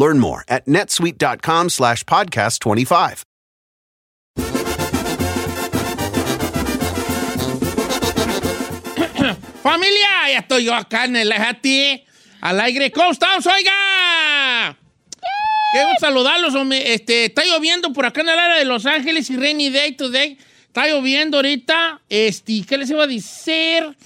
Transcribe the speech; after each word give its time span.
Learn 0.00 0.18
more 0.18 0.42
at 0.48 0.64
netsuite.com 0.64 1.68
slash 1.68 2.04
podcast 2.04 2.60
25. 2.60 3.22
Familia, 9.62 10.08
ya 10.30 10.38
estoy 10.38 10.64
yo 10.64 10.74
acá 10.74 11.04
en 11.04 11.16
el 11.16 11.34
ti 11.60 12.02
al 12.40 12.60
aire. 12.60 12.90
¿Cómo 12.90 13.10
estamos, 13.10 13.46
oiga? 13.46 14.74
Qué 15.74 15.84
gusto 15.84 16.00
saludarlos, 16.00 16.54
hombre. 16.54 16.94
Este, 16.94 17.26
está 17.26 17.44
lloviendo 17.44 17.92
por 17.92 18.06
acá 18.06 18.22
en 18.22 18.30
el 18.30 18.38
área 18.38 18.56
de 18.56 18.64
Los 18.64 18.86
Ángeles 18.86 19.28
y 19.28 19.36
Rainy 19.36 19.68
Day 19.68 19.92
Today. 19.92 20.38
Está 20.66 20.88
lloviendo 20.88 21.36
ahorita. 21.36 22.00
Este, 22.08 22.62
¿qué 22.66 22.78
les 22.78 22.88
iba 22.88 23.04
a 23.04 23.06
decir? 23.06 23.98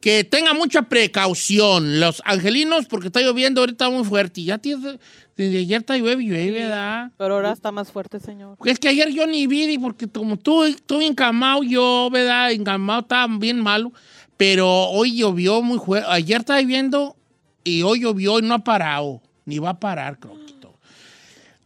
Que 0.00 0.24
tenga 0.24 0.54
mucha 0.54 0.82
precaución 0.82 2.00
los 2.00 2.20
angelinos 2.24 2.86
porque 2.86 3.06
está 3.06 3.20
lloviendo 3.20 3.60
ahorita 3.60 3.88
muy 3.90 4.04
fuerte. 4.04 4.42
Ya 4.42 4.58
tiene, 4.58 4.98
desde 5.36 5.58
ayer 5.58 5.80
está 5.80 5.98
llueve, 5.98 6.24
llueve, 6.24 6.50
¿verdad? 6.50 7.10
Pero 7.18 7.34
ahora 7.34 7.52
está 7.52 7.70
más 7.70 7.92
fuerte, 7.92 8.20
señor. 8.20 8.56
Es 8.64 8.78
que 8.78 8.88
ayer 8.88 9.10
yo 9.10 9.26
ni 9.26 9.46
vi, 9.46 9.76
porque 9.76 10.08
como 10.08 10.38
tú, 10.38 10.64
estuve 10.64 11.06
encamado 11.06 11.62
yo, 11.62 12.08
¿verdad? 12.10 12.52
Encamado 12.52 13.00
estaba 13.00 13.36
bien 13.38 13.60
malo. 13.60 13.92
Pero 14.38 14.68
hoy 14.68 15.16
llovió 15.16 15.60
muy 15.60 15.78
fuerte. 15.78 16.08
Ayer 16.10 16.40
estaba 16.40 16.60
lloviendo 16.60 17.16
y 17.64 17.82
hoy 17.82 18.00
llovió 18.00 18.38
y 18.38 18.42
no 18.42 18.54
ha 18.54 18.64
parado. 18.64 19.20
Ni 19.44 19.58
va 19.58 19.70
a 19.70 19.80
parar, 19.80 20.18
croquito. 20.18 20.78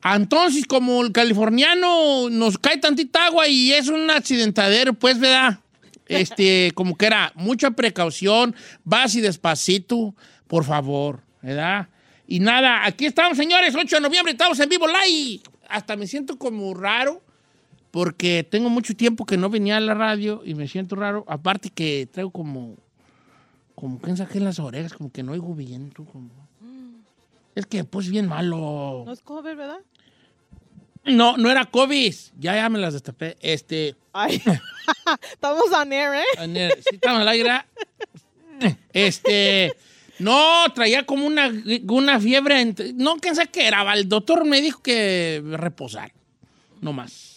Entonces, 0.02 0.66
como 0.66 1.02
el 1.04 1.12
californiano 1.12 2.28
nos 2.28 2.58
cae 2.58 2.78
tantita 2.78 3.26
agua 3.26 3.46
y 3.46 3.72
es 3.72 3.88
un 3.88 4.10
accidentadero, 4.10 4.94
pues, 4.94 5.18
¿verdad? 5.20 5.60
Este, 6.06 6.72
como 6.74 6.96
que 6.96 7.06
era, 7.06 7.32
mucha 7.36 7.70
precaución, 7.70 8.54
vas 8.82 9.14
y 9.14 9.20
despacito, 9.20 10.14
por 10.48 10.64
favor, 10.64 11.20
¿verdad? 11.40 11.88
Y 12.30 12.38
nada, 12.38 12.86
aquí 12.86 13.06
estamos, 13.06 13.36
señores, 13.36 13.74
8 13.74 13.96
de 13.96 14.00
noviembre, 14.02 14.30
estamos 14.30 14.60
en 14.60 14.68
vivo 14.68 14.86
live. 14.86 15.40
Hasta 15.68 15.96
me 15.96 16.06
siento 16.06 16.38
como 16.38 16.72
raro, 16.74 17.20
porque 17.90 18.46
tengo 18.48 18.70
mucho 18.70 18.94
tiempo 18.94 19.26
que 19.26 19.36
no 19.36 19.50
venía 19.50 19.78
a 19.78 19.80
la 19.80 19.94
radio 19.94 20.40
y 20.44 20.54
me 20.54 20.68
siento 20.68 20.94
raro. 20.94 21.24
Aparte 21.26 21.70
que 21.70 22.06
traigo 22.06 22.30
como, 22.30 22.76
como 23.74 24.00
que 24.00 24.16
saqué 24.16 24.38
en 24.38 24.44
las 24.44 24.60
orejas, 24.60 24.92
como 24.92 25.10
que 25.10 25.24
no 25.24 25.32
oigo 25.32 25.56
bien. 25.56 25.90
tú, 25.90 26.04
como- 26.04 26.30
Es 27.56 27.66
que 27.66 27.82
pues 27.82 28.08
bien 28.08 28.28
malo. 28.28 29.02
No 29.06 29.12
es 29.12 29.22
cover, 29.22 29.56
¿verdad? 29.56 29.80
No, 31.06 31.36
no 31.36 31.50
era 31.50 31.64
COVID. 31.64 32.14
Ya, 32.38 32.54
ya 32.54 32.68
me 32.68 32.78
las 32.78 32.92
destapé. 32.94 33.38
Este, 33.40 33.96
Ay, 34.12 34.40
estamos 35.32 35.64
on 35.72 35.92
air, 35.92 36.12
¿eh? 36.14 36.70
Sí 36.88 36.94
estaba 36.94 37.22
al 37.22 37.26
aire. 37.28 37.50
Este, 38.92 39.72
no, 40.20 40.64
traía 40.74 41.04
como 41.04 41.26
una, 41.26 41.50
una 41.88 42.20
fiebre. 42.20 42.74
no, 42.94 43.16
quién 43.16 43.34
sabe 43.34 43.48
qué 43.50 43.66
era. 43.66 43.92
El 43.94 44.08
doctor 44.08 44.44
me 44.44 44.60
dijo 44.60 44.80
que 44.82 45.42
reposar. 45.44 46.12
No 46.80 46.92
más. 46.92 47.28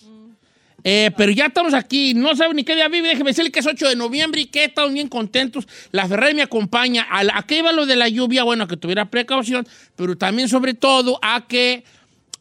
Eh, 0.86 1.12
pero 1.16 1.32
ya 1.32 1.46
estamos 1.46 1.74
aquí. 1.74 2.14
No 2.14 2.36
saben 2.36 2.58
ni 2.58 2.64
qué 2.64 2.76
día 2.76 2.90
vive. 2.90 3.08
Déjeme 3.08 3.30
decirle 3.30 3.52
que 3.52 3.62
es 3.62 3.66
8 3.66 3.88
de 3.90 3.96
noviembre 3.96 4.42
y 4.42 4.46
que 4.48 4.66
estamos 4.66 4.92
bien 4.94 5.08
contentos. 5.08 5.66
La 5.92 6.08
Ferrari 6.08 6.34
me 6.34 6.42
acompaña. 6.42 7.04
A, 7.10 7.24
la- 7.24 7.38
a 7.38 7.44
que 7.44 7.58
iba 7.60 7.72
lo 7.72 7.86
de 7.86 7.96
la 7.96 8.10
lluvia, 8.10 8.44
bueno, 8.44 8.66
a 8.66 8.68
que 8.68 8.76
tuviera 8.78 9.10
precaución, 9.10 9.66
pero 9.96 10.18
también, 10.18 10.50
sobre 10.50 10.74
todo, 10.74 11.20
a 11.22 11.48
que 11.48 11.86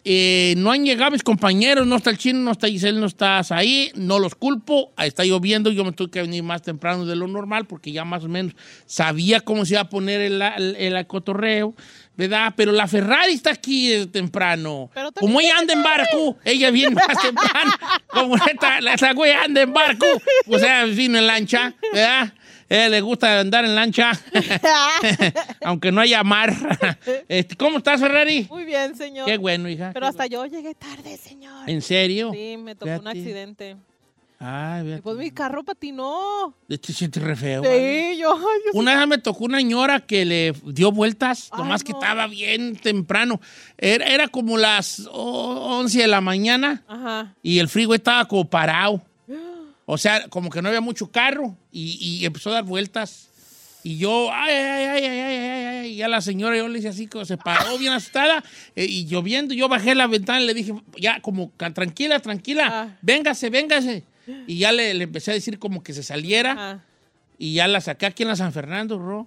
eh, 0.04 0.54
no 0.56 0.72
han 0.72 0.84
llegado 0.84 1.12
mis 1.12 1.22
compañeros, 1.22 1.86
no 1.86 1.96
está 1.96 2.10
el 2.10 2.18
chino, 2.18 2.40
no 2.40 2.50
está 2.52 2.66
Giselle, 2.68 2.98
no 2.98 3.06
estás 3.06 3.52
ahí, 3.52 3.90
no 3.94 4.18
los 4.18 4.34
culpo, 4.34 4.92
ahí 4.96 5.08
está 5.08 5.24
lloviendo, 5.24 5.70
yo 5.70 5.84
me 5.84 5.92
tuve 5.92 6.10
que 6.10 6.22
venir 6.22 6.42
más 6.42 6.62
temprano 6.62 7.06
de 7.06 7.14
lo 7.16 7.28
normal 7.28 7.66
porque 7.66 7.92
ya 7.92 8.04
más 8.04 8.24
o 8.24 8.28
menos 8.28 8.54
sabía 8.86 9.40
cómo 9.40 9.64
se 9.64 9.74
iba 9.74 9.82
a 9.82 9.88
poner 9.88 10.20
el, 10.20 10.42
el, 10.42 10.76
el 10.76 11.06
cotorreo, 11.06 11.74
¿verdad? 12.16 12.52
Pero 12.56 12.72
la 12.72 12.88
Ferrari 12.88 13.32
está 13.32 13.50
aquí 13.52 13.88
desde 13.88 14.06
temprano. 14.06 14.90
Como 15.20 15.40
ella 15.40 15.58
anda 15.58 15.72
en 15.72 15.82
barco, 15.82 16.36
ella 16.44 16.70
viene 16.70 16.94
más 16.96 17.20
temprano. 17.22 17.70
Como 18.08 18.36
esta, 18.36 18.80
la- 18.80 18.94
esa 18.94 19.12
güey 19.14 19.32
anda 19.32 19.62
en 19.62 19.72
barco, 19.72 20.06
pues 20.44 20.62
ella 20.62 20.84
vino 20.84 21.16
en 21.18 21.26
lancha, 21.26 21.74
¿verdad? 21.92 22.34
Ella 22.72 22.88
le 22.88 23.02
gusta 23.02 23.40
andar 23.40 23.66
en 23.66 23.74
lancha, 23.74 24.12
aunque 25.62 25.92
no 25.92 26.00
haya 26.00 26.22
mar. 26.24 26.52
Este, 27.28 27.54
¿Cómo 27.56 27.78
estás, 27.78 28.00
Ferrari? 28.00 28.46
Muy 28.50 28.64
bien, 28.64 28.96
señor. 28.96 29.26
Qué 29.26 29.36
bueno, 29.36 29.68
hija. 29.68 29.90
Pero 29.92 30.06
hasta 30.06 30.26
yo 30.26 30.46
llegué 30.46 30.74
tarde, 30.74 31.18
señor. 31.18 31.68
¿En 31.68 31.82
serio? 31.82 32.30
Sí, 32.32 32.56
me 32.56 32.74
tocó 32.74 32.92
un 32.98 33.08
accidente. 33.08 33.76
Ay, 34.38 34.80
Y 34.80 34.84
fíjate. 34.84 35.02
pues 35.02 35.16
mi 35.18 35.30
carro 35.30 35.62
patinó. 35.62 36.54
Te 36.66 36.92
sientes 36.92 37.22
re 37.22 37.36
feo. 37.36 37.62
¿vale? 37.62 38.12
Sí, 38.14 38.18
yo, 38.18 38.38
Una 38.72 38.98
vez 38.98 39.06
me 39.06 39.18
tocó 39.18 39.44
una 39.44 39.58
señora 39.58 40.00
que 40.00 40.24
le 40.24 40.54
dio 40.64 40.90
vueltas, 40.92 41.48
Ay, 41.52 41.58
nomás 41.58 41.84
que 41.84 41.92
estaba 41.92 42.26
bien 42.26 42.76
temprano. 42.76 43.38
Era, 43.76 44.06
era 44.06 44.28
como 44.28 44.56
las 44.56 45.06
oh, 45.12 45.78
11 45.78 45.98
de 45.98 46.08
la 46.08 46.20
mañana 46.22 46.82
Ajá. 46.88 47.34
y 47.42 47.58
el 47.58 47.68
frigo 47.68 47.94
estaba 47.94 48.24
como 48.26 48.48
parado. 48.48 49.02
O 49.92 49.98
sea, 49.98 50.26
como 50.28 50.48
que 50.48 50.62
no 50.62 50.68
había 50.68 50.80
mucho 50.80 51.10
carro 51.10 51.54
y, 51.70 51.98
y 52.00 52.24
empezó 52.24 52.48
a 52.48 52.54
dar 52.54 52.64
vueltas. 52.64 53.28
Y 53.84 53.98
yo, 53.98 54.30
ay, 54.32 54.54
ay, 54.54 54.84
ay, 54.86 55.04
ay, 55.04 55.18
ay, 55.18 55.36
ay, 55.36 55.64
ay, 55.82 55.92
y 55.92 56.02
a 56.02 56.08
la 56.08 56.20
señora 56.22 56.56
yo 56.56 56.66
le 56.68 56.78
hice 56.78 56.88
así, 56.88 57.08
como 57.08 57.24
se 57.26 57.36
paró 57.36 57.76
bien 57.76 57.92
asustada 57.92 58.42
eh, 58.74 58.86
y 58.88 59.04
lloviendo. 59.06 59.52
Yo 59.54 59.68
bajé 59.68 59.94
la 59.94 60.06
ventana 60.06 60.40
y 60.40 60.46
le 60.46 60.54
dije, 60.54 60.72
ya, 60.98 61.20
como 61.20 61.50
tranquila, 61.74 62.20
tranquila, 62.20 62.68
Ah. 62.72 62.96
véngase, 63.02 63.50
véngase. 63.50 64.04
Y 64.46 64.56
ya 64.58 64.72
le, 64.72 64.94
le 64.94 65.04
empecé 65.04 65.32
a 65.32 65.34
decir 65.34 65.58
como 65.58 65.82
que 65.82 65.92
se 65.92 66.02
saliera. 66.02 66.52
Ajá. 66.52 66.84
Y 67.38 67.54
ya 67.54 67.66
la 67.68 67.80
saqué 67.82 68.06
aquí 68.06 68.22
en 68.22 68.28
la 68.30 68.36
San 68.36 68.52
Fernando, 68.52 68.98
Ro. 68.98 69.26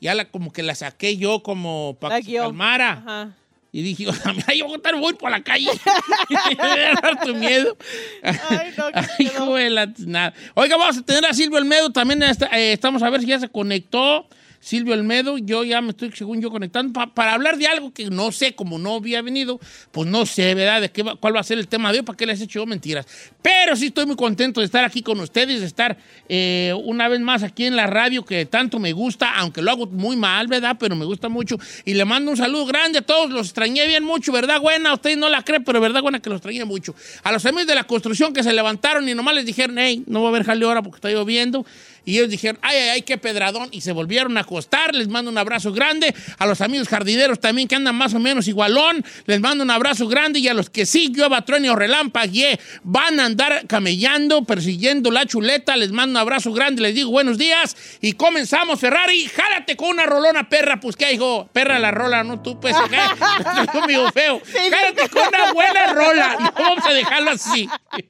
Ya 0.00 0.14
la, 0.16 0.24
como 0.24 0.52
que 0.52 0.62
la 0.64 0.74
saqué 0.74 1.16
yo 1.16 1.42
como 1.44 1.96
para 2.00 2.18
que 2.20 2.24
se 2.24 2.36
calmara. 2.38 2.92
Ajá. 2.92 3.36
Y 3.74 3.82
dije, 3.82 4.04
mira, 4.36 4.54
yo 4.54 4.66
voy 4.66 4.74
a 4.74 4.76
estar 4.76 4.94
voy 4.96 5.14
por 5.14 5.30
la 5.30 5.42
calle. 5.42 5.68
me 6.30 6.54
va 6.56 6.72
a 6.72 7.00
dar 7.00 7.20
tu 7.24 7.34
miedo. 7.34 7.76
Ay, 8.22 8.74
no, 8.76 8.84
Ay, 8.94 9.06
hijo 9.26 9.54
de 9.54 9.70
la 9.70 9.92
nada. 10.06 10.34
Oiga, 10.54 10.76
vamos 10.76 10.98
a 10.98 11.02
tener 11.02 11.24
a 11.24 11.32
Silvio 11.32 11.56
Almedo 11.58 11.90
también. 11.90 12.22
está- 12.22 12.50
eh, 12.58 12.72
estamos 12.74 13.02
a 13.02 13.08
ver 13.10 13.22
si 13.22 13.26
ya 13.28 13.40
se 13.40 13.48
conectó. 13.48 14.28
Silvio 14.62 14.94
Almedo. 14.94 15.38
Yo 15.38 15.64
ya 15.64 15.80
me 15.80 15.90
estoy, 15.90 16.12
según 16.12 16.40
yo, 16.40 16.48
conectando 16.50 16.92
pa- 16.92 17.12
para 17.12 17.34
hablar 17.34 17.58
de 17.58 17.66
algo 17.66 17.92
que 17.92 18.08
no 18.10 18.30
sé, 18.30 18.54
como 18.54 18.78
no 18.78 18.94
había 18.94 19.20
venido, 19.20 19.58
pues 19.90 20.08
no 20.08 20.24
sé, 20.24 20.54
¿verdad? 20.54 20.80
De 20.80 20.90
qué 20.92 21.02
va- 21.02 21.16
cuál 21.16 21.34
va 21.34 21.40
a 21.40 21.42
ser 21.42 21.58
el 21.58 21.66
tema 21.66 21.90
de 21.92 21.98
hoy, 21.98 22.04
para 22.04 22.16
qué 22.16 22.26
les 22.26 22.40
he 22.40 22.44
hecho 22.44 22.64
mentiras. 22.64 23.04
Pero 23.42 23.74
sí 23.74 23.86
estoy 23.86 24.06
muy 24.06 24.14
contento 24.14 24.60
de 24.60 24.66
estar 24.66 24.84
aquí 24.84 25.02
con 25.02 25.18
ustedes, 25.18 25.58
de 25.60 25.66
estar 25.66 25.98
eh, 26.28 26.72
una 26.84 27.08
vez 27.08 27.18
más 27.20 27.42
aquí 27.42 27.64
en 27.66 27.74
la 27.74 27.88
radio 27.88 28.24
que 28.24 28.46
tanto 28.46 28.78
me 28.78 28.92
gusta, 28.92 29.34
aunque 29.36 29.62
lo 29.62 29.72
hago 29.72 29.86
muy 29.88 30.14
mal, 30.16 30.46
¿verdad? 30.46 30.76
Pero 30.78 30.94
me 30.94 31.04
gusta 31.04 31.28
mucho. 31.28 31.58
Y 31.84 31.94
le 31.94 32.04
mando 32.04 32.30
un 32.30 32.36
saludo 32.36 32.64
grande 32.66 33.00
a 33.00 33.02
todos, 33.02 33.30
los 33.30 33.48
extrañé 33.48 33.84
bien 33.88 34.04
mucho, 34.04 34.30
¿verdad, 34.30 34.60
buena? 34.60 34.94
Ustedes 34.94 35.18
no 35.18 35.28
la 35.28 35.42
creen, 35.42 35.64
pero 35.64 35.80
verdad, 35.80 36.02
buena, 36.02 36.20
que 36.20 36.30
los 36.30 36.36
extrañé 36.36 36.64
mucho. 36.64 36.94
A 37.24 37.32
los 37.32 37.44
amigos 37.46 37.66
de 37.66 37.74
la 37.74 37.82
construcción 37.84 38.32
que 38.32 38.44
se 38.44 38.52
levantaron 38.52 39.08
y 39.08 39.14
nomás 39.14 39.34
les 39.34 39.44
dijeron, 39.44 39.76
hey, 39.78 40.04
no 40.06 40.20
va 40.22 40.28
a 40.28 40.30
haber 40.30 40.44
jale 40.44 40.64
ahora 40.64 40.82
porque 40.82 40.98
está 40.98 41.10
lloviendo. 41.10 41.66
Y 42.04 42.16
ellos 42.18 42.30
dijeron, 42.30 42.58
ay, 42.62 42.76
ay, 42.78 42.88
ay, 42.90 43.02
qué 43.02 43.16
pedradón. 43.18 43.68
Y 43.70 43.80
se 43.80 43.92
volvieron 43.92 44.36
a 44.36 44.40
acostar. 44.40 44.94
Les 44.94 45.08
mando 45.08 45.30
un 45.30 45.38
abrazo 45.38 45.72
grande. 45.72 46.14
A 46.38 46.46
los 46.46 46.60
amigos 46.60 46.88
jardineros 46.88 47.38
también 47.40 47.68
que 47.68 47.76
andan 47.76 47.94
más 47.94 48.12
o 48.14 48.18
menos 48.18 48.48
igualón. 48.48 49.04
Les 49.26 49.40
mando 49.40 49.62
un 49.64 49.70
abrazo 49.70 50.08
grande. 50.08 50.38
Y 50.40 50.48
a 50.48 50.54
los 50.54 50.68
que 50.70 50.84
sí, 50.86 51.12
llueva, 51.14 51.42
truene 51.42 51.70
o 51.70 51.76
relámpague, 51.76 52.58
van 52.82 53.20
a 53.20 53.26
andar 53.26 53.66
camellando, 53.66 54.44
persiguiendo 54.44 55.10
la 55.10 55.26
chuleta. 55.26 55.76
Les 55.76 55.92
mando 55.92 56.12
un 56.12 56.16
abrazo 56.18 56.52
grande. 56.52 56.82
Les 56.82 56.94
digo 56.94 57.10
buenos 57.10 57.38
días. 57.38 57.76
Y 58.00 58.12
comenzamos, 58.14 58.80
Ferrari. 58.80 59.26
Jálate 59.28 59.76
con 59.76 59.90
una 59.90 60.04
rolona, 60.06 60.48
perra. 60.48 60.80
Pues, 60.80 60.96
¿qué 60.96 61.12
hijo? 61.12 61.48
Perra 61.52 61.78
la 61.78 61.90
rola, 61.92 62.24
no 62.24 62.40
tú, 62.42 62.58
pues, 62.60 62.74
¿qué? 62.90 62.96
Estoy 63.60 63.66
conmigo 63.80 64.10
feo. 64.12 64.40
Jálate 64.44 65.08
con 65.08 65.22
una 65.28 65.52
buena 65.52 65.86
rola. 65.92 66.36
No 66.40 66.52
vamos 66.58 66.84
a 66.86 66.92
dejarlo 66.92 67.30
así. 67.30 67.68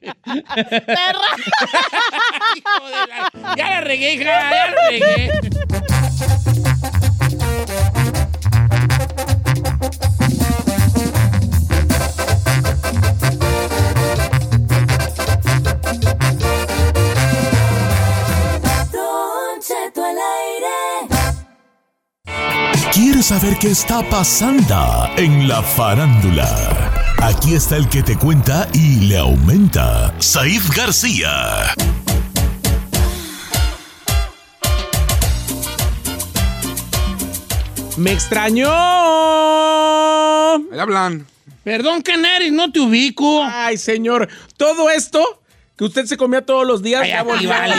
Hijo 2.55 2.85
de 2.87 3.07
la- 3.07 3.55
Ya 3.57 3.69
la 3.69 3.81
regué, 3.83 4.13
hija, 4.13 4.23
ya 4.23 4.49
la 4.49 4.75
regué. 4.89 5.31
¿Quieres 22.91 23.25
saber 23.25 23.57
qué 23.57 23.71
está 23.71 24.01
pasando 24.09 25.09
en 25.17 25.47
la 25.47 25.61
farándula? 25.63 26.93
Aquí 27.21 27.55
está 27.55 27.77
el 27.77 27.87
que 27.89 28.03
te 28.03 28.17
cuenta 28.17 28.67
y 28.73 29.07
le 29.07 29.17
aumenta, 29.17 30.13
Said 30.19 30.61
García. 30.75 31.73
¡Me 37.97 38.11
extrañó! 38.11 38.67
Ahí 40.71 40.79
hablan. 40.79 41.27
Perdón, 41.63 42.01
Canaris, 42.01 42.51
no 42.51 42.71
te 42.71 42.79
ubico. 42.79 43.43
Ay, 43.43 43.77
señor, 43.77 44.27
todo 44.57 44.89
esto 44.89 45.42
que 45.75 45.85
usted 45.85 46.05
se 46.05 46.17
comía 46.17 46.45
todos 46.45 46.67
los 46.67 46.83
días. 46.83 47.01
Cállate, 47.01 47.47
vale, 47.47 47.75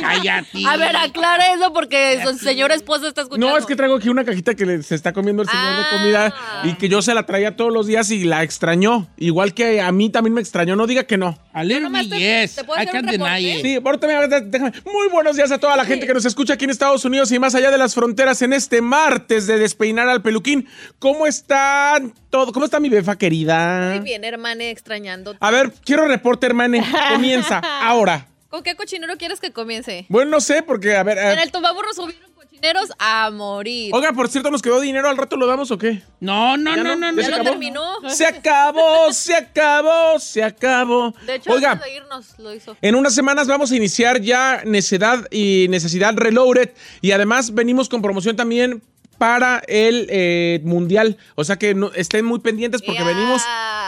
cállate. 0.00 0.48
A 0.66 0.76
ver, 0.78 0.96
aclara 0.96 1.52
eso 1.54 1.72
porque 1.74 2.20
su 2.24 2.38
señor 2.38 2.72
esposo 2.72 3.06
está 3.08 3.20
escuchando. 3.22 3.48
No, 3.50 3.56
es 3.58 3.66
que 3.66 3.76
traigo 3.76 3.96
aquí 3.96 4.08
una 4.08 4.24
cajita 4.24 4.54
que 4.54 4.82
se 4.82 4.94
está 4.94 5.12
comiendo 5.12 5.42
el 5.42 5.48
señor 5.48 5.64
Ah. 5.66 5.78
de 5.92 5.98
comida 5.98 6.34
y 6.64 6.74
que 6.78 6.88
yo 6.88 7.02
se 7.02 7.12
la 7.12 7.24
traía 7.26 7.54
todos 7.56 7.72
los 7.72 7.86
días 7.86 8.10
y 8.10 8.24
la 8.24 8.42
extrañó. 8.42 9.08
Igual 9.18 9.52
que 9.52 9.80
a 9.82 9.92
mí 9.92 10.08
también 10.10 10.32
me 10.34 10.40
extrañó. 10.40 10.74
No 10.74 10.86
diga 10.86 11.04
que 11.04 11.18
no. 11.18 11.38
A 11.52 11.64
little 11.64 11.88
te- 12.08 12.18
yes. 12.18 12.54
te 12.54 12.64
puedo 12.64 12.80
I 12.80 12.84
hacer 12.86 12.94
un 13.00 13.06
can't 13.06 13.10
deny 13.18 13.46
it. 13.58 13.62
Sí, 13.62 13.78
ahorita 13.84 14.06
me- 14.06 14.40
déjame. 14.42 14.72
Muy 14.84 15.08
buenos 15.10 15.36
días 15.36 15.50
a 15.52 15.58
toda 15.58 15.76
la 15.76 15.84
gente 15.84 16.06
que 16.06 16.14
nos 16.14 16.24
escucha 16.24 16.54
aquí 16.54 16.64
en 16.64 16.70
Estados 16.70 17.04
Unidos 17.04 17.30
y 17.32 17.38
más 17.38 17.54
allá 17.54 17.70
de 17.70 17.78
las 17.78 17.94
fronteras 17.94 18.40
en 18.42 18.52
este 18.52 18.80
martes 18.80 19.46
de 19.46 19.58
despeinar 19.58 20.08
al 20.08 20.22
peluquín. 20.22 20.66
¿Cómo 20.98 21.26
están 21.26 22.14
todo? 22.30 22.52
¿Cómo 22.52 22.64
está 22.64 22.80
mi 22.80 22.88
befa 22.88 23.16
querida? 23.18 23.90
Muy 23.96 24.04
bien, 24.04 24.24
hermane, 24.24 24.70
extrañando. 24.70 25.36
A 25.40 25.50
ver, 25.50 25.72
quiero 25.84 26.06
reporte, 26.06 26.46
hermane. 26.46 26.78
Comienza 27.18 27.58
ahora. 27.82 28.26
¿Con 28.48 28.62
qué 28.62 28.74
cochinero 28.76 29.16
quieres 29.18 29.40
que 29.40 29.52
comience? 29.52 30.06
Bueno, 30.08 30.30
no 30.30 30.40
sé, 30.40 30.62
porque, 30.62 30.96
a 30.96 31.02
ver. 31.02 31.18
En 31.18 31.38
el 31.38 31.50
Tomaburro 31.52 31.92
subieron 31.92 32.32
cochineros 32.32 32.90
a 32.98 33.30
morir. 33.30 33.94
Oiga, 33.94 34.12
por 34.14 34.28
cierto, 34.28 34.50
¿nos 34.50 34.62
quedó 34.62 34.80
dinero? 34.80 35.08
¿Al 35.08 35.18
rato 35.18 35.36
lo 35.36 35.46
damos 35.46 35.70
o 35.70 35.76
qué? 35.76 36.02
No, 36.20 36.56
no, 36.56 36.74
¿Ya 36.74 36.82
no, 36.82 36.96
no? 36.96 36.96
no, 36.96 37.12
no. 37.12 37.20
¿Ya 37.22 37.28
lo 37.28 37.34
acabó? 37.36 37.50
terminó. 37.50 37.84
Se 38.08 38.24
acabó, 38.26 39.12
se 39.12 39.34
acabó, 39.34 40.18
se 40.18 40.42
acabó. 40.42 41.14
De 41.26 41.34
hecho, 41.34 41.52
Oiga, 41.52 41.72
antes 41.72 41.86
de 41.86 41.96
irnos 41.96 42.38
lo 42.38 42.54
hizo. 42.54 42.74
en 42.80 42.94
unas 42.94 43.14
semanas 43.14 43.46
vamos 43.48 43.70
a 43.70 43.76
iniciar 43.76 44.20
ya 44.22 44.62
Necedad 44.64 45.26
y 45.30 45.66
Necesidad 45.68 46.14
Reloaded. 46.16 46.70
Y 47.02 47.10
además 47.10 47.52
venimos 47.52 47.90
con 47.90 48.00
promoción 48.00 48.34
también 48.34 48.82
para 49.18 49.62
el 49.66 50.06
eh, 50.10 50.60
Mundial. 50.64 51.18
O 51.34 51.44
sea 51.44 51.56
que 51.56 51.74
no- 51.74 51.92
estén 51.94 52.24
muy 52.24 52.38
pendientes 52.38 52.80
porque 52.82 53.02
venimos 53.04 53.42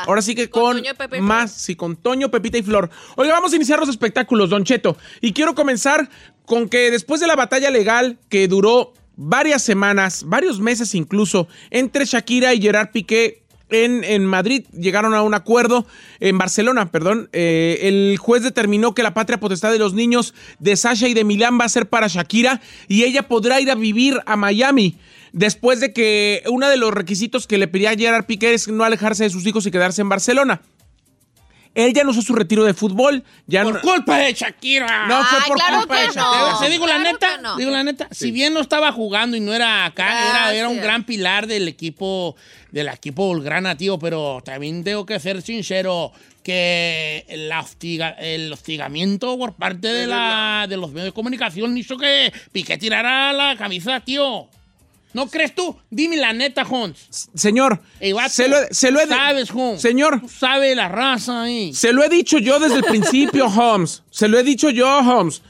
ahora 0.07 0.21
sí 0.23 0.35
que 0.35 0.51
Con 0.51 0.83
más, 1.21 1.53
sí, 1.53 1.77
con 1.77 1.97
Toño, 1.97 2.31
Pepita 2.31 2.59
y 2.59 2.63
Flor. 2.63 2.91
Oiga, 3.17 3.33
vamos 3.35 3.53
a 3.53 3.57
iniciar 3.57 3.79
los 3.79 3.89
espectáculos, 3.89 4.51
Don 4.51 4.65
Cheto. 4.65 4.97
Y 5.21 5.33
quiero 5.33 5.55
comenzar 5.55 6.09
con 6.45 6.69
que 6.69 6.91
después 6.91 7.21
de 7.21 7.27
la 7.29 7.37
batalla 7.37 7.71
legal 7.71 8.19
que 8.29 8.49
duró 8.49 8.93
varias 9.17 9.63
semanas, 9.63 10.25
varios 10.27 10.61
meses 10.61 10.95
incluso, 10.95 11.47
entre 11.71 12.05
Shakira 12.07 12.55
y 12.55 12.61
Gerard 12.61 12.91
Piqué 12.91 13.43
en, 13.69 14.03
en 14.03 14.27
Madrid 14.27 14.65
llegaron 14.73 15.15
a 15.15 15.23
un 15.23 15.33
acuerdo, 15.35 15.87
en 16.19 16.39
Barcelona, 16.39 16.91
perdón. 16.91 17.29
eh, 17.33 17.79
el 17.83 18.17
juez 18.19 18.43
determinó 18.43 18.95
que 18.95 19.05
la 19.05 19.15
patria 19.15 19.39
potestad 19.39 19.71
de 19.71 19.79
los 19.79 19.95
niños 19.95 20.35
de 20.59 20.75
Sasha 20.77 21.07
y 21.07 21.15
de 21.15 21.23
Milán 21.23 21.57
va 21.61 21.67
a 21.67 21.69
ser 21.69 21.89
para 21.89 22.09
Shakira 22.09 22.61
y 22.89 23.05
ella 23.05 23.29
podrá 23.29 23.61
ir 23.61 23.71
a 23.71 23.77
vivir 23.77 24.19
a 24.27 24.37
Miami. 24.37 24.97
Después 25.33 25.81
de 25.81 25.93
que 25.93 26.43
uno 26.49 26.69
de 26.69 26.77
los 26.77 26.93
requisitos 26.93 27.47
que 27.47 27.59
le 27.59 27.69
pedía 27.69 27.91
a 27.91 27.97
Gerard 27.97 28.25
Piqué 28.27 28.55
es 28.55 28.69
no 28.69 28.85
alejarse 28.85 29.25
de 29.25 29.31
sus 29.31 29.47
hijos 29.47 29.65
y 29.67 29.71
quedarse 29.71 30.01
en 30.03 30.09
Barcelona. 30.09 30.61
Él 31.73 31.93
ya 31.95 32.03
no 32.03 32.11
usó 32.11 32.21
su 32.21 32.35
retiro 32.35 32.65
de 32.65 32.75
fútbol, 32.75 33.23
ya 33.47 33.63
Por 33.63 33.75
no, 33.75 33.81
culpa 33.81 34.19
de 34.19 34.33
Shakira. 34.35 35.07
no 35.07 35.25
fue 35.25 35.39
Ay, 35.41 35.45
por 35.49 35.57
claro 35.57 35.79
culpa 35.79 35.95
que 35.95 36.01
de 36.01 36.07
no. 36.09 36.13
Shakira. 36.15 36.59
Te 36.67 36.69
digo 36.69 36.87
la 36.89 36.99
neta, 36.99 37.37
no. 37.37 37.57
digo 37.57 37.71
la 37.71 37.85
neta, 37.85 38.09
si 38.11 38.33
bien 38.33 38.53
no 38.53 38.61
estaba 38.61 38.91
jugando 38.91 39.37
y 39.37 39.41
no 39.41 39.55
era 39.55 39.85
acá, 39.85 40.31
era, 40.31 40.53
era 40.55 40.69
un 40.69 40.79
gran 40.81 41.05
pilar 41.05 41.47
del 41.47 41.69
equipo, 41.69 42.35
del 42.73 42.89
equipo 42.89 43.27
Volgrana, 43.29 43.77
tío, 43.77 44.01
pero 44.01 44.43
también 44.45 44.83
tengo 44.83 45.07
que 45.07 45.21
ser 45.21 45.43
sincero 45.43 46.11
que 46.43 47.25
hostiga- 47.57 48.17
el 48.19 48.53
hostigamiento 48.53 49.39
por 49.39 49.53
parte 49.55 49.87
de, 49.87 50.07
la, 50.09 50.67
de 50.69 50.77
los 50.77 50.91
medios 50.91 51.05
de 51.07 51.13
comunicación 51.13 51.79
hizo 51.79 51.97
que 51.97 52.33
Piqué 52.51 52.79
tirara 52.79 53.33
la 53.33 53.55
camisa, 53.57 54.01
tío. 54.01 54.49
¿No 55.13 55.27
crees 55.29 55.55
tú? 55.55 55.77
Dime 55.91 56.17
la 56.17 56.33
neta, 56.33 56.63
Hons. 56.63 57.29
Señor, 57.35 57.81
Ey, 57.99 58.13
vato, 58.13 58.31
se 58.31 58.49
lo, 58.49 58.57
se 58.71 58.91
lo 58.91 59.01
he 59.01 59.07
sabes, 59.07 59.51
Hons. 59.53 59.81
Señor, 59.81 60.21
Tú 60.21 60.29
sabes 60.29 60.77
la 60.77 60.89
raza 60.89 61.43
ahí. 61.43 61.75
Se 61.75 61.93
lo 61.93 62.05
he 62.05 62.09
dicho 62.09 62.39
yo 62.39 62.61
desde 62.61 62.77
el 62.77 62.85
principio, 62.85 63.47
Holmes. 63.57 64.03
Se 64.11 64.29
lo 64.29 64.39
he 64.39 64.43
dicho 64.45 64.71
yo, 64.71 64.99
Holmes. 64.99 65.43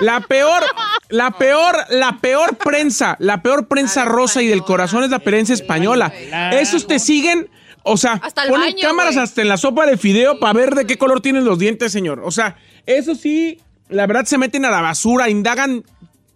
La 0.00 0.20
peor, 0.20 0.62
la 1.08 1.32
peor, 1.32 1.76
la 1.88 2.18
peor 2.20 2.56
prensa, 2.56 3.16
la 3.18 3.42
peor 3.42 3.66
prensa 3.66 4.04
rosa 4.04 4.42
y 4.42 4.46
del 4.46 4.62
corazón 4.62 5.04
es 5.04 5.10
la 5.10 5.18
prensa 5.18 5.52
española. 5.54 6.12
Esos 6.52 6.86
te 6.86 6.98
siguen, 6.98 7.48
o 7.82 7.96
sea, 7.96 8.20
Hasta 8.22 8.44
el 8.44 8.50
ponen 8.50 8.74
baño, 8.74 8.88
cámaras 8.88 9.16
hasta 9.16 9.42
en 9.42 9.48
la 9.48 9.56
sopa 9.56 9.86
de 9.86 9.96
fideo 9.96 10.38
para 10.38 10.52
ver 10.52 10.74
de 10.74 10.86
qué 10.86 10.96
color 10.98 11.20
tienen 11.20 11.44
los 11.44 11.58
dientes, 11.58 11.92
señor. 11.92 12.20
O 12.24 12.30
sea, 12.30 12.56
eso 12.86 13.14
sí, 13.14 13.58
la 13.88 14.06
verdad 14.06 14.26
se 14.26 14.38
meten 14.38 14.64
a 14.64 14.70
la 14.70 14.80
basura, 14.82 15.28
indagan 15.30 15.82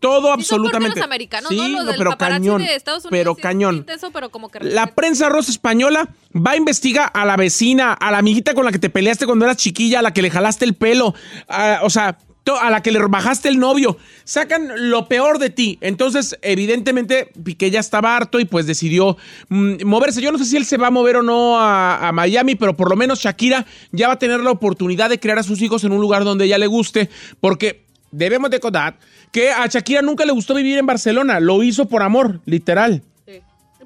todo 0.00 0.28
Sí 0.28 0.40
absolutamente. 0.40 0.88
porque 0.88 1.00
los 1.00 1.04
americanos, 1.04 1.48
sí, 1.50 1.76
pero 1.96 2.16
cañón, 2.16 2.62
de 2.62 2.74
Estados 2.74 3.04
Unidos 3.04 3.10
pero 3.18 3.34
sí 3.34 3.40
cañón. 3.42 3.76
intenso, 3.76 4.10
pero 4.12 4.30
como 4.30 4.48
que 4.48 4.60
La 4.60 4.86
prensa 4.88 5.28
rosa 5.28 5.50
española 5.50 6.08
va 6.34 6.52
a 6.52 6.56
investigar 6.56 7.10
a 7.14 7.24
la 7.24 7.36
vecina, 7.36 7.92
a 7.94 8.10
la 8.10 8.18
amiguita 8.18 8.54
con 8.54 8.64
la 8.64 8.72
que 8.72 8.78
te 8.78 8.90
peleaste 8.90 9.26
cuando 9.26 9.44
eras 9.44 9.56
chiquilla, 9.56 9.98
a 9.98 10.02
la 10.02 10.12
que 10.12 10.22
le 10.22 10.30
jalaste 10.30 10.64
el 10.64 10.74
pelo, 10.74 11.14
a- 11.48 11.80
o 11.82 11.90
sea, 11.90 12.16
to- 12.44 12.58
a 12.58 12.70
la 12.70 12.82
que 12.82 12.92
le 12.92 12.98
bajaste 13.00 13.48
el 13.50 13.58
novio. 13.58 13.98
Sacan 14.24 14.70
lo 14.90 15.06
peor 15.08 15.38
de 15.38 15.50
ti. 15.50 15.76
Entonces, 15.82 16.38
evidentemente, 16.40 17.30
Piqué 17.44 17.70
ya 17.70 17.80
estaba 17.80 18.16
harto 18.16 18.40
y 18.40 18.44
pues 18.46 18.66
decidió 18.66 19.16
mm, 19.48 19.84
moverse. 19.84 20.22
Yo 20.22 20.32
no 20.32 20.38
sé 20.38 20.44
si 20.46 20.56
él 20.56 20.64
se 20.64 20.76
va 20.78 20.86
a 20.86 20.90
mover 20.90 21.16
o 21.16 21.22
no 21.22 21.58
a, 21.60 22.08
a 22.08 22.12
Miami, 22.12 22.54
pero 22.54 22.74
por 22.76 22.88
lo 22.88 22.96
menos 22.96 23.20
Shakira 23.20 23.66
ya 23.92 24.06
va 24.08 24.14
a 24.14 24.18
tener 24.18 24.40
la 24.40 24.50
oportunidad 24.50 25.10
de 25.10 25.18
criar 25.20 25.38
a 25.38 25.42
sus 25.42 25.60
hijos 25.60 25.84
en 25.84 25.92
un 25.92 26.00
lugar 26.00 26.24
donde 26.24 26.44
ella 26.46 26.56
le 26.58 26.66
guste, 26.68 27.10
porque 27.40 27.84
debemos 28.10 28.48
de 28.50 28.60
contar 28.60 28.98
que 29.32 29.50
a 29.50 29.66
Shakira 29.66 30.02
nunca 30.02 30.24
le 30.24 30.32
gustó 30.32 30.54
vivir 30.54 30.78
en 30.78 30.86
Barcelona. 30.86 31.40
Lo 31.40 31.62
hizo 31.62 31.88
por 31.88 32.02
amor, 32.02 32.40
literal. 32.44 33.02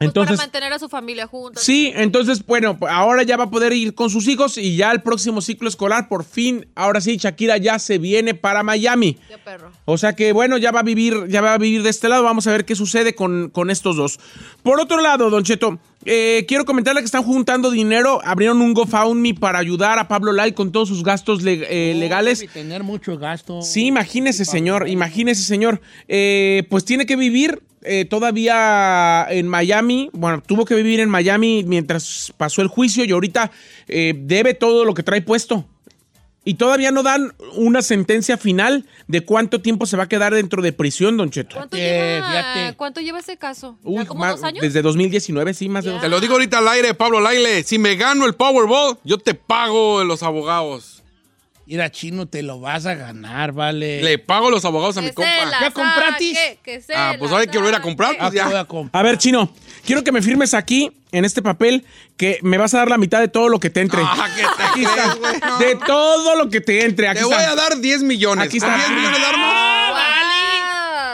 Pues 0.03 0.09
Entonces- 0.11 0.37
para 0.37 0.47
mantener 0.47 0.73
a 0.73 0.79
su 0.79 0.89
familia 0.89 1.27
juntos. 1.27 1.63
Sí, 1.63 1.93
entonces, 1.95 2.45
bueno, 2.47 2.79
ahora 2.89 3.23
ya 3.23 3.37
va 3.37 3.45
a 3.45 3.51
poder 3.51 3.73
ir 3.73 3.95
con 3.95 4.11
sus 4.11 4.27
hijos 4.29 4.59
y 4.59 4.77
ya 4.77 4.91
el 4.93 5.03
próximo 5.03 5.41
ciclo 5.41 5.69
escolar, 5.69 6.09
por 6.09 6.25
fin, 6.25 6.67
ahora 6.75 7.01
sí, 7.01 7.17
Shakira 7.17 7.57
ya 7.57 7.79
se 7.79 7.99
viene 7.99 8.35
para 8.35 8.63
Miami. 8.63 9.15
Qué 9.29 9.39
perro. 9.39 9.71
O 9.85 9.99
sea 9.99 10.15
que, 10.15 10.33
bueno, 10.33 10.59
ya 10.59 10.71
va 10.73 10.81
a 10.81 10.85
vivir, 10.85 11.27
ya 11.29 11.41
va 11.41 11.55
a 11.55 11.59
vivir 11.59 11.83
de 11.83 11.91
este 11.91 12.09
lado. 12.09 12.23
Vamos 12.23 12.47
a 12.47 12.53
ver 12.53 12.65
qué 12.65 12.75
sucede 12.75 13.15
con, 13.15 13.51
con 13.51 13.71
estos 13.71 13.97
dos. 13.97 14.19
Por 14.63 14.81
otro 14.81 15.01
lado, 15.01 15.31
Don 15.31 15.45
Cheto, 15.45 15.79
eh, 16.05 16.45
quiero 16.49 16.65
comentarle 16.65 17.01
que 17.01 17.05
están 17.07 17.23
juntando 17.23 17.71
dinero. 17.71 18.21
Abrieron 18.25 18.61
un 18.61 18.75
GoFundMe 18.75 19.35
para 19.35 19.59
ayudar 19.59 19.99
a 19.99 20.09
Pablo 20.09 20.33
Lai 20.33 20.53
con 20.53 20.73
todos 20.73 20.89
sus 20.89 21.03
gastos 21.05 21.43
le- 21.43 21.67
eh, 21.91 21.95
legales. 21.95 22.41
Debe 22.41 22.53
tener 22.53 22.83
mucho 22.83 23.19
gasto. 23.19 23.63
Sí, 23.63 23.87
imagínese, 23.87 24.45
señor, 24.45 24.89
imagínese, 24.89 25.43
señor. 25.43 25.81
Eh, 26.09 26.65
pues 26.71 26.85
tiene 26.85 27.07
que 27.07 27.17
vivir 27.17 27.63
eh, 27.83 28.05
todavía 28.05 29.27
en 29.31 29.49
Miami. 29.49 30.11
Bueno, 30.13 30.43
tuvo 30.45 30.65
que 30.65 30.75
vivir 30.75 31.01
en 31.01 31.09
Miami 31.11 31.65
mientras 31.67 32.33
pasó 32.37 32.63
el 32.63 32.69
juicio 32.69 33.05
y 33.05 33.11
ahorita 33.13 33.51
eh, 33.89 34.15
debe 34.17 34.55
todo 34.55 34.85
lo 34.85 34.95
que 34.95 35.03
trae 35.03 35.23
puesto. 35.23 35.67
Y 36.45 36.55
todavía 36.55 36.91
no 36.91 37.05
dan 37.05 37.33
una 37.55 37.83
sentencia 37.83 38.37
final 38.37 38.85
de 39.07 39.21
cuánto 39.25 39.61
tiempo 39.61 39.87
se 39.87 39.97
va 39.97 40.05
a 40.05 40.09
quedar 40.09 40.35
dentro 40.35 40.61
de 40.61 40.73
prisión, 40.73 41.17
Don 41.17 41.31
Cheto. 41.31 41.55
¿Cuánto, 41.55 41.77
Fíjate, 41.77 42.61
lleva. 42.61 42.73
¿Cuánto 42.77 43.01
lleva 43.01 43.21
ese 43.21 43.37
caso? 43.37 43.79
¿Ya 43.85 43.91
Uy, 43.91 44.07
como 44.07 44.21
más- 44.21 44.37
dos 44.37 44.45
años? 44.45 44.61
Desde 44.61 44.83
2019, 44.83 45.55
sí, 45.55 45.69
más 45.69 45.85
de 45.85 45.93
dos 45.93 46.01
Te 46.01 46.09
lo 46.09 46.21
digo 46.21 46.33
ahorita 46.33 46.59
al 46.59 46.67
aire, 46.67 46.95
Pablo 46.95 47.21
Laile. 47.21 47.63
Si 47.63 47.79
me 47.79 47.95
gano 47.95 48.27
el 48.27 48.35
Powerball, 48.35 48.99
yo 49.05 49.19
te 49.19 49.35
pago 49.35 50.03
los 50.03 50.25
abogados. 50.25 51.02
Mira, 51.73 51.91
chino, 51.91 52.27
te 52.27 52.43
lo 52.43 52.61
vas 52.61 52.85
a 52.85 52.93
ganar, 52.95 53.53
vale. 53.53 54.03
Le 54.03 54.19
pago 54.19 54.51
los 54.51 54.63
abogados 54.67 54.99
a 54.99 55.01
mi 55.01 55.07
Que 55.09 55.15
compa. 55.15 55.31
¿Ya 55.59 55.71
compratis? 55.71 56.39
que 56.63 56.83
se 56.83 56.95
Ah, 56.95 57.15
pues 57.19 57.31
la 57.31 57.39
hay 57.39 57.47
que 57.47 57.57
volver 57.57 57.75
a 57.77 57.81
comprar, 57.81 58.11
Ah, 58.17 58.17
pues 58.29 58.33
te 58.33 58.37
ya. 58.37 58.45
voy 58.47 58.57
a 58.57 58.67
comprar. 58.67 59.01
A 59.03 59.09
ver, 59.09 59.17
Chino, 59.17 59.51
quiero 59.83 60.05
que 60.05 60.13
me 60.13 60.21
firmes 60.21 60.53
aquí, 60.53 60.93
en 61.13 61.25
este 61.25 61.41
papel, 61.41 61.87
que 62.19 62.39
me 62.43 62.59
vas 62.59 62.75
a 62.75 62.79
dar 62.81 62.91
la 62.91 62.99
mitad 62.99 63.21
de 63.21 63.29
todo 63.29 63.49
lo 63.49 63.59
que 63.59 63.71
te 63.71 63.81
entre. 63.81 64.03
Ah, 64.05 64.29
¿qué 64.37 64.43
te 64.43 64.63
Aquí 64.63 64.85
está. 64.85 65.47
No. 65.49 65.59
De 65.61 65.77
todo 65.77 66.37
lo 66.37 66.51
que 66.51 66.61
te 66.61 66.85
entre. 66.85 67.09
Aquí 67.09 67.21
Te 67.21 67.25
está. 67.25 67.37
voy 67.37 67.45
a 67.47 67.55
dar 67.55 67.79
10 67.79 68.03
millones. 68.03 68.47
Aquí 68.49 68.59
¿Con 68.59 68.69
está. 68.69 68.77
10 68.89 68.91
millones 68.99 69.19
de 69.19 69.25
armas? 69.27 69.82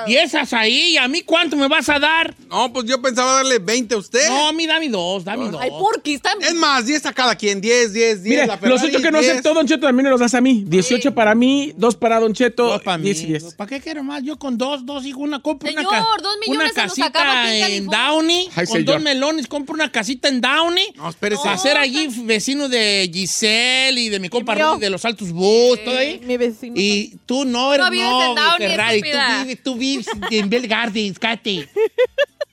Y 0.08 0.16
esas 0.16 0.52
ahí, 0.52 0.92
¿y 0.92 0.96
a 0.96 1.06
mí 1.08 1.22
cuánto 1.22 1.56
me 1.56 1.68
vas 1.68 1.88
a 1.88 1.98
dar? 1.98 2.34
No, 2.48 2.72
pues 2.72 2.86
yo 2.86 3.00
pensaba 3.02 3.34
darle 3.34 3.58
20 3.58 3.94
a 3.94 3.98
usted. 3.98 4.28
No, 4.28 4.48
a 4.48 4.52
mí 4.52 4.66
dame 4.66 4.88
dos, 4.88 5.24
dame 5.24 5.50
dos. 5.50 5.60
Ay, 5.60 5.70
¿por 5.70 6.02
qué 6.02 6.14
están...? 6.14 6.40
Es 6.42 6.54
más, 6.54 6.86
10 6.86 7.06
a 7.06 7.12
cada 7.12 7.34
quien. 7.34 7.60
10, 7.60 7.92
10, 7.92 8.22
10. 8.22 8.34
Mire, 8.34 8.46
la 8.46 8.56
Ferrari, 8.58 8.80
los 8.80 8.82
8 8.94 9.02
que 9.02 9.10
no 9.10 9.18
10. 9.20 9.30
aceptó 9.32 9.54
Don 9.54 9.66
Cheto 9.66 9.86
también 9.86 10.04
me 10.04 10.10
los 10.10 10.20
das 10.20 10.34
a 10.34 10.40
mí. 10.40 10.64
18 10.66 11.14
para 11.14 11.34
mí, 11.34 11.72
2 11.76 11.96
para 11.96 12.20
Don 12.20 12.32
Cheto, 12.34 12.68
Dos 12.68 12.82
para 12.82 12.98
mí. 12.98 13.04
10 13.04 13.20
y 13.22 13.26
10. 13.26 13.54
¿Para 13.54 13.68
qué 13.68 13.80
quiero 13.80 14.02
más? 14.02 14.22
Yo 14.22 14.38
con 14.38 14.56
dos, 14.58 14.84
dos 14.86 15.04
hijo, 15.04 15.20
una 15.20 15.40
compro 15.40 15.68
Señor, 15.68 15.86
una, 15.86 15.98
ca- 15.98 16.06
dos 16.22 16.34
millones 16.46 16.72
una 16.72 17.06
acaba 17.06 17.34
casita 17.44 17.68
en. 17.68 17.86
Downey. 17.86 18.48
Ay, 18.54 18.66
con 18.66 18.76
señor. 18.78 18.84
dos 18.84 19.02
melones 19.02 19.46
compro 19.46 19.74
una 19.74 19.90
casita 19.92 20.28
en 20.28 20.40
Downey. 20.40 20.86
No, 20.96 21.08
espérese. 21.10 21.42
Para 21.44 21.58
ser 21.58 21.76
allí 21.76 22.08
vecino 22.24 22.68
de 22.68 23.10
Giselle 23.12 24.00
y 24.00 24.08
de 24.08 24.18
mi 24.20 24.28
compa. 24.28 24.54
Rudy 24.54 24.80
de 24.80 24.90
los 24.90 25.04
Altos 25.04 25.30
Bus, 25.32 25.82
todo 25.84 25.96
ahí. 25.96 26.20
Mi 26.24 26.36
vecino. 26.36 26.74
Y 26.76 27.18
tú 27.26 27.44
no 27.44 27.72
eres 27.74 27.84
No 27.86 27.90
vives 27.90 28.06
en 28.06 28.12
no, 28.12 28.34
Downey, 28.34 28.68
Ferrari. 28.68 29.00
Tú 29.00 29.08
vives, 29.44 29.62
tú 29.62 29.74
vives 29.76 29.97
en 30.30 30.50
Bell 30.50 30.66
Gardens, 30.68 31.18
cállate. 31.18 31.68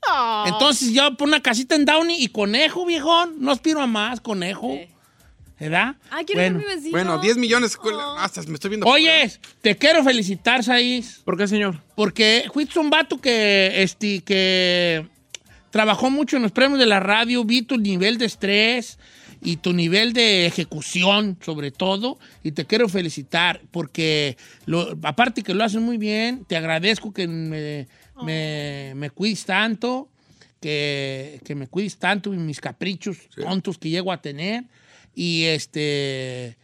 Ah. 0.08 0.46
Entonces 0.48 0.92
yo 0.94 1.10
pongo 1.18 1.30
una 1.30 1.42
casita 1.42 1.75
en 1.75 1.86
Downey 1.86 2.24
y 2.24 2.28
conejo, 2.28 2.86
viejón. 2.86 3.36
No 3.40 3.52
aspiro 3.52 3.82
a 3.82 3.88
más, 3.88 4.22
conejo. 4.22 4.72
Sí. 4.74 4.88
¿Verdad? 5.60 5.96
Ay, 6.12 6.25
quiero 6.25 6.42
Bueno. 6.42 6.60
ser 6.60 6.68
mi 6.68 6.75
vecino. 6.75 6.92
Bueno, 6.92 7.18
10 7.20 7.38
millones. 7.38 7.78
Hasta 8.18 8.42
me 8.44 8.56
estoy 8.56 8.70
viendo. 8.70 8.86
Oye, 8.88 9.32
te 9.62 9.78
quiero 9.78 10.04
felicitar, 10.04 10.64
Saiz. 10.64 11.22
¿Por 11.24 11.38
qué, 11.38 11.48
señor? 11.48 11.82
Porque 11.96 12.46
fuiste 12.54 12.78
un 12.78 12.90
vato 12.90 13.20
que, 13.20 13.82
este, 13.82 14.22
que 14.22 15.08
trabajó 15.72 16.10
mucho 16.10 16.36
en 16.36 16.44
los 16.44 16.52
premios 16.52 16.80
de 16.80 16.86
la 16.86 17.00
radio, 17.00 17.44
vi 17.46 17.62
tu 17.62 17.78
nivel 17.78 18.18
de 18.18 18.25
estrés 18.25 19.00
y 19.42 19.58
tu 19.58 19.74
nivel 19.74 20.13
de 20.13 20.46
ejecución, 20.46 21.38
sobre 21.44 21.72
todo, 21.72 22.18
y 22.44 22.51
te 22.51 22.65
quiero 22.65 22.89
felicitar 22.89 23.62
porque, 23.72 24.38
lo- 24.65 24.98
aparte 25.04 25.44
que 25.44 25.54
lo 25.54 25.63
haces 25.63 25.82
muy 25.82 25.98
bien, 25.98 26.46
te 26.46 26.56
agradezco 26.56 27.13
que 27.13 27.27
me, 27.27 27.88
me, 28.24 28.94
me 28.96 29.10
cuides 29.10 29.46
tanto, 29.46 30.10
que, 30.60 31.39
que 31.46 31.54
me 31.56 31.68
cuides 31.68 31.98
tanto 31.98 32.34
en 32.34 32.46
mis 32.46 32.60
caprichos 32.60 33.18
tontos 33.36 33.77
que 33.77 33.89
llego 33.89 34.12
a 34.12 34.22
tener, 34.22 34.63
y 35.13 35.44
este... 35.46 36.58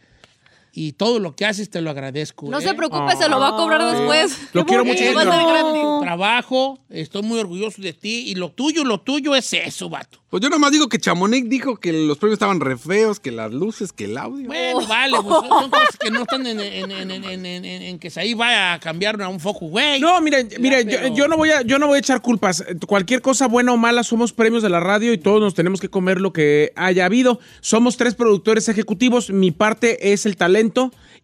Y 0.74 0.92
todo 0.92 1.18
lo 1.18 1.36
que 1.36 1.44
haces 1.44 1.68
te 1.68 1.82
lo 1.82 1.90
agradezco. 1.90 2.48
No 2.48 2.58
¿eh? 2.58 2.62
se 2.62 2.72
preope, 2.72 2.96
se 3.18 3.28
lo 3.28 3.38
va 3.38 3.48
a 3.48 3.56
cobrar 3.56 3.92
después. 3.94 4.38
Lo 4.54 4.64
quiero 4.64 4.84
mucho, 4.86 5.02
tu 5.04 6.00
trabajo, 6.00 6.78
estoy 6.88 7.22
muy 7.22 7.38
orgulloso 7.38 7.82
de 7.82 7.92
ti 7.92 8.24
y 8.28 8.34
lo 8.36 8.50
tuyo, 8.50 8.82
lo 8.84 9.00
tuyo 9.00 9.34
es 9.34 9.52
eso, 9.52 9.90
vato. 9.90 10.18
Pues 10.30 10.42
yo 10.42 10.48
nomás 10.48 10.72
digo 10.72 10.88
que 10.88 10.98
Chamonix 10.98 11.46
dijo 11.46 11.76
que 11.76 11.92
los 11.92 12.16
premios 12.16 12.36
estaban 12.36 12.58
re 12.58 12.78
feos, 12.78 13.20
que 13.20 13.30
las 13.30 13.52
luces, 13.52 13.92
que 13.92 14.06
el 14.06 14.16
audio. 14.16 14.46
Bueno, 14.46 14.86
vale, 14.88 15.18
pues 15.22 15.34
son, 15.46 15.68
cosas 15.70 15.96
que 16.00 16.10
no 16.10 16.22
están 16.22 16.46
en, 16.46 16.58
en- 16.58 16.90
en- 16.90 17.10
en- 17.10 17.24
en- 17.26 17.44
en- 17.66 17.82
en 17.82 17.98
que 17.98 18.10
ahí 18.16 18.32
vaya 18.32 18.72
a 18.72 18.80
cambiar 18.80 19.20
a 19.20 19.28
un 19.28 19.40
foco, 19.40 19.66
güey. 19.66 20.00
No, 20.00 20.18
mire, 20.22 20.48
mire, 20.58 20.86
yo, 20.86 21.14
yo 21.14 21.28
no 21.28 21.36
voy 21.36 21.50
a, 21.50 21.60
yo 21.60 21.78
no 21.78 21.86
voy 21.86 21.96
a 21.96 21.98
echar 21.98 22.22
culpas. 22.22 22.64
Cualquier 22.86 23.20
cosa 23.20 23.46
buena 23.46 23.74
o 23.74 23.76
mala 23.76 24.02
somos 24.04 24.32
premios 24.32 24.62
de 24.62 24.70
la 24.70 24.80
radio 24.80 25.12
y 25.12 25.18
todos 25.18 25.38
nos 25.38 25.52
tenemos 25.52 25.82
que 25.82 25.90
comer 25.90 26.18
lo 26.18 26.32
que 26.32 26.72
haya 26.76 27.04
habido. 27.04 27.38
Somos 27.60 27.98
tres 27.98 28.14
productores 28.14 28.70
ejecutivos. 28.70 29.28
Mi 29.28 29.50
parte 29.50 30.14
es 30.14 30.24
el 30.24 30.38
talento 30.38 30.61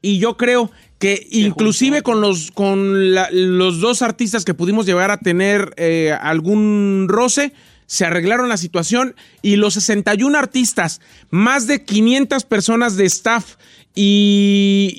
y 0.02 0.18
yo 0.18 0.37
creo 0.37 0.71
que 0.99 1.26
inclusive 1.30 2.02
con 2.02 2.21
los 2.21 2.50
con 2.50 3.12
la- 3.14 3.28
los 3.30 3.80
dos 3.80 4.02
artistas 4.02 4.45
que 4.45 4.54
pudimos 4.54 4.85
llegar 4.87 5.11
a 5.11 5.18
tener 5.18 5.73
eh, 5.76 6.12
algún 6.21 7.07
roce 7.09 7.52
se 7.87 8.04
arreglaron 8.04 8.49
la 8.49 8.57
situación 8.59 9.14
y 9.40 9.57
los 9.57 9.75
61 9.75 10.37
artistas, 10.37 11.00
más 11.30 11.66
de 11.66 11.85
500 11.85 12.45
personas 12.45 12.97
de 12.97 13.07
staff 13.07 13.54
y, 13.95 14.92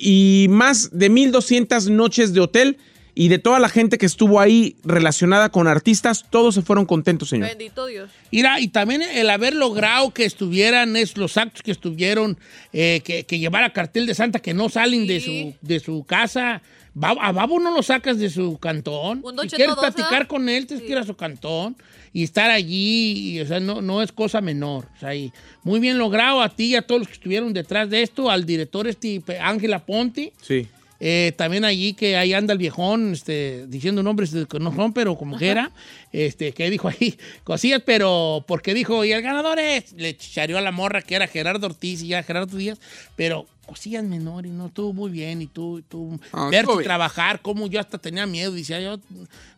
y 0.45 0.47
más 0.49 0.89
de 0.91 1.09
1200 1.09 1.89
noches 1.89 2.33
de 2.33 2.39
hotel 2.41 2.77
y 3.19 3.27
de 3.27 3.37
toda 3.37 3.59
la 3.59 3.67
gente 3.67 3.97
que 3.97 4.05
estuvo 4.05 4.39
ahí 4.39 4.77
relacionada 4.85 5.49
con 5.49 5.67
artistas, 5.67 6.25
todos 6.29 6.55
se 6.55 6.61
fueron 6.61 6.85
contentos, 6.85 7.27
señor. 7.27 7.49
Bendito 7.49 7.85
Dios. 7.85 8.09
Mira, 8.31 8.61
y 8.61 8.69
también 8.69 9.01
el 9.01 9.29
haber 9.29 9.55
logrado 9.55 10.11
que 10.13 10.23
estuvieran 10.23 10.95
es, 10.95 11.17
los 11.17 11.35
actos 11.35 11.61
que 11.61 11.71
estuvieron, 11.71 12.37
eh, 12.71 13.01
que, 13.03 13.25
que 13.25 13.37
llevara 13.37 13.73
cartel 13.73 14.05
de 14.05 14.15
Santa, 14.15 14.39
que 14.39 14.53
no 14.53 14.69
salen 14.69 15.05
de, 15.05 15.19
Sí. 15.19 15.53
su, 15.59 15.67
de 15.67 15.79
su 15.81 16.05
casa. 16.05 16.61
A 17.01 17.31
Babo 17.33 17.59
no 17.59 17.75
lo 17.75 17.83
sacas 17.83 18.19
de 18.19 18.29
su 18.29 18.57
cantón. 18.57 19.21
Si 19.43 19.49
quieres 19.49 19.75
platicar 19.75 20.25
con 20.27 20.47
él, 20.47 20.65
tienes 20.65 20.85
que 20.85 20.91
ir 20.93 20.97
a 20.97 21.03
su 21.03 21.15
cantón 21.15 21.75
y 22.13 22.23
estar 22.23 22.49
allí. 22.49 23.35
y, 23.35 23.41
o 23.41 23.45
sea, 23.45 23.59
no, 23.59 23.81
no 23.81 24.01
es 24.01 24.13
cosa 24.13 24.39
menor. 24.39 24.85
O 24.95 24.99
sea, 25.01 25.13
y 25.13 25.33
muy 25.63 25.81
bien 25.81 25.97
logrado 25.97 26.41
a 26.41 26.47
ti 26.55 26.67
y 26.67 26.75
a 26.77 26.83
todos 26.83 26.99
los 27.01 27.07
que 27.09 27.15
estuvieron 27.15 27.51
detrás 27.51 27.89
de 27.89 28.01
esto, 28.01 28.29
al 28.31 28.45
director 28.45 28.87
este 28.87 29.21
Ángela 29.41 29.85
Ponti. 29.85 30.31
Sí. 30.41 30.67
Eh, 30.99 31.33
también 31.37 31.63
allí 31.63 31.93
que 31.93 32.17
ahí 32.17 32.33
anda 32.33 32.53
el 32.53 32.59
viejón, 32.59 33.13
este, 33.13 33.65
diciendo 33.67 34.03
nombres 34.03 34.35
que 34.49 34.59
no 34.59 34.75
son, 34.75 34.93
pero 34.93 35.15
como 35.15 35.37
que 35.37 35.47
era, 35.47 35.71
este, 36.11 36.51
que 36.51 36.69
dijo 36.69 36.89
ahí 36.89 37.17
cosillas, 37.43 37.81
pero 37.85 38.43
porque 38.47 38.73
dijo, 38.73 39.05
y 39.05 39.11
el 39.11 39.21
ganador 39.21 39.59
es, 39.59 39.93
le 39.93 40.17
chichareó 40.17 40.57
a 40.57 40.61
la 40.61 40.71
morra 40.71 41.01
que 41.01 41.15
era 41.15 41.27
Gerardo 41.27 41.67
Ortiz 41.67 42.01
y 42.01 42.09
ya 42.09 42.23
Gerardo 42.23 42.57
Díaz, 42.57 42.79
pero 43.15 43.47
cosillas 43.69 44.03
menores, 44.03 44.51
no, 44.51 44.65
estuvo 44.65 44.91
muy 44.93 45.11
bien, 45.11 45.41
y 45.43 45.47
tú, 45.47 45.81
tú 45.87 46.19
Ah, 46.33 46.49
verte 46.51 46.83
trabajar, 46.83 47.39
como 47.41 47.67
yo 47.67 47.79
hasta 47.79 47.97
tenía 47.99 48.25
miedo, 48.25 48.51
decía 48.51 48.81
yo, 48.81 48.97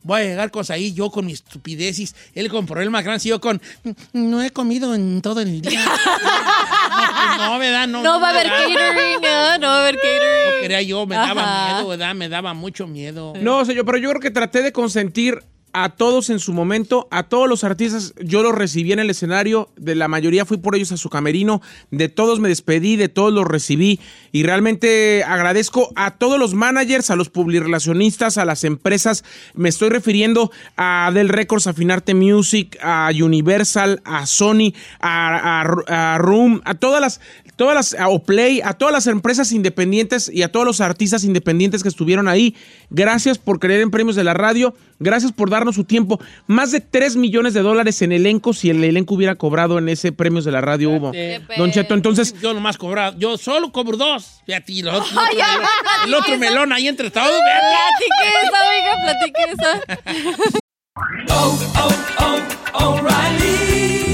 voy 0.03 0.19
a 0.21 0.23
llegar 0.25 0.51
con 0.51 0.65
ahí, 0.69 0.93
yo 0.93 1.09
con 1.09 1.25
mis 1.25 1.35
estupideces, 1.35 2.13
él 2.35 2.49
con 2.49 2.65
problemas 2.65 3.03
grandes 3.03 3.25
y 3.25 3.29
yo 3.29 3.39
con, 3.39 3.61
no 4.11 4.41
he 4.43 4.51
comido 4.51 4.93
en 4.93 5.21
todo 5.21 5.39
el 5.39 5.61
día. 5.61 5.79
no, 5.85 6.97
pues 6.97 7.37
no, 7.37 7.59
¿verdad? 7.59 7.87
No, 7.87 8.03
No 8.03 8.19
va 8.19 8.27
a 8.27 8.31
haber 8.31 8.47
catering, 8.47 9.25
ah, 9.25 9.57
no 9.59 9.67
va 9.67 9.77
a 9.77 9.81
haber 9.81 9.95
No 9.95 10.01
catering. 10.01 10.61
quería 10.61 10.81
yo, 10.81 11.05
me 11.07 11.15
daba 11.15 11.41
Ajá. 11.43 11.73
miedo, 11.73 11.87
¿verdad? 11.87 12.15
Me 12.15 12.27
daba 12.29 12.53
mucho 12.53 12.87
miedo. 12.87 13.33
No, 13.39 13.63
señor, 13.65 13.85
pero 13.85 13.97
yo 13.97 14.09
creo 14.09 14.21
que 14.21 14.31
traté 14.31 14.61
de 14.61 14.71
consentir 14.73 15.41
a 15.73 15.89
todos 15.89 16.29
en 16.29 16.39
su 16.39 16.53
momento, 16.53 17.07
a 17.11 17.23
todos 17.23 17.47
los 17.47 17.63
artistas, 17.63 18.13
yo 18.21 18.43
los 18.43 18.53
recibí 18.55 18.91
en 18.91 18.99
el 18.99 19.09
escenario, 19.09 19.69
de 19.77 19.95
la 19.95 20.07
mayoría 20.07 20.45
fui 20.45 20.57
por 20.57 20.75
ellos 20.75 20.91
a 20.91 20.97
su 20.97 21.09
camerino, 21.09 21.61
de 21.91 22.09
todos 22.09 22.39
me 22.39 22.49
despedí, 22.49 22.95
de 22.95 23.09
todos 23.09 23.33
los 23.33 23.47
recibí 23.47 23.99
y 24.31 24.43
realmente 24.43 25.23
agradezco 25.23 25.91
a 25.95 26.11
todos 26.11 26.39
los 26.39 26.53
managers, 26.53 27.09
a 27.09 27.15
los 27.15 27.29
publirelacionistas, 27.29 28.37
a 28.37 28.45
las 28.45 28.63
empresas, 28.63 29.23
me 29.53 29.69
estoy 29.69 29.89
refiriendo 29.89 30.51
a 30.77 31.11
Del 31.13 31.29
Records, 31.29 31.67
a 31.67 31.73
Finarte 31.73 32.13
Music, 32.13 32.77
a 32.81 33.09
Universal, 33.13 34.01
a 34.03 34.25
Sony, 34.25 34.73
a, 34.99 36.17
Room, 36.19 36.61
a 36.65 36.75
todas 36.75 37.01
las, 37.01 37.21
todas 37.61 37.75
las, 37.75 37.93
a 38.01 38.07
Oplay, 38.09 38.59
a 38.63 38.73
todas 38.73 38.91
las 38.91 39.05
empresas 39.05 39.51
independientes 39.51 40.31
y 40.33 40.41
a 40.41 40.51
todos 40.51 40.65
los 40.65 40.81
artistas 40.81 41.23
independientes 41.23 41.83
que 41.83 41.89
estuvieron 41.89 42.27
ahí. 42.27 42.55
Gracias 42.89 43.37
por 43.37 43.59
creer 43.59 43.81
en 43.81 43.91
premios 43.91 44.15
de 44.15 44.23
la 44.23 44.33
radio. 44.33 44.73
Gracias 44.97 45.31
por 45.31 45.51
darnos 45.51 45.75
su 45.75 45.83
tiempo. 45.83 46.19
Más 46.47 46.71
de 46.71 46.81
3 46.81 47.17
millones 47.17 47.53
de 47.53 47.61
dólares 47.61 48.01
en 48.01 48.13
elenco 48.13 48.53
si 48.53 48.71
el 48.71 48.83
elenco 48.83 49.13
hubiera 49.13 49.35
cobrado 49.35 49.77
en 49.77 49.89
ese 49.89 50.11
premios 50.11 50.43
de 50.43 50.51
la 50.51 50.61
radio 50.61 50.89
hubo. 50.89 51.11
Don 51.55 51.71
Cheto, 51.71 51.93
entonces, 51.93 52.33
Yo 52.41 52.51
nomás 52.55 52.79
cobrado, 52.79 53.15
yo 53.19 53.37
solo 53.37 53.71
cobro 53.71 53.95
dos. 53.95 54.41
Fíjate, 54.47 54.71
y 54.71 54.81
los 54.81 54.95
otros- 54.95 55.13
Ay, 55.15 55.37
ya, 55.37 55.59
el 56.07 56.13
otro, 56.15 56.33
el 56.33 56.39
melón 56.39 56.73
ahí 56.73 56.87
entre 56.87 57.11
todos. 57.11 57.27
Platique 57.29 58.25
esa, 58.43 58.57
oiga, 58.73 58.95
platique 59.05 59.41
esa. 59.53 60.51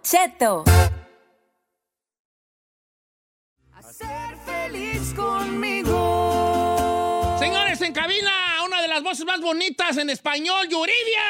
Don 0.00 0.02
Cheto. 0.02 0.64
Ser 3.92 4.36
feliz 4.46 5.12
conmigo. 5.14 5.96
Señores, 7.38 7.80
en 7.82 7.92
cabina, 7.92 8.30
una 8.64 8.80
de 8.80 8.88
las 8.88 9.02
voces 9.02 9.26
más 9.26 9.40
bonitas 9.40 9.96
en 9.98 10.08
español, 10.10 10.68
Yuridia. 10.70 11.22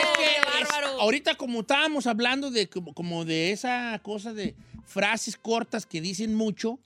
Es 0.00 0.08
que 0.16 0.26
es- 0.62 0.68
ahorita 1.00 1.34
como 1.34 1.60
estábamos 1.60 2.06
hablando 2.06 2.50
de 2.50 2.68
como, 2.68 2.94
como 2.94 3.24
de 3.26 3.52
esa 3.52 3.98
cosa 4.02 4.32
de 4.32 4.54
frases 4.86 5.36
cortas 5.36 5.84
que 5.86 6.00
dicen 6.00 6.34
mucho, 6.34 6.78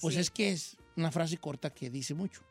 pues 0.00 0.16
es 0.16 0.30
que 0.30 0.52
es 0.52 0.76
una 0.96 1.10
frase 1.10 1.38
corta 1.38 1.70
que 1.70 1.90
dice 1.90 2.14
mucho. 2.14 2.42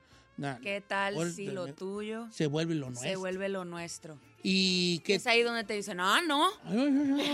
¿Qué 0.61 0.81
tal 0.85 1.31
si 1.31 1.47
lo 1.47 1.73
tuyo 1.73 2.27
se 2.31 2.47
vuelve 2.47 2.75
lo 2.75 2.87
se 2.87 2.91
nuestro? 2.93 3.19
vuelve 3.19 3.49
lo 3.49 3.65
nuestro? 3.65 4.17
Y 4.43 4.99
que 4.99 5.15
Es 5.15 5.27
ahí 5.27 5.43
donde 5.43 5.63
te 5.63 5.73
dicen, 5.75 5.99
ah, 5.99 6.19
no. 6.27 6.47
Ay, 6.65 6.77
ay, 6.79 7.31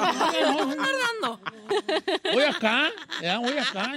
ay. 1.23 1.37
Voy 2.33 2.43
acá, 2.43 2.89
ya, 3.21 3.37
voy 3.39 3.57
acá. 3.57 3.93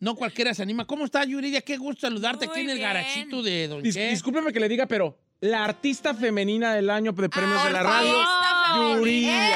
No 0.00 0.14
cualquiera 0.14 0.54
se 0.54 0.62
anima. 0.62 0.86
¿Cómo 0.86 1.04
estás, 1.04 1.26
Yuridia? 1.26 1.60
Qué 1.60 1.76
gusto 1.76 2.02
saludarte 2.06 2.46
aquí 2.46 2.60
en 2.60 2.70
el 2.70 2.78
garachito 2.78 3.42
de 3.42 3.68
Don 3.68 3.82
Dis- 3.82 3.92
Che. 3.94 4.08
discúlpeme 4.08 4.52
que 4.52 4.60
le 4.60 4.68
diga, 4.68 4.86
pero 4.86 5.18
la 5.40 5.64
artista 5.64 6.14
femenina 6.14 6.74
del 6.74 6.88
año 6.88 7.12
de 7.12 7.28
premios 7.28 7.62
de 7.64 7.70
la 7.72 7.82
radio, 7.82 8.14
Yuridia. 8.96 9.50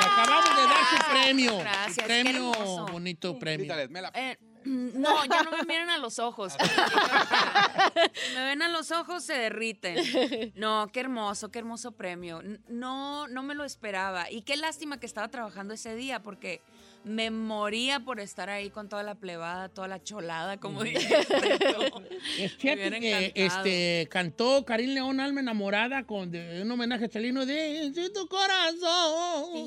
Le 0.00 0.06
acabamos 0.06 0.56
de 0.56 0.62
dar 0.62 0.84
su 0.90 1.10
premio. 1.12 1.58
Gracias, 1.58 1.94
Su 1.94 2.02
premio, 2.02 2.52
bonito 2.90 3.38
premio. 3.38 3.72
Eh, 4.14 4.36
no, 4.64 5.24
ya 5.24 5.42
no 5.42 5.50
me 5.50 5.62
miren 5.64 5.90
a 5.90 5.98
los 5.98 6.18
ojos. 6.18 6.54
Si 6.54 8.34
me 8.34 8.44
ven 8.44 8.62
a 8.62 8.68
los 8.68 8.90
ojos, 8.90 9.24
se 9.24 9.34
derriten. 9.34 10.52
No, 10.56 10.88
qué 10.92 11.00
hermoso, 11.00 11.50
qué 11.50 11.58
hermoso 11.58 11.92
premio. 11.92 12.42
No, 12.68 13.28
no 13.28 13.42
me 13.42 13.54
lo 13.54 13.64
esperaba. 13.64 14.30
Y 14.30 14.42
qué 14.42 14.56
lástima 14.56 14.98
que 14.98 15.06
estaba 15.06 15.28
trabajando 15.28 15.74
ese 15.74 15.94
día, 15.94 16.22
porque 16.22 16.60
me 17.04 17.30
moría 17.30 18.00
por 18.00 18.20
estar 18.20 18.48
ahí 18.50 18.70
con 18.70 18.88
toda 18.88 19.02
la 19.02 19.14
plebada, 19.14 19.68
toda 19.68 19.88
la 19.88 20.02
cholada, 20.02 20.58
como 20.58 20.82
dijiste. 20.84 21.16
Es 21.18 21.28
Me 22.38 22.48
cierto 22.48 22.80
hubiera 22.88 23.00
que 23.00 23.32
este, 23.34 24.08
cantó 24.10 24.64
Karim 24.64 24.90
León 24.94 25.20
Alma 25.20 25.40
Enamorada 25.40 26.04
con 26.04 26.30
de- 26.30 26.62
un 26.62 26.70
homenaje 26.70 27.06
a 27.06 27.08
Chalino 27.08 27.44
de 27.46 27.92
"Si 27.94 28.12
tu 28.12 28.26
corazón. 28.28 29.66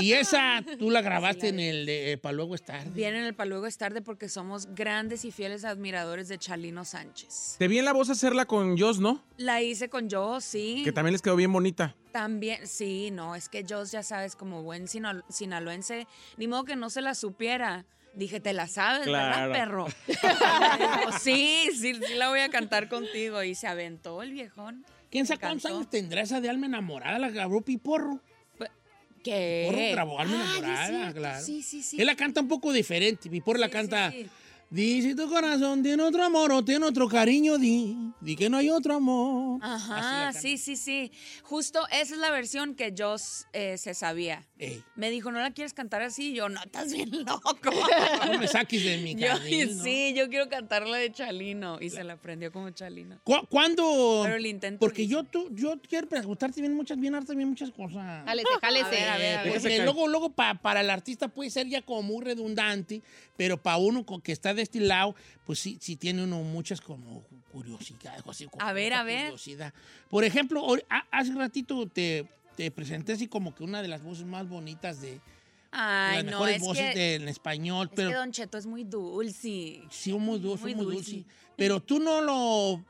Y 0.00 0.12
esa 0.12 0.64
tú 0.78 0.90
la 0.90 1.02
grabaste 1.02 1.48
en 1.48 1.60
el 1.60 1.86
de 1.86 2.18
Pa' 2.20 2.32
luego 2.32 2.54
es 2.54 2.62
tarde. 2.64 2.90
Viene 2.94 3.18
en 3.18 3.24
el 3.24 3.34
Paluego 3.34 3.66
es 3.66 3.76
tarde 3.76 4.00
porque 4.02 4.28
somos 4.28 4.66
grandes 4.74 5.24
y 5.24 5.32
fieles 5.32 5.64
admiradores 5.64 6.28
de 6.28 6.38
Chalino 6.38 6.84
Sánchez. 6.84 7.56
Te 7.58 7.68
vi 7.68 7.78
en 7.78 7.84
la 7.84 7.92
voz 7.92 8.10
hacerla 8.10 8.44
con 8.46 8.78
Joss, 8.78 8.98
¿no? 9.00 9.22
La 9.36 9.62
hice 9.62 9.88
con 9.88 10.08
yo, 10.08 10.40
sí. 10.40 10.82
Que 10.84 10.92
también 10.92 11.12
les 11.12 11.22
quedó 11.22 11.36
bien 11.36 11.52
bonita. 11.52 11.94
También, 12.14 12.64
sí, 12.68 13.10
no, 13.10 13.34
es 13.34 13.48
que 13.48 13.64
yo 13.64 13.82
ya 13.82 14.04
sabes, 14.04 14.36
como 14.36 14.62
buen 14.62 14.86
sinal- 14.86 15.24
sinaloense, 15.28 16.06
ni 16.36 16.46
modo 16.46 16.62
que 16.62 16.76
no 16.76 16.88
se 16.88 17.00
la 17.00 17.12
supiera. 17.16 17.86
Dije, 18.14 18.38
te 18.38 18.52
la 18.52 18.68
sabes, 18.68 19.08
Claro. 19.08 19.50
¿verdad, 19.50 19.52
perro? 19.52 19.86
Dijo, 20.06 21.18
sí, 21.18 21.70
sí, 21.72 21.94
sí 21.96 22.14
la 22.14 22.28
voy 22.28 22.38
a 22.38 22.50
cantar 22.50 22.88
contigo. 22.88 23.42
Y 23.42 23.56
se 23.56 23.66
aventó 23.66 24.22
el 24.22 24.30
viejón. 24.30 24.86
¿Quién 25.10 25.26
sabe 25.26 25.40
cuántos 25.40 25.68
años 25.68 25.90
tendrá 25.90 26.20
esa 26.20 26.40
de 26.40 26.48
Alma 26.48 26.66
Enamorada? 26.66 27.18
La 27.18 27.30
grabó 27.30 27.62
Piporro. 27.62 28.20
¿Qué? 29.24 29.66
Piporro 29.70 29.90
grabó 29.90 30.20
Alma 30.20 30.36
Ah, 30.38 30.58
Enamorada, 30.58 31.12
claro. 31.14 31.44
Sí, 31.44 31.62
sí, 31.64 31.82
sí. 31.82 32.00
Él 32.00 32.06
la 32.06 32.14
canta 32.14 32.40
un 32.40 32.46
poco 32.46 32.72
diferente. 32.72 33.28
Piporro 33.28 33.58
la 33.58 33.66
Sí, 33.66 33.72
canta... 33.72 34.12
sí. 34.12 34.28
Di 34.74 35.02
si 35.02 35.14
tu 35.14 35.28
corazón 35.28 35.84
tiene 35.84 36.02
otro 36.02 36.24
amor 36.24 36.50
o 36.50 36.64
tiene 36.64 36.84
otro 36.84 37.08
cariño, 37.08 37.58
di. 37.58 37.96
Di 38.20 38.34
que 38.34 38.50
no 38.50 38.56
hay 38.56 38.70
otro 38.70 38.94
amor. 38.96 39.60
Ajá, 39.62 40.32
sí, 40.32 40.58
sí, 40.58 40.74
sí. 40.74 41.12
Justo 41.44 41.86
esa 41.92 42.14
es 42.14 42.18
la 42.18 42.32
versión 42.32 42.74
que 42.74 42.92
Joss 42.98 43.46
eh, 43.52 43.78
se 43.78 43.94
sabía. 43.94 44.44
Ey, 44.58 44.82
Me 44.96 45.10
dijo, 45.10 45.30
¿no 45.30 45.38
la 45.38 45.52
quieres 45.52 45.74
cantar 45.74 46.02
así? 46.02 46.32
Y 46.32 46.34
yo, 46.34 46.48
no, 46.48 46.60
estás 46.60 46.92
bien 46.92 47.08
loco. 47.24 47.54
no 48.26 48.36
me 48.38 48.48
saques 48.48 48.82
de 48.82 48.98
mi 48.98 49.14
Yo, 49.16 49.28
jardín, 49.28 49.76
¿no? 49.78 49.84
sí, 49.84 50.12
yo 50.16 50.28
quiero 50.28 50.48
cantarla 50.48 50.96
de 50.96 51.12
Chalino. 51.12 51.78
Y 51.80 51.90
se 51.90 52.02
la 52.02 52.14
aprendió 52.14 52.50
como 52.50 52.70
Chalino. 52.70 53.20
¿Cu- 53.22 53.46
¿Cuándo? 53.48 54.22
Pero 54.24 54.34
el 54.34 54.46
intento 54.46 54.80
Porque 54.80 55.06
yo, 55.06 55.22
tú, 55.22 55.50
yo 55.54 55.80
quiero 55.88 56.08
preguntarte 56.08 56.60
bien 56.60 56.74
muchas, 56.74 56.98
bien 56.98 57.14
hartas, 57.14 57.36
bien 57.36 57.48
muchas 57.48 57.70
cosas. 57.70 58.24
Jálese, 58.24 58.48
jálese. 58.60 58.86
A 58.86 58.90
ver, 58.90 59.08
a 59.08 59.16
ver, 59.18 59.38
a 59.38 59.42
ver. 59.44 59.52
Porque 59.52 59.78
luego, 59.84 60.08
luego 60.08 60.30
pa- 60.30 60.54
para 60.54 60.80
el 60.80 60.90
artista 60.90 61.28
puede 61.28 61.50
ser 61.50 61.68
ya 61.68 61.80
como 61.82 62.02
muy 62.02 62.24
redundante, 62.24 63.02
pero 63.36 63.62
para 63.62 63.76
uno 63.76 64.04
que 64.20 64.32
está 64.32 64.52
de 64.52 64.63
este 64.64 64.80
lado, 64.80 65.14
pues 65.46 65.58
sí, 65.60 65.78
sí 65.80 65.96
tiene 65.96 66.24
uno 66.24 66.42
muchas 66.42 66.80
como 66.80 67.22
curiosidades. 67.52 68.22
Así, 68.26 68.46
como 68.46 68.64
A 68.64 68.72
ver, 68.72 68.92
a 68.92 69.02
ver. 69.04 69.26
curiosidad. 69.26 69.72
Por 70.10 70.24
ejemplo, 70.24 70.66
hace 71.10 71.32
ratito 71.34 71.86
te, 71.86 72.26
te 72.56 72.70
presenté 72.70 73.12
así 73.12 73.28
como 73.28 73.54
que 73.54 73.62
una 73.64 73.80
de 73.82 73.88
las 73.88 74.02
voces 74.02 74.24
más 74.26 74.48
bonitas 74.48 75.00
de 75.00 75.20
Ay, 75.70 76.16
las 76.16 76.24
no, 76.26 76.30
mejores 76.32 76.56
es 76.56 76.62
voces 76.62 76.92
que, 76.92 76.98
de- 76.98 77.14
en 77.16 77.28
español, 77.28 77.88
es 77.90 77.96
pero 77.96 78.10
que 78.10 78.16
Don 78.16 78.30
Cheto 78.32 78.58
es 78.58 78.66
muy 78.66 78.84
dulce. 78.84 79.82
sí, 79.90 80.12
muy 80.12 80.38
dulce, 80.38 80.62
muy 80.64 80.74
muy, 80.74 80.84
dulce. 80.84 81.12
dulce. 81.16 81.28
Pero 81.56 81.80
tú 81.80 81.98
no 82.00 82.20
lo... 82.20 82.84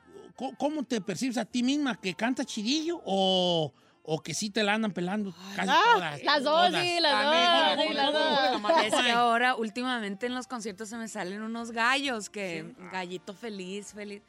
¿Cómo 0.58 0.82
te 0.82 1.00
percibes 1.00 1.37
a 1.38 1.44
ti 1.44 1.62
misma? 1.62 1.94
¿Que 2.00 2.12
canta 2.14 2.44
chidillo 2.44 3.00
o, 3.04 3.72
o 4.07 4.23
que 4.23 4.35
sí 4.35 4.51
te 4.51 4.62
la 4.62 4.75
andan 4.75 4.93
pelando 4.93 5.35
casi 5.57 5.73
todas? 5.73 6.23
Las 6.23 6.45
dos, 6.45 6.69
todas? 6.69 6.85
sí, 6.85 7.01
las 7.01 7.25
dos, 7.25 7.87
sí, 7.88 7.95
las 7.95 8.12
dos. 8.12 8.85
Es 8.85 8.95
que 9.03 9.11
ahora, 9.11 9.55
últimamente 9.55 10.27
en 10.27 10.35
los 10.35 10.47
conciertos 10.47 10.90
se 10.90 10.99
me 10.99 11.09
salen 11.09 11.43
unos 11.43 11.73
gallos, 11.73 12.29
que 12.29 12.75
gallito 12.93 13.33
feliz, 13.33 13.95
feliz. 13.95 14.23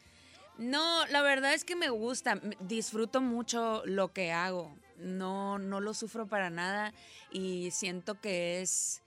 No, 0.57 1.05
la 1.07 1.21
verdad 1.21 1.53
es 1.53 1.65
que 1.65 1.75
me 1.75 1.89
gusta, 1.89 2.39
disfruto 2.61 3.19
mucho 3.19 3.83
lo 3.85 4.13
que 4.13 4.31
hago. 4.31 4.73
No, 4.97 5.59
no 5.59 5.81
lo 5.81 5.93
sufro 5.93 6.25
para 6.25 6.49
nada 6.49 6.93
y 7.29 7.69
siento 7.71 8.19
que 8.21 8.61
es 8.61 9.01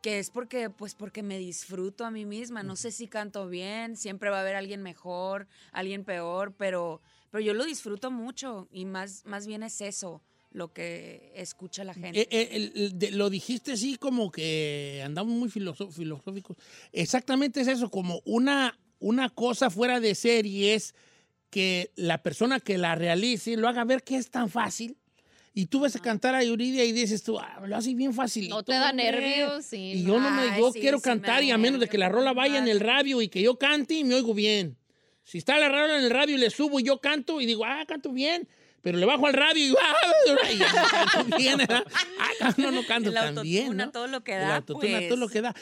que 0.00 0.18
es 0.18 0.30
porque 0.30 0.70
pues 0.70 0.94
porque 0.94 1.22
me 1.22 1.36
disfruto 1.36 2.06
a 2.06 2.10
mí 2.10 2.24
misma. 2.24 2.62
No 2.62 2.74
sé 2.76 2.90
si 2.90 3.06
canto 3.06 3.48
bien, 3.48 3.96
siempre 3.96 4.30
va 4.30 4.38
a 4.38 4.40
haber 4.40 4.56
alguien 4.56 4.82
mejor, 4.82 5.46
alguien 5.72 6.04
peor, 6.04 6.54
pero 6.56 7.02
pero 7.30 7.42
yo 7.42 7.54
lo 7.54 7.64
disfruto 7.64 8.10
mucho 8.10 8.68
y 8.70 8.84
más 8.84 9.22
más 9.24 9.46
bien 9.46 9.62
es 9.62 9.80
eso 9.80 10.22
lo 10.52 10.72
que 10.72 11.32
escucha 11.34 11.84
la 11.84 11.92
gente. 11.92 12.20
Eh, 12.22 12.28
eh, 12.30 12.48
el- 12.52 12.72
el 12.74 12.98
de- 12.98 13.10
lo 13.10 13.28
dijiste 13.28 13.72
así 13.72 13.96
como 13.96 14.30
que 14.30 15.02
andamos 15.04 15.34
muy 15.34 15.50
filosó- 15.50 15.90
filosóficos. 15.90 16.56
Exactamente 16.92 17.60
es 17.60 17.68
eso, 17.68 17.90
como 17.90 18.22
una, 18.24 18.78
una 18.98 19.28
cosa 19.28 19.68
fuera 19.68 20.00
de 20.00 20.14
serie 20.14 20.74
es 20.74 20.94
que 21.50 21.92
la 21.96 22.22
persona 22.22 22.58
que 22.60 22.78
la 22.78 22.94
realice 22.94 23.56
lo 23.56 23.68
haga 23.68 23.84
ver 23.84 24.02
que 24.02 24.16
es 24.16 24.30
tan 24.30 24.48
fácil. 24.48 24.96
Y 25.52 25.66
tú 25.66 25.80
vas 25.80 25.96
a 25.96 26.00
cantar 26.00 26.34
a 26.34 26.44
Yuridia 26.44 26.84
y 26.84 26.92
dices 26.92 27.22
tú, 27.22 27.38
ah, 27.38 27.62
lo 27.66 27.76
hace 27.76 27.94
bien 27.94 28.12
fácil. 28.12 28.48
No 28.50 28.62
te 28.62 28.72
da 28.74 28.92
nervios, 28.92 29.64
sí. 29.64 29.92
Y 29.94 30.02
yo 30.04 30.20
no 30.20 30.30
me, 30.30 30.42
Ay, 30.50 30.60
yo 30.60 30.70
sí, 30.72 30.80
quiero 30.80 30.98
sí 30.98 31.08
me 31.08 31.12
cantar 31.14 31.42
y 31.44 31.50
a 31.50 31.56
menos 31.58 31.80
de 31.80 31.88
que 31.88 31.96
la 31.96 32.10
rola 32.10 32.34
vaya 32.34 32.58
en 32.58 32.68
el 32.68 32.78
radio 32.80 33.22
y 33.22 33.28
que 33.28 33.40
yo 33.42 33.58
cante 33.58 33.94
y 33.94 34.04
me 34.04 34.14
oigo 34.14 34.34
bien. 34.34 34.76
Si 35.26 35.38
está 35.38 35.58
la 35.58 35.68
rola 35.68 35.98
en 35.98 36.04
el 36.04 36.10
radio 36.10 36.36
y 36.36 36.38
le 36.38 36.50
subo 36.50 36.78
y 36.78 36.84
yo 36.84 37.00
canto 37.00 37.40
y 37.40 37.46
digo, 37.46 37.64
ah, 37.64 37.84
canto 37.86 38.12
bien. 38.12 38.48
Pero 38.80 38.98
le 38.98 39.06
bajo 39.06 39.26
al 39.26 39.32
radio 39.32 39.66
y, 39.66 39.74
ah, 39.82 40.52
y 40.52 40.58
canto 40.58 41.36
bien. 41.36 41.60
Ah, 41.68 42.54
no, 42.56 42.70
no 42.70 42.86
canto 42.86 43.08
El 43.08 43.14
tan 43.16 43.42
bien. 43.42 43.76
¿no? 43.76 43.90
todo 43.90 44.06
lo 44.06 44.22
que 44.22 44.34
El 44.34 44.40
da, 44.42 44.56
a 44.56 44.60
pues. 44.60 45.08
todo 45.08 45.18
lo 45.18 45.28
que 45.28 45.42
da. 45.42 45.52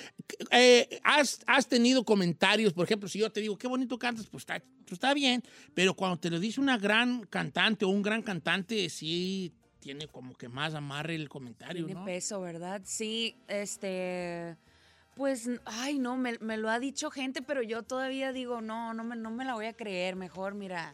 Eh, 0.51 1.01
has, 1.03 1.41
has 1.47 1.67
tenido 1.67 2.05
comentarios, 2.05 2.75
por 2.75 2.85
ejemplo, 2.85 3.09
si 3.09 3.21
yo 3.21 3.33
te 3.33 3.41
digo, 3.41 3.57
qué 3.57 3.67
bonito 3.67 3.99
cantas, 3.99 4.27
pues 4.27 4.43
está, 4.43 4.61
pues 4.61 4.93
está 4.93 5.15
bien. 5.15 5.43
Pero 5.73 5.95
cuando 5.95 6.19
te 6.19 6.29
lo 6.29 6.39
dice 6.39 6.61
una 6.61 6.77
gran 6.77 7.25
cantante 7.25 7.87
o 7.87 7.89
un 7.89 8.03
gran 8.03 8.21
cantante, 8.21 8.91
sí 8.91 9.55
tiene 9.81 10.07
como 10.09 10.35
que 10.35 10.51
más 10.51 10.75
amarre 10.75 11.15
el 11.15 11.31
comentario, 11.31 11.87
Tiene 11.87 12.01
¿no? 12.01 12.05
peso, 12.05 12.43
¿verdad? 12.43 12.83
Sí, 12.85 13.39
este. 13.49 14.59
Pues, 15.17 15.49
ay, 15.65 15.99
no, 15.99 16.17
me, 16.17 16.39
me 16.41 16.57
lo 16.57 16.69
ha 16.71 16.81
dicho 16.81 17.11
gente, 17.11 17.41
pero 17.43 17.63
yo 17.63 17.83
todavía 17.83 18.33
digo, 18.33 18.61
no, 18.61 18.95
no 18.95 19.05
me, 19.05 19.17
no 19.17 19.31
me 19.31 19.45
la 19.45 19.55
voy 19.55 19.67
a 19.67 19.73
creer. 19.73 20.17
Mejor, 20.17 20.55
mira, 20.55 20.91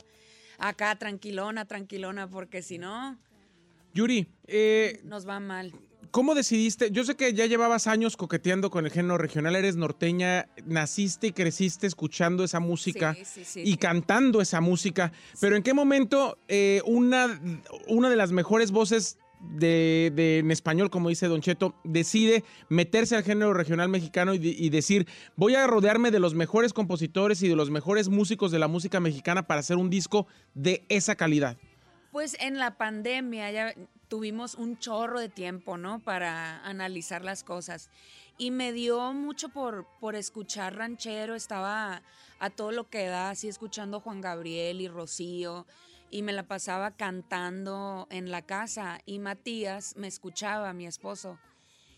acá 0.58 0.94
tranquilona, 0.96 1.64
tranquilona, 1.64 2.28
porque 2.28 2.62
si 2.62 2.78
no, 2.78 3.16
Yuri, 3.94 4.28
eh, 4.46 5.00
nos 5.04 5.26
va 5.28 5.40
mal. 5.40 5.72
¿cómo 6.10 6.34
decidiste? 6.34 6.90
Yo 6.90 7.04
sé 7.04 7.14
que 7.14 7.34
ya 7.34 7.46
llevabas 7.46 7.86
años 7.86 8.16
coqueteando 8.16 8.70
con 8.70 8.84
el 8.84 8.90
género 8.90 9.16
regional, 9.16 9.54
eres 9.54 9.76
norteña, 9.76 10.48
naciste 10.66 11.28
y 11.28 11.32
creciste 11.32 11.86
escuchando 11.86 12.42
esa 12.42 12.58
música 12.58 13.14
Sí, 13.14 13.24
sí, 13.24 13.44
sí. 13.44 13.62
y 13.64 13.76
cantando 13.76 14.40
esa 14.40 14.60
música, 14.60 15.12
pero 15.40 15.54
¿en 15.56 15.62
qué 15.62 15.72
momento 15.72 16.36
eh, 16.48 16.82
una, 16.84 17.40
una 17.86 18.10
de 18.10 18.16
las 18.16 18.32
mejores 18.32 18.72
voces 18.72 19.18
de, 19.40 20.38
en 20.38 20.50
español, 20.50 20.90
como 20.90 21.08
dice 21.08 21.26
Don 21.26 21.40
Cheto, 21.40 21.74
decide 21.84 22.44
meterse 22.68 23.16
al 23.16 23.24
género 23.24 23.54
regional 23.54 23.88
mexicano 23.88 24.34
y 24.34 24.70
decir, 24.70 25.06
voy 25.36 25.54
a 25.54 25.66
rodearme 25.66 26.10
de 26.10 26.20
los 26.20 26.34
mejores 26.34 26.72
compositores 26.72 27.42
y 27.42 27.48
de 27.48 27.56
los 27.56 27.70
mejores 27.70 28.08
músicos 28.08 28.52
de 28.52 28.58
la 28.58 28.68
música 28.68 29.00
mexicana 29.00 29.46
para 29.46 29.60
hacer 29.60 29.76
un 29.76 29.90
disco 29.90 30.26
de 30.54 30.84
esa 30.88 31.16
calidad? 31.16 31.56
Pues 32.12 32.36
en 32.40 32.58
la 32.58 32.76
pandemia 32.76 33.50
ya 33.50 33.74
tuvimos 34.08 34.56
un 34.56 34.78
chorro 34.78 35.20
de 35.20 35.28
tiempo, 35.28 35.78
¿no? 35.78 36.00
Para 36.00 36.64
analizar 36.66 37.24
las 37.24 37.44
cosas. 37.44 37.88
Y 38.36 38.50
me 38.50 38.72
dio 38.72 39.12
mucho 39.12 39.50
por, 39.50 39.86
por 40.00 40.16
escuchar 40.16 40.76
ranchero, 40.76 41.34
estaba 41.34 42.02
a 42.40 42.50
todo 42.50 42.72
lo 42.72 42.88
que 42.88 43.06
da, 43.06 43.30
así 43.30 43.48
escuchando 43.48 44.00
Juan 44.00 44.20
Gabriel 44.20 44.80
y 44.80 44.88
Rocío, 44.88 45.66
y 46.10 46.22
me 46.22 46.32
la 46.32 46.42
pasaba 46.44 46.90
cantando 46.96 48.06
en 48.10 48.30
la 48.30 48.42
casa. 48.42 49.00
Y 49.06 49.18
Matías 49.18 49.96
me 49.96 50.08
escuchaba, 50.08 50.72
mi 50.72 50.86
esposo, 50.86 51.38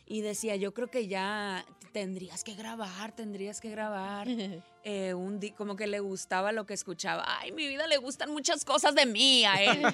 y 0.06 0.20
decía, 0.20 0.56
yo 0.56 0.74
creo 0.74 0.88
que 0.88 1.06
ya 1.08 1.64
tendrías 1.92 2.44
que 2.44 2.54
grabar, 2.54 3.12
tendrías 3.12 3.60
que 3.60 3.70
grabar. 3.70 4.26
eh, 4.84 5.14
un 5.14 5.38
di- 5.40 5.52
como 5.52 5.76
que 5.76 5.86
le 5.86 6.00
gustaba 6.00 6.52
lo 6.52 6.66
que 6.66 6.74
escuchaba. 6.74 7.24
Ay, 7.38 7.52
mi 7.52 7.66
vida 7.68 7.86
le 7.86 7.96
gustan 7.98 8.30
muchas 8.32 8.64
cosas 8.64 8.94
de 8.94 9.06
mí 9.06 9.44
a 9.44 9.62
él. 9.62 9.82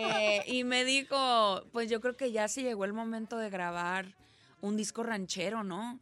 Eh, 0.00 0.42
y 0.46 0.64
me 0.64 0.84
dijo, 0.84 1.62
pues 1.72 1.90
yo 1.90 2.00
creo 2.00 2.16
que 2.16 2.30
ya 2.32 2.46
se 2.48 2.62
llegó 2.62 2.84
el 2.84 2.92
momento 2.92 3.36
de 3.38 3.50
grabar 3.50 4.14
un 4.60 4.76
disco 4.76 5.02
ranchero, 5.02 5.64
¿no? 5.64 5.98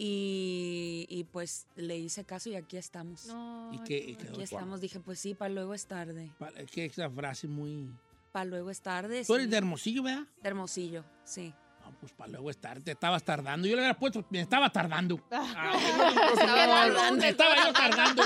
Y, 0.00 1.06
y 1.08 1.24
pues 1.24 1.66
le 1.74 1.98
hice 1.98 2.24
caso 2.24 2.48
y 2.48 2.54
aquí 2.54 2.76
estamos. 2.76 3.26
¿Y 3.72 3.78
qué- 3.80 3.98
y 3.98 4.14
qué- 4.14 4.28
aquí 4.28 4.42
estamos. 4.42 4.80
Dije, 4.80 5.00
pues 5.00 5.18
sí, 5.18 5.34
para 5.34 5.52
luego 5.52 5.74
es 5.74 5.86
tarde. 5.86 6.30
Para- 6.38 6.64
Que 6.66 6.84
esa 6.86 7.10
frase 7.10 7.48
muy... 7.48 7.88
Para 8.32 8.44
luego 8.44 8.70
es 8.70 8.80
tarde. 8.80 9.24
Tú 9.24 9.34
eres 9.34 9.46
sí. 9.46 9.50
de 9.50 9.56
Hermosillo, 9.56 10.02
¿verdad? 10.04 10.26
De 10.42 10.48
Hermosillo, 10.48 11.04
sí. 11.24 11.52
No, 11.90 11.96
pues 12.00 12.12
para 12.12 12.30
luego 12.32 12.50
es 12.50 12.58
tarde. 12.58 12.82
Te 12.82 12.92
estabas 12.92 13.22
tardando. 13.24 13.66
Yo 13.66 13.74
le 13.76 13.82
hubiera 13.82 13.98
puesto... 13.98 14.24
Me 14.30 14.40
estaba 14.40 14.70
tardando. 14.70 15.16
Me 17.16 17.28
estaba 17.28 17.56
yo 17.66 17.72
tardando. 17.72 18.22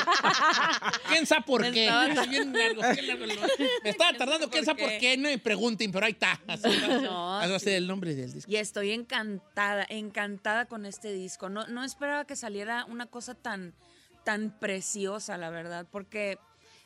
¿Quién 1.08 1.26
sabe 1.26 1.42
por 1.46 1.62
qué? 1.70 1.84
estaba- 1.86 2.06
Es 2.08 2.28
bien 2.28 2.52
largo, 2.52 2.82
bien 2.82 3.06
largo 3.06 3.24
el- 3.24 3.38
Me 3.84 3.90
estaba 3.90 4.12
tardando. 4.18 4.50
¿Quién 4.50 4.64
sabe 4.64 4.82
por 4.82 4.98
qué? 4.98 5.16
No 5.16 5.28
me 5.28 5.38
pregunten, 5.38 5.92
pero 5.92 6.06
ahí 6.06 6.12
está. 6.12 6.40
Así 6.46 6.62
va 7.08 7.42
a 7.42 7.58
ser 7.58 7.74
el 7.74 7.86
nombre 7.86 8.14
del 8.14 8.32
disco. 8.32 8.50
Y 8.50 8.56
estoy 8.56 8.92
encantada, 8.92 9.86
encantada 9.88 10.66
con 10.66 10.86
este 10.86 11.12
disco. 11.12 11.48
No, 11.48 11.66
no 11.68 11.84
esperaba 11.84 12.24
que 12.24 12.36
saliera 12.36 12.84
una 12.86 13.06
cosa 13.06 13.34
tan, 13.34 13.74
tan 14.24 14.58
preciosa, 14.58 15.36
la 15.38 15.50
verdad, 15.50 15.86
porque 15.90 16.38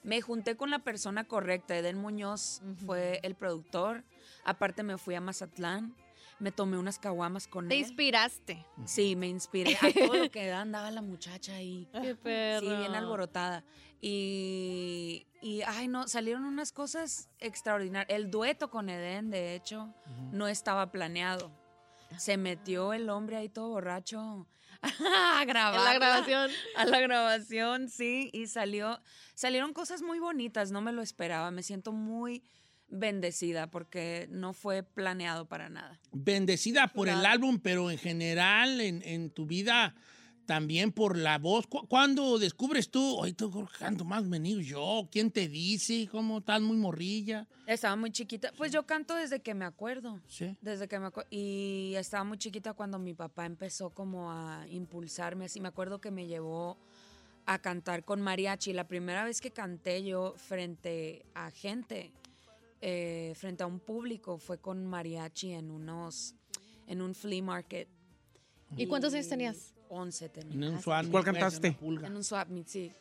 me 0.03 0.21
junté 0.21 0.57
con 0.57 0.71
la 0.71 0.81
persona 0.81 1.25
correcta. 1.25 1.77
Eden 1.77 1.99
Muñoz 1.99 2.61
fue 2.85 3.21
el 3.23 3.35
productor. 3.35 4.05
Aparte 4.45 4.83
me 4.83 4.99
fui 4.99 5.15
a 5.15 5.21
Mazatlán. 5.21 5.95
Me 6.39 6.53
tomé 6.53 6.77
unas 6.77 6.99
caguamas 6.99 7.49
con 7.49 7.69
Te 7.69 7.75
él. 7.77 7.81
inspiraste. 7.81 8.65
Sí, 8.85 9.17
me 9.17 9.27
inspiré. 9.27 9.77
A 9.81 9.91
todo 9.93 10.15
lo 10.17 10.31
que 10.31 10.47
da 10.47 10.61
andaba 10.61 10.91
la 10.91 11.01
muchacha 11.03 11.55
ahí. 11.55 11.89
Qué 12.03 12.15
perro. 12.15 12.61
Sí, 12.69 12.77
bien 12.77 12.95
alborotada. 12.95 13.65
Y, 14.03 15.27
y, 15.41 15.63
ay, 15.63 15.89
no, 15.89 16.07
salieron 16.09 16.45
unas 16.45 16.73
cosas 16.73 17.29
extraordinarias. 17.39 18.15
El 18.15 18.31
dueto 18.31 18.71
con 18.71 18.89
Eden, 18.91 19.31
de 19.31 19.55
hecho, 19.55 19.93
no 20.33 20.47
estaba 20.49 20.93
planeado. 20.93 21.51
Se 22.19 22.37
metió 22.37 22.93
el 22.93 23.09
hombre 23.11 23.37
ahí 23.37 23.49
todo 23.49 23.69
borracho 23.71 24.47
a 24.83 25.45
grabar. 25.47 25.79
En 25.79 25.85
la 25.85 25.95
grabación. 25.95 26.51
A 26.77 26.85
la 26.85 27.01
grabación, 27.01 27.89
sí. 27.89 28.31
Y 28.33 28.47
salió, 28.47 29.01
salieron 29.35 29.73
cosas 29.73 30.03
muy 30.03 30.19
bonitas, 30.19 30.71
no 30.71 30.83
me 30.83 30.93
lo 30.93 31.03
esperaba. 31.03 31.51
Me 31.51 31.63
siento 31.63 31.93
muy 31.93 32.43
bendecida 32.89 33.71
porque 33.71 34.29
no 34.31 34.53
fue 34.53 34.83
planeado 34.83 35.47
para 35.47 35.69
nada. 35.69 35.99
Bendecida 36.13 36.89
por 36.89 37.09
el 37.09 37.25
álbum, 37.27 37.59
pero 37.61 37.91
en 37.91 37.99
general, 37.99 38.81
en, 38.81 39.03
en 39.03 39.31
tu 39.31 39.47
vida, 39.47 39.95
también 40.47 40.93
por 40.93 41.17
la 41.19 41.39
voz. 41.39 41.67
¿Cu- 41.67 41.89
¿Cuándo 41.89 42.39
descubres 42.39 42.89
tú? 42.89 43.17
Hoy 43.19 43.35
canto 43.79 44.05
más 44.05 44.29
venido 44.29 44.61
yo. 44.61 45.09
¿Quién 45.11 45.33
te 45.33 45.49
dice? 45.49 46.09
¿Cómo 46.11 46.39
estás 46.39 46.61
muy 46.61 46.77
morrilla? 46.77 47.49
Estaba 47.67 47.97
muy 47.97 48.13
chiquita. 48.13 48.53
Pues 48.57 48.71
yo 48.71 48.87
canto 48.87 49.17
desde 49.17 49.41
que 49.41 49.55
me 49.55 49.65
acuerdo. 49.65 50.21
Sí. 50.29 50.57
Desde 50.61 50.87
que 50.87 51.01
me 51.01 51.07
acuerdo. 51.07 51.29
Y 51.33 51.95
estaba 51.97 52.23
muy 52.23 52.39
chiquita 52.39 52.75
cuando 52.75 53.01
mi 53.01 53.13
papá 53.15 53.45
empezó 53.45 53.91
como 53.91 54.31
a 54.31 54.65
impulsarme. 54.69 55.47
Así 55.47 55.61
me 55.61 55.67
acuerdo 55.69 56.01
que 56.01 56.13
me 56.13 56.29
llevó 56.29 56.79
a 57.47 57.59
cantar 57.59 58.05
con 58.05 58.21
mariachi. 58.23 58.73
La 58.73 58.87
primera 58.87 59.25
vez 59.25 59.41
que 59.41 59.51
canté 59.51 60.05
yo 60.05 60.35
frente 60.37 61.25
a 61.35 61.51
gente, 61.51 62.13
eh, 62.81 63.33
frente 63.37 63.63
a 63.63 63.67
un 63.67 63.81
público, 63.81 64.39
fue 64.39 64.59
con 64.59 64.85
mariachi 64.87 65.53
en 65.53 65.71
unos, 65.71 66.35
en 66.87 67.01
un 67.01 67.15
flea 67.15 67.43
market. 67.43 67.89
¿Y 68.77 68.87
cuántos 68.87 69.15
años 69.15 69.29
tenías? 69.29 69.75
11 69.89 70.29
tenía. 70.29 70.55
En 70.55 70.75
un 70.75 70.83
swap 70.83 71.07
¿Cuál 71.11 71.25
cantaste? 71.25 71.77
En 71.81 72.17
un 72.17 72.25
swap 72.25 72.49
meet, 72.49 72.67
sí. 72.67 72.93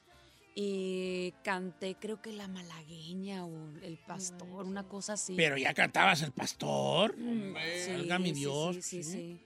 Y 0.58 1.34
canté, 1.44 1.96
creo 2.00 2.22
que 2.22 2.32
La 2.32 2.48
Malagueña 2.48 3.46
o 3.46 3.52
El 3.82 3.98
Pastor, 3.98 4.66
una 4.66 4.88
cosa 4.88 5.14
así. 5.14 5.34
Pero 5.36 5.58
ya 5.58 5.74
cantabas 5.74 6.22
el 6.22 6.32
pastor. 6.32 7.14
Sí, 7.18 7.92
Valga 7.92 8.20
mi 8.20 8.30
sí, 8.30 8.36
Dios. 8.36 8.76
Sí, 8.78 8.82
sí, 8.82 9.04
sí. 9.04 9.46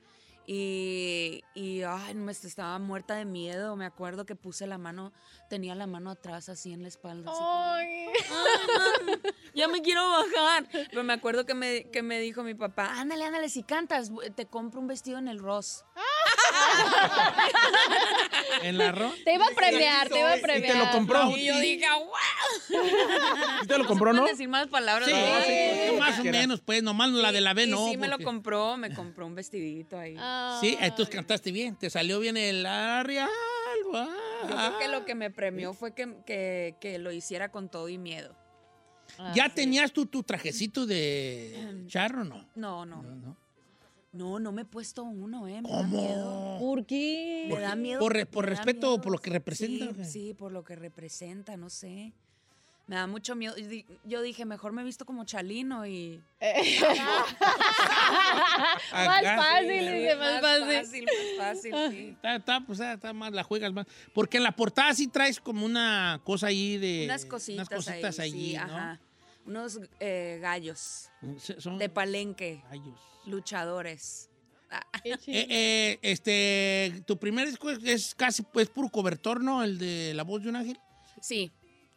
Y, 0.51 1.43
y 1.53 1.83
ay, 1.83 2.15
me 2.15 2.31
estaba 2.31 2.79
muerta 2.79 3.13
de 3.13 3.23
miedo. 3.23 3.75
Me 3.75 3.85
acuerdo 3.85 4.25
que 4.25 4.35
puse 4.35 4.65
la 4.65 4.79
mano, 4.79 5.13
tenía 5.47 5.75
la 5.75 5.85
mano 5.85 6.09
atrás 6.09 6.49
así 6.49 6.73
en 6.73 6.81
la 6.81 6.87
espalda. 6.87 7.29
así 7.29 7.39
como, 7.39 7.51
Ay. 7.51 8.07
ya 9.53 9.67
me 9.67 9.83
quiero 9.83 10.01
bajar. 10.09 10.67
Pero 10.71 11.03
me 11.03 11.13
acuerdo 11.13 11.45
que 11.45 11.53
me, 11.53 11.91
que 11.91 12.01
me 12.01 12.19
dijo 12.19 12.41
mi 12.41 12.55
papá, 12.55 12.99
ándale, 12.99 13.25
ándale, 13.25 13.47
si 13.49 13.61
cantas, 13.61 14.11
te 14.33 14.47
compro 14.47 14.81
un 14.81 14.87
vestido 14.87 15.19
en 15.19 15.27
el 15.27 15.37
Ross. 15.37 15.85
¿En 18.63 18.77
la 18.77 18.91
ro? 18.91 19.11
Te 19.23 19.33
iba 19.35 19.45
a 19.45 19.49
premiar, 19.55 20.09
te 20.09 20.19
iba 20.19 20.31
a 20.31 20.37
Y 20.37 20.41
premiar. 20.41 20.71
te 20.73 20.77
lo 20.79 20.91
compró. 20.91 21.29
Y 21.37 21.45
yo 21.45 21.59
dije, 21.59 21.85
wow. 21.97 22.81
¿Y 23.63 23.67
te 23.67 23.77
lo 23.77 23.85
compró, 23.85 24.13
no? 24.13 24.25
decir 24.25 24.47
más 24.49 24.67
palabras. 24.67 25.07
Sí, 25.09 25.15
sí, 25.15 25.95
más 25.97 26.19
o 26.19 26.23
menos, 26.23 26.61
pues, 26.61 26.83
nomás 26.83 27.09
la 27.11 27.31
de 27.31 27.41
la 27.41 27.53
B 27.53 27.63
Y 27.63 27.67
no. 27.67 27.87
sí 27.89 27.97
me 27.97 28.07
lo 28.07 28.19
compró, 28.19 28.77
me 28.77 28.93
compró 28.93 29.25
un 29.25 29.35
vestidito 29.35 29.97
ahí. 29.97 30.17
Sí, 30.61 30.77
entonces 30.79 31.13
cantaste 31.13 31.51
bien, 31.51 31.75
te 31.75 31.89
salió 31.89 32.19
bien 32.19 32.37
el 32.37 32.65
Arial. 32.65 33.29
Yo 33.91 34.47
creo 34.47 34.77
que 34.79 34.87
lo 34.87 35.05
que 35.05 35.15
me 35.15 35.31
premió 35.31 35.73
fue 35.73 35.93
que, 35.93 36.15
que, 36.25 36.75
que 36.79 36.99
lo 36.99 37.11
hiciera 37.11 37.49
con 37.49 37.69
todo 37.69 37.89
y 37.89 37.97
miedo. 37.97 38.35
¿Ya 39.33 39.49
tenías 39.49 39.91
tú 39.91 40.05
tu 40.05 40.21
trajecito 40.23 40.85
de 40.85 41.83
charro 41.87 42.23
no? 42.23 42.47
No, 42.55 42.85
no. 42.85 43.01
No, 43.01 43.15
no. 43.15 43.37
No, 44.11 44.39
no 44.39 44.51
me 44.51 44.63
he 44.63 44.65
puesto 44.65 45.03
uno, 45.03 45.47
¿eh? 45.47 45.61
Me 45.61 45.69
da 45.69 45.77
¿Cómo? 45.77 46.01
miedo. 46.01 46.57
¿Por 46.59 46.85
qué? 46.85 47.47
Me 47.49 47.59
da 47.59 47.75
miedo. 47.75 47.99
Por 47.99 48.13
respeto, 48.13 48.87
miedo. 48.87 49.01
por 49.01 49.11
lo 49.11 49.19
que 49.19 49.29
representa. 49.29 50.03
Sí, 50.03 50.11
sí, 50.11 50.33
por 50.33 50.51
lo 50.51 50.63
que 50.63 50.75
representa, 50.75 51.57
no 51.57 51.69
sé. 51.69 52.13
Me 52.87 52.95
da 52.95 53.05
mucho 53.05 53.35
miedo. 53.35 53.53
Yo 54.03 54.23
dije, 54.23 54.45
mejor 54.45 54.71
me 54.71 54.81
he 54.81 54.85
visto 54.85 55.05
como 55.05 55.23
Chalino 55.23 55.85
y... 55.85 56.19
Más 58.91 59.23
fácil, 59.23 59.69
dice, 59.69 60.15
más 60.15 60.41
fácil. 60.41 60.75
fácil, 60.75 61.05
más 61.05 61.37
fácil, 61.37 61.73
sí. 61.91 62.09
Está, 62.09 62.35
está, 62.35 62.61
pues, 62.65 62.81
ah, 62.81 62.93
está 62.93 63.13
más, 63.13 63.31
la 63.31 63.43
juegas 63.43 63.71
más. 63.73 63.85
Porque 64.15 64.37
en 64.37 64.43
la 64.43 64.55
portada 64.55 64.91
sí 64.95 65.07
traes 65.07 65.39
como 65.39 65.67
una 65.67 66.19
cosa 66.23 66.47
ahí 66.47 66.79
de... 66.79 67.05
Unas 67.05 67.25
cositas, 67.25 67.67
unas 67.67 67.69
cositas 67.69 68.19
ahí, 68.19 68.31
allí, 68.31 68.49
sí, 68.49 68.55
¿no? 68.55 68.63
ajá. 68.63 68.99
Unos 69.49 69.79
eh, 69.99 70.37
gallos 70.41 71.09
Son 71.57 71.79
de 71.79 71.89
palenque, 71.89 72.61
gallos. 72.69 72.99
luchadores. 73.25 74.29
Ah, 74.69 74.85
Eh, 75.03 75.17
eh, 75.27 75.99
este, 76.03 77.01
tu 77.07 77.17
primer 77.17 77.47
disco 77.49 77.71
es, 77.71 78.13
casi, 78.13 78.43
pues, 78.43 78.69
puro 78.69 78.89
cobertor, 78.89 79.41
¿no? 79.43 79.63
El 79.63 79.79
de 79.79 80.13
La 80.13 80.21
Voz 80.23 80.43
de 80.43 80.49
un 80.49 80.55
Ángel. 80.57 80.79
Sí, 81.19 81.51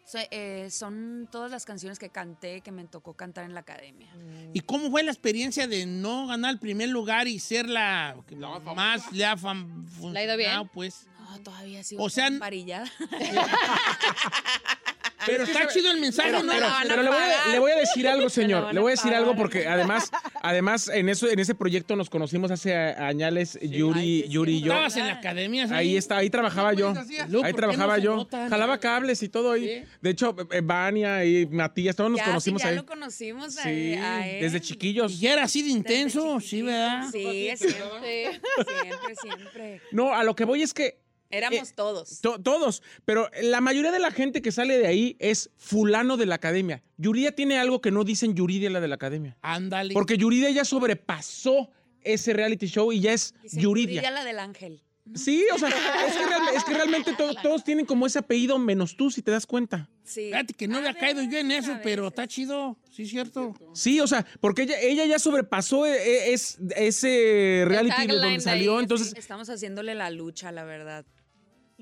so- 0.06 0.16
eh, 0.30 0.68
son 0.70 1.28
todas 1.30 1.50
las 1.50 1.66
canciones 1.66 1.98
que 1.98 2.08
canté, 2.08 2.62
que 2.62 2.72
me 2.72 2.84
tocó 2.86 3.12
cantar 3.12 3.44
en 3.44 3.52
la 3.52 3.60
academia. 3.60 4.08
¿Y 4.54 4.60
cómo 4.60 4.90
fue 4.90 5.02
la 5.02 5.10
experiencia 5.12 5.66
de 5.66 5.84
no 5.84 6.28
ganar 6.28 6.54
el 6.54 6.58
primer 6.58 6.88
lugar 6.88 7.28
y 7.28 7.38
ser 7.38 7.68
la, 7.68 8.16
que 8.26 8.34
más 8.36 9.12
le 9.12 9.26
ha 9.26 9.36
fam- 9.36 9.84
¿Le 10.10 10.20
ha 10.20 10.24
ido 10.24 10.36
bien? 10.38 10.66
pues? 10.72 11.06
No, 11.20 11.38
todavía 11.42 11.84
sigo 11.84 12.02
O 12.02 12.08
sea, 12.08 12.28
emparillada. 12.28 12.90
Pero 15.26 15.44
está 15.44 15.68
chido 15.68 15.90
el 15.90 16.00
mensaje, 16.00 16.30
Pero, 16.30 16.42
¿no? 16.42 16.52
pero- 16.52 16.60
la 16.66 16.72
van 16.72 16.84
a 16.86 16.88
pero 16.88 17.02
le, 17.02 17.08
voy 17.08 17.18
a, 17.18 17.20
pagar. 17.22 17.48
le 17.48 17.58
voy 17.58 17.70
a 17.72 17.76
decir 17.76 18.08
algo, 18.08 18.28
señor. 18.30 18.74
Le 18.74 18.80
voy 18.80 18.90
a 18.90 18.94
decir 18.94 19.04
pagar. 19.10 19.18
algo 19.20 19.36
porque 19.36 19.66
además 19.66 20.10
Además, 20.44 20.88
en 20.88 21.08
eso, 21.08 21.28
en 21.30 21.38
ese 21.38 21.54
proyecto 21.54 21.94
nos 21.94 22.10
conocimos 22.10 22.50
hace 22.50 22.74
añales, 22.74 23.58
Yuri, 23.62 24.26
Yuri 24.28 24.56
y 24.56 24.60
yo. 24.62 24.72
Estabas 24.72 24.96
en 24.96 25.06
la 25.06 25.12
academia. 25.14 25.68
¿sí? 25.68 25.74
Ahí 25.74 25.96
está, 25.96 26.16
ahí 26.16 26.30
trabajaba 26.30 26.72
yo. 26.72 26.92
Luego, 27.28 27.44
Ahí 27.46 27.52
¿por 27.52 27.60
qué 27.60 27.66
trabajaba 27.66 27.98
yo. 27.98 28.16
notan? 28.16 28.50
Jalaba 28.50 28.78
cables 28.78 29.22
y 29.22 29.28
todo 29.28 29.52
ahí. 29.52 29.84
De 30.00 30.10
hecho, 30.10 30.34
eh, 30.50 30.60
Vania 30.62 31.24
y 31.24 31.46
Matías, 31.46 31.94
todos 31.94 32.10
nos 32.10 32.18
Ya, 32.18 32.24
sí, 32.24 32.30
conocimos 32.30 32.62
ya 32.62 32.68
ahí. 32.70 32.76
lo 32.76 32.84
conocimos 32.86 33.56
a- 33.58 33.62
Sí, 33.62 33.94
a 33.94 34.28
él. 34.28 34.40
desde 34.42 34.60
chiquillos. 34.60 35.22
Y 35.22 35.26
era 35.28 35.44
así 35.44 35.62
de 35.62 35.70
intenso, 35.70 36.40
sí, 36.40 36.62
¿verdad? 36.62 37.08
Sí, 37.12 37.50
siempre. 37.56 38.40
Siempre, 38.56 39.14
siempre. 39.22 39.80
No, 39.92 40.12
a 40.12 40.24
lo 40.24 40.34
que 40.34 40.44
voy 40.44 40.62
es 40.62 40.74
que 40.74 41.01
Éramos 41.32 41.70
Eh, 41.70 41.72
todos. 41.74 42.20
To- 42.20 42.38
todos, 42.40 42.82
pero 43.04 43.28
la 43.42 43.60
mayoría 43.60 43.90
de 43.90 43.98
la 43.98 44.10
gente 44.10 44.42
que 44.42 44.52
sale 44.52 44.78
de 44.78 44.86
ahí 44.86 45.16
es 45.18 45.50
fulano 45.56 46.16
de 46.16 46.26
la 46.26 46.34
academia. 46.36 46.82
Yuridia 46.98 47.34
tiene 47.34 47.58
algo 47.58 47.80
que 47.80 47.90
no 47.90 48.04
dicen 48.04 48.34
Yuridia 48.34 48.68
la 48.70 48.80
de 48.80 48.88
la 48.88 48.94
academia. 48.96 49.36
Ándale. 49.42 49.94
Porque 49.94 50.16
Yuridia 50.18 50.50
ya 50.50 50.64
sobrepasó 50.64 51.70
ese 52.02 52.32
reality 52.34 52.66
show 52.66 52.92
y 52.92 53.00
ya 53.00 53.12
es 53.14 53.34
Dice, 53.42 53.60
Yuridia. 53.60 54.00
"Brilla 54.02 54.10
la 54.10 54.24
del 54.24 54.38
ángel. 54.38 54.82
Sí, 55.16 55.44
o 55.52 55.58
sea, 55.58 55.68
es 55.68 56.14
que, 56.14 56.26
real- 56.26 56.42
es 56.54 56.62
que 56.64 56.74
realmente 56.74 57.12
to- 57.14 57.34
todos 57.42 57.64
tienen 57.64 57.84
como 57.86 58.06
ese 58.06 58.20
apellido 58.20 58.56
menos 58.60 58.96
tú, 58.96 59.10
si 59.10 59.20
te 59.20 59.32
das 59.32 59.46
cuenta. 59.46 59.88
Sí. 60.04 60.26
Fíjate 60.26 60.54
que 60.54 60.68
no 60.68 60.78
había 60.78 60.94
caído 60.94 61.22
yo 61.24 61.38
en 61.38 61.50
eso, 61.50 61.76
pero 61.82 62.06
está 62.08 62.28
chido, 62.28 62.78
sí, 62.88 63.06
cierto. 63.06 63.52
Sí, 63.74 63.98
o 64.00 64.06
sea, 64.06 64.24
porque 64.40 64.62
ella, 64.62 64.78
ella 64.80 65.04
ya 65.06 65.18
sobrepasó 65.18 65.86
eh, 65.86 65.96
eh, 65.96 66.32
es- 66.34 66.58
ese 66.76 67.64
reality 67.66 68.06
de 68.06 68.14
donde 68.14 68.28
de 68.34 68.40
salió, 68.40 68.76
ahí, 68.76 68.82
entonces... 68.84 69.12
Estamos 69.16 69.48
haciéndole 69.50 69.96
la 69.96 70.08
lucha, 70.10 70.52
la 70.52 70.62
verdad. 70.62 71.04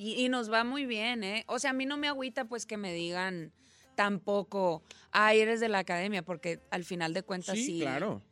Y, 0.03 0.25
y 0.25 0.31
nos 0.31 0.51
va 0.51 0.65
muy 0.65 0.87
bien, 0.87 1.23
¿eh? 1.23 1.45
O 1.47 1.59
sea, 1.59 1.71
a 1.71 1.73
mí 1.75 1.85
no 1.85 1.99
me 1.99 2.09
agüita 2.09 2.47
pues 2.47 2.65
que 2.65 2.79
me 2.79 2.95
digan 2.95 3.53
tampoco, 3.97 4.83
ay, 5.11 5.41
eres 5.41 5.61
de 5.61 5.69
la 5.69 5.81
academia, 5.81 6.23
porque 6.23 6.59
al 6.71 6.85
final 6.85 7.13
de 7.13 7.23
cuentas 7.23 7.59
sí. 7.59 7.67
Sí, 7.67 7.81
claro. 7.81 8.23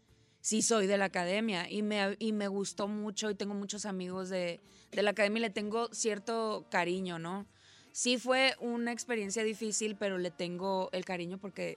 Sí 0.41 0.63
soy 0.63 0.87
de 0.87 0.97
la 0.97 1.05
academia 1.05 1.71
y 1.71 1.83
me, 1.83 2.17
y 2.19 2.33
me 2.33 2.49
gustó 2.49 2.89
mucho 2.89 3.29
y 3.29 3.35
tengo 3.35 3.53
muchos 3.53 3.85
amigos 3.85 4.31
de, 4.31 4.61
de 4.93 5.03
la 5.03 5.11
academia 5.11 5.41
y 5.41 5.43
le 5.43 5.51
tengo 5.51 5.93
cierto 5.93 6.67
cariño, 6.71 7.19
¿no? 7.19 7.47
Sí 7.93 8.17
fue 8.17 8.55
una 8.61 8.91
experiencia 8.91 9.45
difícil, 9.45 9.95
pero 9.95 10.17
le 10.17 10.31
tengo 10.31 10.89
el 10.93 11.05
cariño 11.05 11.37
porque 11.37 11.77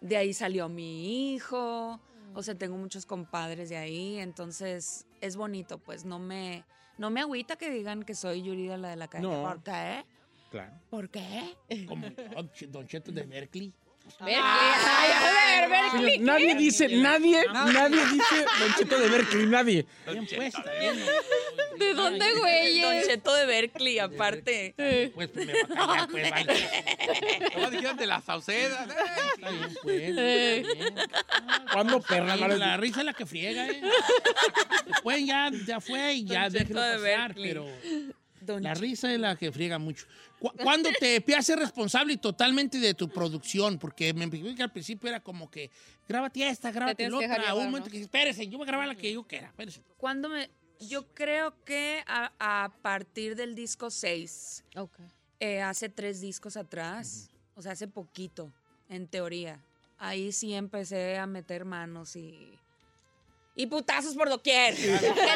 de 0.00 0.16
ahí 0.16 0.34
salió 0.34 0.68
mi 0.68 1.34
hijo, 1.34 2.00
o 2.34 2.42
sea, 2.42 2.56
tengo 2.56 2.76
muchos 2.76 3.06
compadres 3.06 3.68
de 3.68 3.76
ahí, 3.76 4.18
entonces 4.18 5.06
es 5.20 5.36
bonito, 5.36 5.78
pues 5.78 6.04
no 6.04 6.18
me, 6.18 6.64
no 7.00 7.10
me 7.10 7.20
agüita 7.20 7.56
que 7.56 7.70
digan 7.70 8.02
que 8.04 8.14
soy 8.14 8.42
Yurida 8.42 8.76
la 8.76 8.90
de 8.90 8.96
la 8.96 9.06
academia. 9.06 9.36
No. 9.36 9.42
¿Por 9.42 9.62
qué? 9.62 10.04
Claro. 10.50 10.72
¿Por 10.90 11.08
qué? 11.08 11.56
Como 11.88 12.08
Don 12.10 12.50
Ch- 12.52 12.68
Don 12.68 12.86
Cheto 12.86 13.10
de 13.10 13.22
Berkeley. 13.22 13.72
Berkeley. 14.18 14.34
Ay, 14.42 15.10
a 15.12 15.60
ver, 15.60 15.70
Berkeley. 15.70 16.12
Señor, 16.18 16.26
nadie 16.26 16.54
dice, 16.56 16.88
nadie, 16.96 17.42
nadie 17.52 18.04
dice 18.06 18.36
Don 18.60 18.74
Cheto 18.76 18.98
de 19.00 19.08
Berkeley, 19.08 19.46
nadie. 19.46 19.86
Bien 20.10 20.26
puesta, 20.26 20.64
bien. 20.78 20.96
¿De 21.78 21.94
dónde, 21.94 22.24
güey? 22.38 22.80
Don 22.80 23.02
Cheto 23.02 23.34
de 23.34 23.46
Berkeley, 23.46 23.98
aparte. 23.98 24.74
Pues, 25.14 25.28
pues 25.28 25.46
me 25.46 25.52
va 25.52 25.60
a 25.60 25.66
callar, 25.86 26.08
pues, 26.10 26.30
vale. 26.30 26.68
No 27.58 27.70
dijeron 27.70 27.96
de 27.96 28.06
la 28.06 28.20
Sauceda. 28.20 28.86
Está 29.34 29.50
bien, 29.50 29.76
pues. 29.82 30.00
Eh. 30.02 30.58
está 30.66 30.72
bien. 30.74 30.94
¿Cuándo 31.72 32.00
perra? 32.02 32.36
Les- 32.36 32.58
la 32.58 32.76
risa 32.76 33.00
es 33.00 33.06
la 33.06 33.14
que 33.14 33.26
friega, 33.26 33.68
¿eh? 33.68 33.80
Después 34.86 35.26
ya, 35.26 35.50
ya 35.66 35.80
fue 35.80 36.14
y 36.14 36.24
ya 36.24 36.50
Cheto 36.50 36.80
de 36.80 36.92
pasar, 36.98 37.00
Berkeley. 37.00 37.48
pero 37.48 37.66
Don 38.40 38.62
la 38.62 38.74
risa 38.74 39.12
es 39.12 39.20
la 39.20 39.36
que 39.36 39.52
friega 39.52 39.78
mucho. 39.78 40.06
Cu- 40.38 40.52
¿Cuándo 40.62 40.88
te 40.98 41.22
ser 41.42 41.58
responsable 41.58 42.16
totalmente 42.16 42.78
de 42.78 42.94
tu 42.94 43.08
producción? 43.10 43.78
Porque 43.78 44.14
me 44.14 44.24
imagino 44.24 44.54
que 44.56 44.62
al 44.62 44.72
principio 44.72 45.08
era 45.10 45.20
como 45.20 45.50
que, 45.50 45.70
grábate 46.08 46.48
esta, 46.48 46.72
grábate 46.72 47.08
la 47.10 47.18
otra. 47.18 47.54
Un 47.54 47.66
momento 47.66 47.78
¿no? 47.80 47.84
que 47.84 47.90
dices, 47.98 48.06
espérese, 48.06 48.48
yo 48.48 48.56
voy 48.56 48.64
a 48.66 48.68
grabar 48.68 48.88
la 48.88 48.94
que 48.94 49.12
yo 49.12 49.22
quiera, 49.24 49.48
espérese. 49.48 49.82
Cuando 49.98 50.30
me, 50.30 50.48
yo 50.80 51.06
creo 51.14 51.54
que 51.64 52.02
a, 52.06 52.32
a 52.38 52.68
partir 52.82 53.36
del 53.36 53.54
disco 53.54 53.90
6, 53.90 54.64
Ok. 54.76 54.98
eh, 55.38 55.60
hace 55.62 55.88
tres 55.88 56.20
discos 56.20 56.56
atrás, 56.56 57.30
o 57.54 57.62
sea, 57.62 57.72
hace 57.72 57.86
poquito, 57.88 58.50
en 58.88 59.06
teoría, 59.06 59.60
ahí 59.98 60.32
sí 60.32 60.54
empecé 60.54 61.18
a 61.18 61.26
meter 61.26 61.64
manos 61.64 62.16
y... 62.16 62.52
Y 63.56 63.66
putazos 63.66 64.14
por 64.14 64.28
doquier. 64.30 64.74
¿Qué 64.74 64.82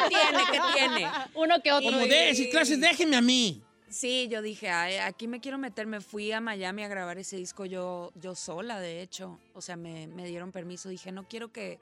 tiene? 0.08 0.42
¿Qué 0.50 0.58
tiene? 0.72 1.08
Uno 1.34 1.60
que 1.60 1.72
otro. 1.72 1.90
Como 1.90 2.06
de, 2.06 2.32
si 2.34 2.48
clases, 2.48 2.80
déjeme 2.80 3.16
a 3.16 3.20
mí. 3.20 3.60
Sí, 3.90 4.28
yo 4.30 4.40
dije, 4.40 4.70
"Ay, 4.70 4.96
aquí 4.96 5.26
me 5.28 5.40
quiero 5.40 5.58
meter. 5.58 5.86
Me 5.86 6.00
fui 6.00 6.32
a 6.32 6.40
Miami 6.40 6.84
a 6.84 6.88
grabar 6.88 7.18
ese 7.18 7.36
disco 7.36 7.66
yo, 7.66 8.12
yo 8.14 8.34
sola, 8.34 8.80
de 8.80 9.02
hecho. 9.02 9.38
O 9.52 9.60
sea, 9.60 9.76
me, 9.76 10.06
me 10.06 10.26
dieron 10.26 10.52
permiso. 10.52 10.88
Dije, 10.88 11.12
no 11.12 11.28
quiero 11.28 11.52
que... 11.52 11.80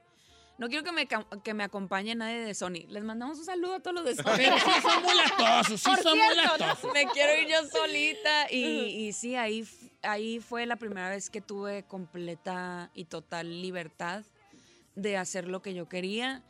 No 0.59 0.69
quiero 0.69 0.85
que 0.85 0.93
me, 0.93 1.09
que 1.43 1.55
me 1.55 1.65
acompañe 1.65 2.15
nadie 2.15 2.39
de 2.41 2.55
Sony. 2.55 2.87
Les 2.89 3.03
mandamos 3.03 3.39
un 3.39 3.45
saludo 3.45 3.75
a 3.75 3.81
todos 3.81 3.97
los 3.97 4.05
de 4.05 4.15
Sony. 4.15 4.37
Pero 4.37 4.57
sí 4.59 4.71
son 4.83 5.03
muy 5.03 5.15
latosos, 5.15 5.81
sí 5.81 5.91
Por 5.91 6.03
son 6.03 6.19
muy 6.19 6.37
latosos. 6.37 6.93
Me 6.93 7.07
quiero 7.07 7.41
ir 7.41 7.49
yo 7.49 7.67
solita. 7.67 8.51
Y, 8.51 9.07
y 9.07 9.13
sí, 9.13 9.35
ahí, 9.35 9.67
ahí 10.03 10.41
fue 10.41 10.67
la 10.67 10.77
primera 10.77 11.09
vez 11.09 11.31
que 11.31 11.41
tuve 11.41 11.85
completa 11.85 12.91
y 12.95 13.07
total 13.07 13.63
libertad 13.63 14.25
de 14.95 15.17
hacer 15.17 15.49
lo 15.49 15.63
que 15.63 15.75
yo 15.75 15.89
quería. 15.89 16.43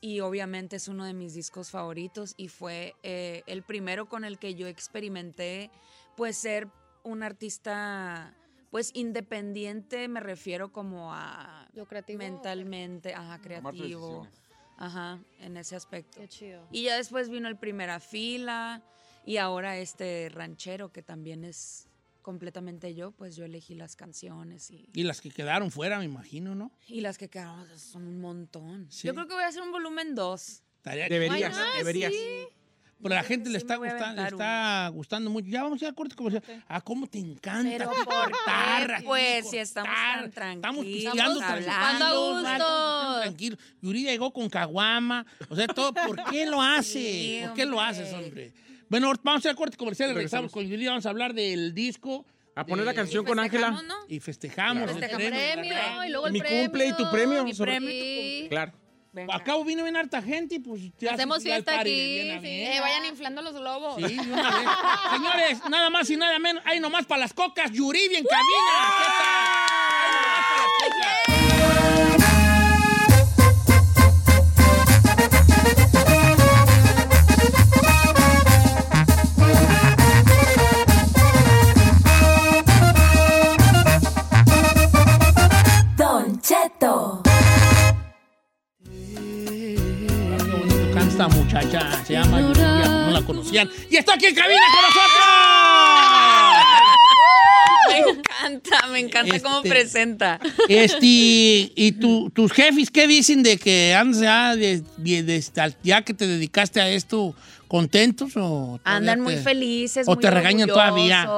Y 0.00 0.20
obviamente 0.20 0.76
es 0.76 0.88
uno 0.88 1.04
de 1.04 1.12
mis 1.12 1.34
discos 1.34 1.70
favoritos 1.70 2.34
y 2.38 2.48
fue 2.48 2.96
eh, 3.02 3.42
el 3.46 3.62
primero 3.62 4.08
con 4.08 4.24
el 4.24 4.38
que 4.38 4.54
yo 4.54 4.66
experimenté 4.66 5.70
pues 6.16 6.38
ser 6.38 6.68
un 7.02 7.22
artista 7.22 8.34
pues 8.70 8.90
independiente, 8.94 10.08
me 10.08 10.20
refiero 10.20 10.72
como 10.72 11.12
a 11.12 11.68
Lo 11.74 11.86
creativo. 11.86 12.18
mentalmente, 12.18 13.14
ajá, 13.14 13.40
creativo. 13.40 14.26
Ajá, 14.76 15.18
en 15.40 15.56
ese 15.56 15.76
aspecto. 15.76 16.20
Qué 16.20 16.28
chido. 16.28 16.66
Y 16.72 16.84
ya 16.84 16.96
después 16.96 17.28
vino 17.28 17.48
el 17.48 17.56
Primera 17.58 18.00
Fila 18.00 18.82
y 19.26 19.36
ahora 19.36 19.76
este 19.76 20.30
ranchero 20.32 20.90
que 20.90 21.02
también 21.02 21.44
es 21.44 21.86
completamente 22.22 22.94
yo, 22.94 23.10
pues 23.12 23.36
yo 23.36 23.44
elegí 23.44 23.74
las 23.74 23.96
canciones 23.96 24.70
y, 24.70 24.88
Y 24.94 25.02
las 25.04 25.20
que 25.20 25.30
quedaron 25.30 25.70
fuera, 25.70 25.98
me 25.98 26.04
imagino, 26.04 26.54
¿no? 26.54 26.70
y 26.86 27.00
las 27.00 27.18
que 27.18 27.28
quedaron 27.28 27.66
son 27.78 28.06
un 28.06 28.20
montón. 28.20 28.90
Sí. 28.90 29.06
Yo 29.06 29.14
creo 29.14 29.26
que 29.26 29.34
voy 29.34 29.42
a 29.42 29.48
hacer 29.48 29.62
un 29.62 29.72
volumen 29.72 30.14
2. 30.14 30.62
Estaría 30.76 31.08
Deberías, 31.08 31.56
deberías. 31.76 32.12
sí. 32.12 32.46
Pero 33.02 33.14
a 33.14 33.18
la 33.18 33.24
gente 33.24 33.48
le 33.50 33.58
está, 33.58 33.74
me 33.74 33.78
voy 33.78 33.88
a 33.88 33.92
gusta- 33.92 34.12
le 34.14 34.22
está 34.28 34.88
gustando 34.88 35.30
mucho. 35.30 35.46
Ya 35.48 35.62
vamos 35.62 35.80
a 35.80 35.84
ir 35.86 35.90
a 35.90 35.94
corte 35.94 36.14
comercial. 36.14 36.42
Ah, 36.68 36.80
cómo 36.80 37.06
te 37.06 37.18
encanta. 37.18 37.68
Pero 37.70 37.90
tu 37.90 38.04
¿por 38.04 38.26
guitarra, 38.28 38.98
qué? 38.98 39.04
Pues, 39.04 39.44
tu 39.44 39.50
si 39.50 39.56
estamos 39.58 39.90
cortar. 39.90 40.30
tan 40.32 40.52
Estamos 40.56 40.80
tranquilos, 40.84 41.12
pisteando, 41.14 41.40
hablando. 41.40 41.64
tranquilo, 41.64 42.06
a 42.46 42.58
gusto. 42.58 43.20
tranquilo. 43.22 43.56
Yuridia 43.80 44.10
llegó 44.12 44.32
con 44.32 44.48
caguama. 44.50 45.24
O 45.48 45.56
sea, 45.56 45.66
todo. 45.68 45.92
¿Por 45.94 46.22
qué 46.30 46.46
lo 46.46 46.60
hace? 46.62 46.82
Sí, 46.84 47.40
¿Por 47.44 47.54
qué 47.54 47.64
lo 47.66 47.80
haces, 47.80 48.12
hombre? 48.12 48.52
Bueno, 48.88 49.12
vamos 49.22 49.44
a 49.44 49.48
ir 49.48 49.52
a 49.52 49.56
corte 49.56 49.76
comercial 49.76 50.10
y 50.10 50.14
regresamos 50.14 50.50
Regresamos. 50.50 50.52
con 50.52 50.64
Yuridia. 50.70 50.90
Vamos 50.90 51.06
a 51.06 51.10
hablar 51.10 51.32
del 51.34 51.72
disco. 51.74 52.26
A 52.56 52.66
poner 52.66 52.84
la 52.84 52.92
canción 52.92 53.24
con 53.24 53.38
Ángela. 53.38 53.80
Y 54.08 54.20
festejamos. 54.20 54.90
Festejamos. 54.90 55.16
premios. 55.28 55.72
Premio, 55.78 56.04
y 56.04 56.10
luego 56.10 56.26
el 56.26 56.32
Mi 56.32 56.40
premio. 56.40 56.62
cumple 56.64 56.88
y 56.88 56.92
tu 56.96 57.10
premio. 57.10 57.44
Mi 57.44 57.54
sobre- 57.54 57.72
premio 57.76 57.90
y 57.90 58.42
tu 58.42 58.48
Claro. 58.50 58.72
Venga. 59.12 59.34
Acabo 59.34 59.64
vino 59.64 59.82
bien 59.82 59.96
harta 59.96 60.22
gente 60.22 60.54
y 60.56 60.58
pues 60.60 60.82
Hacemos 61.10 61.42
ya 61.42 61.56
el 61.56 61.64
fiesta 61.64 61.80
aquí. 61.80 61.90
bien 61.90 62.40
sí. 62.40 62.46
Eh, 62.48 62.80
vayan 62.80 63.04
inflando 63.06 63.42
los 63.42 63.54
globos. 63.54 63.96
Sí, 63.96 64.16
de 64.16 64.32
una 64.32 64.50
vez. 64.50 64.68
Señores, 65.12 65.58
nada 65.68 65.90
más 65.90 66.08
y 66.10 66.16
nada 66.16 66.38
menos. 66.38 66.62
Hay 66.66 66.78
nomás 66.80 67.06
para 67.06 67.20
las 67.20 67.34
cocas. 67.34 67.72
Yuridia 67.72 68.18
en 68.18 68.24
cabina. 68.24 69.49
Esta 91.20 91.36
muchacha. 91.36 92.02
Se 92.06 92.14
llama 92.14 92.40
no 92.40 93.10
la 93.10 93.20
conocían. 93.22 93.68
Y 93.90 93.96
está 93.96 94.14
aquí 94.14 94.24
en 94.26 94.34
cabina 94.34 94.60
con 94.72 94.82
nosotros. 94.82 95.24
Me 97.90 97.98
encanta, 97.98 98.86
me 98.86 98.98
encanta 99.00 99.40
cómo 99.40 99.56
Este- 99.58 99.68
presenta. 99.68 100.38
Este, 100.68 101.00
¿y 101.04 101.92
tu- 101.98 102.30
tus 102.30 102.52
jefes 102.52 102.90
qué 102.90 103.06
dicen 103.08 103.42
de 103.42 103.58
que 103.58 103.94
andas 103.94 104.20
ya, 104.20 104.54
de, 104.56 104.82
de- 104.96 105.22
de- 105.24 105.74
ya 105.82 106.02
que 106.02 106.14
te 106.14 106.26
dedicaste 106.26 106.80
a 106.80 106.88
esto, 106.88 107.34
contentos 107.68 108.32
o 108.36 108.78
Andan 108.84 109.20
muy 109.20 109.36
felices, 109.36 110.06
o 110.08 110.14
muy 110.14 110.22
te 110.22 110.30
regañan 110.30 110.68
todavía? 110.68 111.28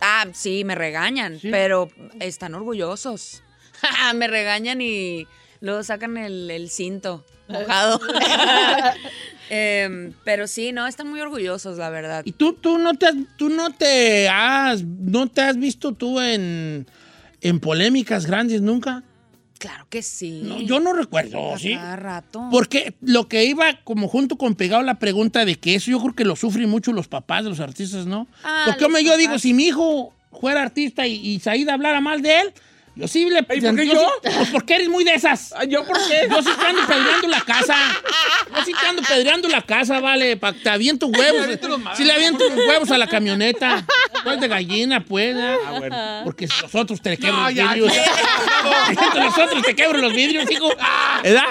Ah, 0.00 0.26
sí, 0.32 0.64
me 0.64 0.74
regañan, 0.74 1.38
pero 1.42 1.90
están 2.20 2.54
orgullosos. 2.54 3.42
me 4.14 4.26
regañan 4.28 4.80
y 4.80 5.26
luego 5.62 5.82
sacan 5.82 6.18
el, 6.18 6.50
el 6.50 6.68
cinto 6.68 7.24
mojado. 7.48 7.98
Em, 9.54 10.14
pero 10.24 10.46
sí, 10.46 10.72
no, 10.72 10.86
están 10.86 11.10
muy 11.10 11.20
orgullosos, 11.20 11.76
la 11.76 11.90
verdad. 11.90 12.22
¿Y 12.24 12.32
tú, 12.32 12.54
tú 12.54 12.78
no 12.78 12.94
te 12.94 13.06
has, 13.06 13.14
tú 13.36 13.50
no 13.50 13.70
te 13.70 14.26
has, 14.26 14.82
no 14.82 15.26
te 15.26 15.42
has 15.42 15.58
visto 15.58 15.92
tú 15.92 16.20
en, 16.20 16.86
en 17.42 17.60
polémicas 17.60 18.24
grandes 18.24 18.62
nunca? 18.62 19.02
Claro 19.58 19.86
que 19.90 20.00
sí. 20.00 20.40
No, 20.42 20.58
yo 20.60 20.80
no 20.80 20.94
recuerdo, 20.94 21.54
A 21.54 21.58
¿sí? 21.58 21.74
Cada 21.74 21.96
rato. 21.96 22.48
Porque 22.50 22.94
lo 23.02 23.28
que 23.28 23.44
iba 23.44 23.78
como 23.84 24.08
junto 24.08 24.36
con 24.36 24.54
pegado 24.54 24.82
la 24.82 24.98
pregunta 24.98 25.44
de 25.44 25.56
que 25.56 25.74
eso 25.74 25.90
yo 25.90 26.00
creo 26.00 26.14
que 26.14 26.24
lo 26.24 26.34
sufren 26.34 26.70
mucho 26.70 26.92
los 26.94 27.06
papás 27.06 27.44
de 27.44 27.50
los 27.50 27.60
artistas, 27.60 28.06
¿no? 28.06 28.26
Ah, 28.42 28.62
Porque 28.66 28.80
los 28.80 28.86
hombre, 28.86 29.04
yo 29.04 29.18
digo, 29.18 29.38
si 29.38 29.52
mi 29.52 29.66
hijo 29.66 30.14
fuera 30.32 30.62
artista 30.62 31.06
y, 31.06 31.14
y 31.14 31.40
Said 31.40 31.68
hablara 31.68 32.00
mal 32.00 32.22
de 32.22 32.40
él, 32.40 32.54
yo 32.94 33.08
sí 33.08 33.28
le... 33.30 33.38
¿Y 33.40 33.60
por 33.60 33.76
qué 33.76 33.86
yo? 33.86 33.94
yo? 33.94 34.00
sí- 34.22 34.30
pues 34.36 34.48
porque 34.50 34.74
eres 34.74 34.88
muy 34.88 35.04
de 35.04 35.14
esas. 35.14 35.52
Ay, 35.56 35.68
¿Yo 35.68 35.84
por 35.86 35.96
qué? 36.06 36.26
Yo 36.30 36.42
sí 36.42 36.50
te 36.58 36.66
ando 36.66 36.86
pedreando 36.86 37.28
la 37.28 37.40
casa. 37.40 37.74
Yo 38.54 38.64
sí 38.64 38.72
te 38.78 38.86
ando 38.86 39.02
pedreando 39.02 39.48
la 39.48 39.62
casa, 39.62 40.00
vale. 40.00 40.36
Pa, 40.36 40.52
te 40.52 40.68
aviento 40.68 41.06
huevos. 41.06 41.46
Sí 41.96 42.04
le 42.04 42.12
aviento 42.12 42.48
los 42.48 42.58
huevos 42.68 42.90
a 42.90 42.98
la 42.98 43.06
camioneta. 43.06 43.84
No 44.24 44.32
es 44.32 44.40
de 44.40 44.48
gallina, 44.48 45.04
pues. 45.04 45.34
¿eh? 45.36 45.56
Ah, 45.66 45.78
bueno. 45.78 46.20
Porque 46.24 46.46
si 46.46 46.60
los 46.62 46.74
otros 46.74 47.00
te 47.00 47.16
quebran 47.16 47.36
No, 47.40 47.44
los 47.46 47.54
ya, 47.54 47.72
vidrios. 47.72 47.94
ya. 47.94 48.04
Entre 48.90 49.20
los 49.24 49.38
otros 49.38 49.62
te 49.62 49.74
quebran 49.74 50.00
los 50.02 50.12
vidrios, 50.12 50.50
hijo. 50.50 50.68
¿Verdad? 51.22 51.44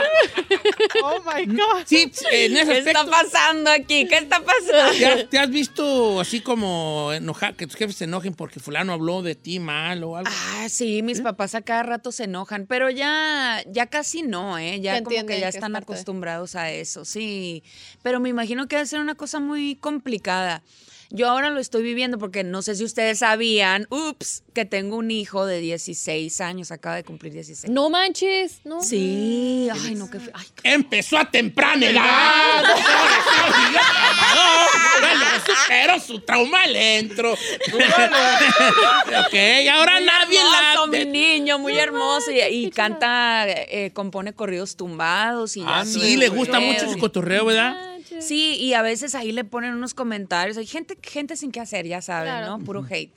Oh 1.04 1.22
my 1.26 1.46
God. 1.46 1.84
Sí, 1.86 2.12
en 2.32 2.58
ese 2.58 2.72
¿Qué 2.72 2.78
está 2.80 3.06
pasando 3.06 3.72
aquí? 3.72 4.06
¿Qué 4.08 4.18
está 4.18 4.42
pasando? 4.42 4.98
¿Te 4.98 5.06
has, 5.06 5.30
te 5.30 5.40
has 5.40 5.50
visto 5.50 6.20
así 6.22 6.42
como 6.42 7.12
enojar, 7.14 7.56
que 7.56 7.66
tus 7.68 7.76
jefes 7.76 7.96
se 7.98 8.04
enojen 8.06 8.34
porque 8.34 8.60
fulano 8.60 8.94
habló 8.94 9.22
de 9.22 9.36
ti 9.36 9.60
mal 9.60 10.04
o 10.04 10.18
algo? 10.18 10.30
Ah, 10.32 10.68
sí, 10.70 11.02
mis 11.02 11.20
papás 11.20 11.31
a 11.56 11.62
cada 11.62 11.84
rato 11.84 12.12
se 12.12 12.26
enojan, 12.26 12.66
pero 12.68 12.90
ya, 12.90 13.64
ya 13.68 13.88
casi 13.88 14.24
no, 14.24 14.58
¿eh? 14.58 14.80
Ya 14.82 14.98
como 14.98 15.10
que 15.10 15.16
entienden 15.18 15.40
ya 15.42 15.52
que 15.52 15.58
están 15.58 15.76
acostumbrados 15.76 16.56
a 16.56 16.72
eso, 16.72 17.06
sí. 17.06 17.64
Pero 18.02 18.20
me 18.20 18.30
imagino 18.30 18.68
que 18.68 18.78
debe 18.78 18.86
ser 18.86 19.00
una 19.00 19.16
cosa 19.16 19.40
muy 19.40 19.76
complicada. 19.76 20.62
Yo 21.14 21.30
ahora 21.30 21.50
lo 21.50 21.60
estoy 21.60 21.84
viviendo 21.84 22.18
porque 22.18 22.44
no 22.44 22.62
sé 22.62 22.76
si 22.76 22.86
ustedes 22.86 23.20
sabían, 23.20 23.86
ups, 23.90 24.44
que 24.54 24.64
tengo 24.66 24.96
un 24.96 25.12
hijo 25.12 25.46
de 25.46 25.60
16 25.60 26.40
años, 26.42 26.72
acaba 26.72 26.96
de 26.96 27.04
cumplir 27.04 27.34
16. 27.34 27.70
No 27.72 27.90
manches, 27.90 28.62
no. 28.64 28.82
Sí, 28.82 29.68
ay, 29.86 29.96
no, 29.96 30.10
qué 30.10 30.20
fe- 30.22 30.32
ay, 30.34 30.46
Empezó 30.64 31.18
a 31.18 31.30
temprana 31.30 31.86
edad. 31.88 32.64
Superó 35.46 36.00
su 36.00 36.20
trauma 36.22 36.66
le 36.68 37.00
entró. 37.00 37.34
ok, 37.34 37.40
ahora 39.72 39.96
muy 39.98 40.06
nadie 40.06 40.40
la. 40.40 40.72
hermoso, 40.74 40.88
mi 40.88 41.06
niño, 41.06 41.60
muy 41.60 41.78
hermoso. 41.78 42.32
Y, 42.32 42.40
y 42.42 42.70
canta, 42.70 43.46
eh, 43.48 43.92
compone 43.94 44.34
corridos 44.34 44.76
tumbados. 44.76 45.58
Y 45.58 45.64
Ah, 45.66 45.84
sí, 45.86 46.18
le 46.18 46.30
gusta 46.30 46.60
mucho 46.60 46.90
su 46.92 46.98
cotorreo, 47.00 47.46
¿verdad? 47.46 47.91
Sí, 48.20 48.56
y 48.60 48.74
a 48.74 48.82
veces 48.82 49.16
ahí 49.16 49.32
le 49.32 49.44
ponen 49.44 49.74
unos 49.74 49.94
comentarios. 49.94 50.58
Hay 50.58 50.66
gente, 50.66 50.98
gente 51.02 51.36
sin 51.36 51.52
qué 51.52 51.60
hacer, 51.62 51.86
ya 51.88 52.02
saben, 52.02 52.32
Claro. 52.34 52.58
¿no? 52.58 52.64
Puro 52.66 52.86
hate. 52.90 53.12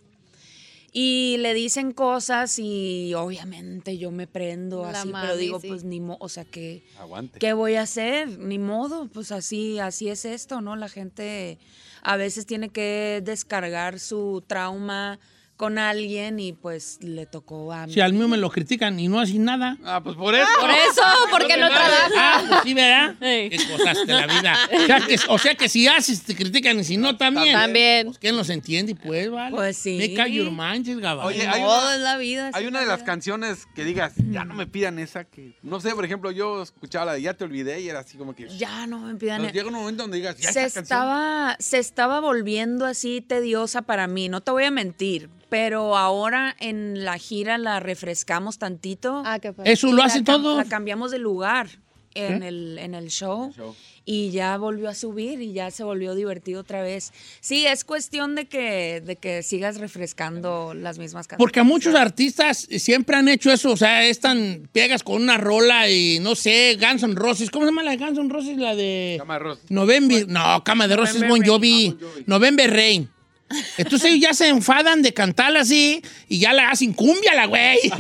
Y 0.97 1.39
le 1.41 1.55
dicen 1.55 1.91
cosas 1.93 2.57
y 2.61 3.15
obviamente 3.15 3.99
yo 3.99 4.13
me 4.13 4.29
prendo 4.29 4.83
La 4.83 5.01
así, 5.01 5.11
pero 5.13 5.37
digo, 5.37 5.59
sí. 5.59 5.67
pues 5.67 5.83
ni 5.83 5.99
modo, 5.99 6.19
o 6.21 6.29
sea, 6.29 6.45
que 6.45 6.85
Aguante. 7.01 7.41
¿qué 7.41 7.53
voy 7.53 7.75
a 7.75 7.83
hacer? 7.83 8.39
Ni 8.39 8.61
modo, 8.61 9.09
pues 9.13 9.33
así, 9.33 9.81
así 9.81 10.09
es 10.09 10.25
esto, 10.25 10.61
¿no? 10.61 10.77
La 10.77 10.89
gente 10.89 11.59
a 12.03 12.17
veces 12.17 12.47
tiene 12.47 12.69
que 12.69 13.21
descargar 13.25 13.99
su 13.99 14.45
trauma 14.47 15.19
con 15.57 15.79
alguien 15.79 16.41
y 16.41 16.53
pues 16.53 16.99
le 17.03 17.27
tocó 17.27 17.73
a 17.73 17.87
mí. 17.87 17.93
Si 17.93 18.01
al 18.01 18.13
mío 18.13 18.27
me 18.27 18.37
lo 18.37 18.51
critican 18.51 18.99
y 18.99 19.09
no 19.09 19.21
así 19.21 19.39
nada. 19.39 19.77
Ah, 19.85 20.01
pues 20.03 20.17
por 20.17 20.35
eso. 20.35 20.49
Por 20.61 20.71
eso, 20.71 21.03
porque 21.31 21.57
no 21.57 21.69
trabaja. 21.69 22.09
Ah, 22.17 22.43
pues 22.49 22.61
sí, 22.65 22.75
¿verdad? 22.75 23.15
Ey. 23.23 23.51
Qué 23.51 23.59
cosas 23.69 24.07
de 24.07 24.13
la 24.13 24.27
vida. 24.27 24.57
O 24.73 24.87
sea, 24.87 25.01
que, 25.01 25.17
o 25.29 25.39
sea 25.39 25.55
que 25.55 25.69
si 25.69 25.87
haces, 25.87 26.23
te 26.23 26.35
critican 26.35 26.79
y 26.81 26.85
si 26.85 26.97
no, 26.97 27.17
también. 27.17 27.53
También. 27.55 28.07
Pues 28.07 28.19
¿quién 28.19 28.37
los 28.37 28.49
entiende? 28.51 28.95
Pues, 28.97 29.31
vale. 29.31 29.55
Pues 29.55 29.77
sí. 29.77 29.97
Make 29.99 30.23
up 30.23 30.33
your 30.33 30.51
mind, 30.51 30.89
el 30.89 31.01
gabacho. 31.01 31.29
Oye, 31.29 31.47
hay 31.47 31.63
una- 31.63 31.97
la 31.99 32.17
vida. 32.17 32.51
Hay 32.53 32.67
una 32.67 32.81
de 32.81 32.87
la 32.87 32.95
las 32.95 33.03
canciones 33.03 33.67
que 33.75 33.85
digas, 33.85 34.13
ya 34.31 34.45
no 34.45 34.55
me 34.55 34.69
pidan 34.69 35.01
esa 35.01 35.25
que. 35.25 35.59
No 35.63 35.81
sé, 35.81 35.91
por 35.97 36.05
ejemplo, 36.05 36.31
yo 36.31 36.63
escuchaba 36.63 37.07
la 37.07 37.13
de 37.15 37.23
Ya 37.23 37.35
te 37.35 37.43
olvidé 37.43 37.81
y 37.81 37.89
era 37.89 38.01
así 38.01 38.17
como 38.17 38.35
que. 38.35 38.49
Ya 38.57 38.87
no 38.87 39.01
me 39.01 39.17
pidan. 39.17 39.41
Pero 39.41 39.53
llega 39.53 39.67
un 39.69 39.75
momento 39.75 40.05
donde 40.05 40.19
digas, 40.19 40.37
ya 40.37 40.53
se 40.53 40.65
esa 40.65 40.75
canción. 40.81 40.83
estaba, 40.85 41.57
se 41.59 41.79
estaba 41.79 42.21
volviendo 42.21 42.87
así 42.87 43.21
tediosa 43.21 43.83
para 43.83 44.07
mí, 44.07 44.29
no 44.29 44.41
te 44.43 44.51
voy 44.53 44.65
a 44.65 44.71
mentir, 44.71 45.29
pero 45.55 45.97
ahora 45.97 46.57
en 46.59 47.05
la 47.05 47.17
gira 47.17 47.59
la 47.59 47.79
refrescamos 47.79 48.59
tantito. 48.59 49.23
Ah, 49.25 49.39
qué 49.39 49.53
padre. 49.53 49.71
Eso 49.71 49.87
lo 49.93 49.99
La 49.99 50.09
cam- 50.09 50.25
todos. 50.25 50.57
La 50.57 50.65
cambiamos 50.65 51.13
de 51.13 51.19
lugar 51.21 51.69
en, 52.15 52.43
¿Eh? 52.43 52.49
el, 52.49 52.79
en 52.81 52.93
el 52.97 53.09
show. 53.09 53.53
show. 53.57 53.73
Y 54.05 54.31
ya 54.33 54.57
volvió 54.59 54.89
a 54.89 54.95
subir 54.95 55.41
y 55.41 55.53
ya 55.53 55.71
se 55.71 55.85
volvió 55.85 56.17
divertido 56.17 56.61
otra 56.63 56.83
vez. 56.83 57.13
Sí, 57.41 57.67
es 57.67 57.85
cuestión 57.85 58.35
de 58.35 58.47
que, 58.47 59.01
de 59.01 59.15
que 59.15 59.45
sigas 59.45 59.79
refrescando 59.79 60.75
las 60.75 60.99
mismas 60.99 61.29
canciones. 61.29 61.39
Porque 61.39 61.61
a 61.61 61.65
muchos 61.65 61.95
artistas 61.95 62.67
siempre 62.79 63.15
han 63.17 63.29
hecho 63.29 63.53
eso, 63.53 63.71
o 63.71 63.77
sea, 63.77 64.05
están 64.05 64.69
pegas 64.73 65.05
con 65.05 65.23
una 65.23 65.39
rola 65.39 65.89
y 65.89 66.19
no 66.19 66.35
sé, 66.35 66.77
Guns 66.81 67.05
N' 67.05 67.15
Roses. 67.15 67.49
¿Cómo 67.49 67.65
se 67.65 67.71
llama 67.71 67.85
la 67.85 67.93
de 67.93 67.97
Guns 67.99 68.19
N' 68.19 68.29
Roses? 68.29 68.57
La 68.59 68.75
de 68.75 69.15
Cama 69.21 69.35
de 69.35 69.39
Roses. 69.41 69.71
November. 69.71 70.27
No, 70.29 70.65
Cama 70.65 70.89
de 70.89 70.97
Roses 70.97 71.15
es 71.23 71.29
Bon 71.29 71.39
November 71.39 71.49
Jovi. 71.49 71.97
November 72.27 72.71
Rain. 72.73 73.09
Entonces 73.79 74.11
ellos 74.11 74.21
ya 74.21 74.35
se 74.35 74.49
enfadan 74.49 75.03
de 75.03 75.13
cantarla 75.13 75.61
así 75.61 76.03
y 76.29 76.39
ya 76.39 76.53
la 76.53 76.71
hacen 76.71 76.93
cumbia 76.93 77.35
la 77.35 77.47
güey. 77.47 77.79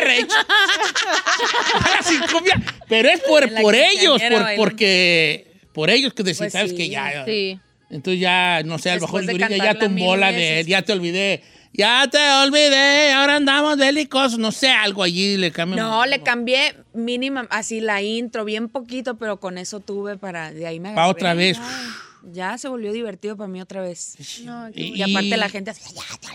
Rain. 0.00 0.26
Ya 0.28 1.90
la 1.90 1.98
hacen 1.98 2.20
cumbia. 2.32 2.60
Pero 2.88 3.08
es 3.08 3.20
por, 3.20 3.74
ellos, 3.74 4.20
por- 4.22 4.56
porque 4.56 5.46
por 5.72 5.90
ellos 5.90 6.12
que 6.14 6.22
deciden, 6.22 6.46
Pues 6.46 6.52
¿sabes 6.52 6.70
sí. 6.70 6.76
que 6.76 6.88
ya? 6.88 7.24
Sí. 7.24 7.58
Entonces 7.90 8.20
ya, 8.20 8.62
no 8.64 8.78
sé, 8.78 8.90
a 8.90 8.94
lo 8.96 9.00
mejor 9.02 9.26
de 9.26 9.36
ya 9.36 9.74
tumbó 9.78 10.16
la 10.16 10.30
de 10.32 10.38
veces. 10.38 10.66
Ya 10.66 10.82
te 10.82 10.92
olvidé. 10.92 11.42
Ya 11.72 12.08
te 12.10 12.18
olvidé, 12.18 13.12
ahora 13.12 13.36
andamos 13.36 13.76
bélicos. 13.76 14.38
No 14.38 14.50
sé, 14.50 14.70
algo 14.70 15.02
allí 15.04 15.36
le 15.36 15.52
cambiamos. 15.52 15.88
No, 15.92 16.04
le 16.04 16.20
cambié 16.20 16.74
mínima, 16.94 17.46
así 17.50 17.80
la 17.80 18.02
intro, 18.02 18.44
bien 18.44 18.68
poquito, 18.68 19.16
pero 19.18 19.38
con 19.38 19.56
eso 19.56 19.78
tuve 19.78 20.16
para, 20.16 20.52
de 20.52 20.66
ahí 20.66 20.80
me 20.80 20.88
Pa' 20.94 21.04
agarré. 21.04 21.10
otra 21.10 21.34
vez. 21.34 21.58
Ya 22.24 22.58
se 22.58 22.68
volvió 22.68 22.92
divertido 22.92 23.36
para 23.36 23.48
mí 23.48 23.60
otra 23.60 23.80
vez. 23.80 24.14
No, 24.44 24.68
Y- 24.74 24.94
Y 25.00 25.02
aparte 25.02 25.36
la 25.36 25.48
gente 25.48 25.70
así, 25.70 25.82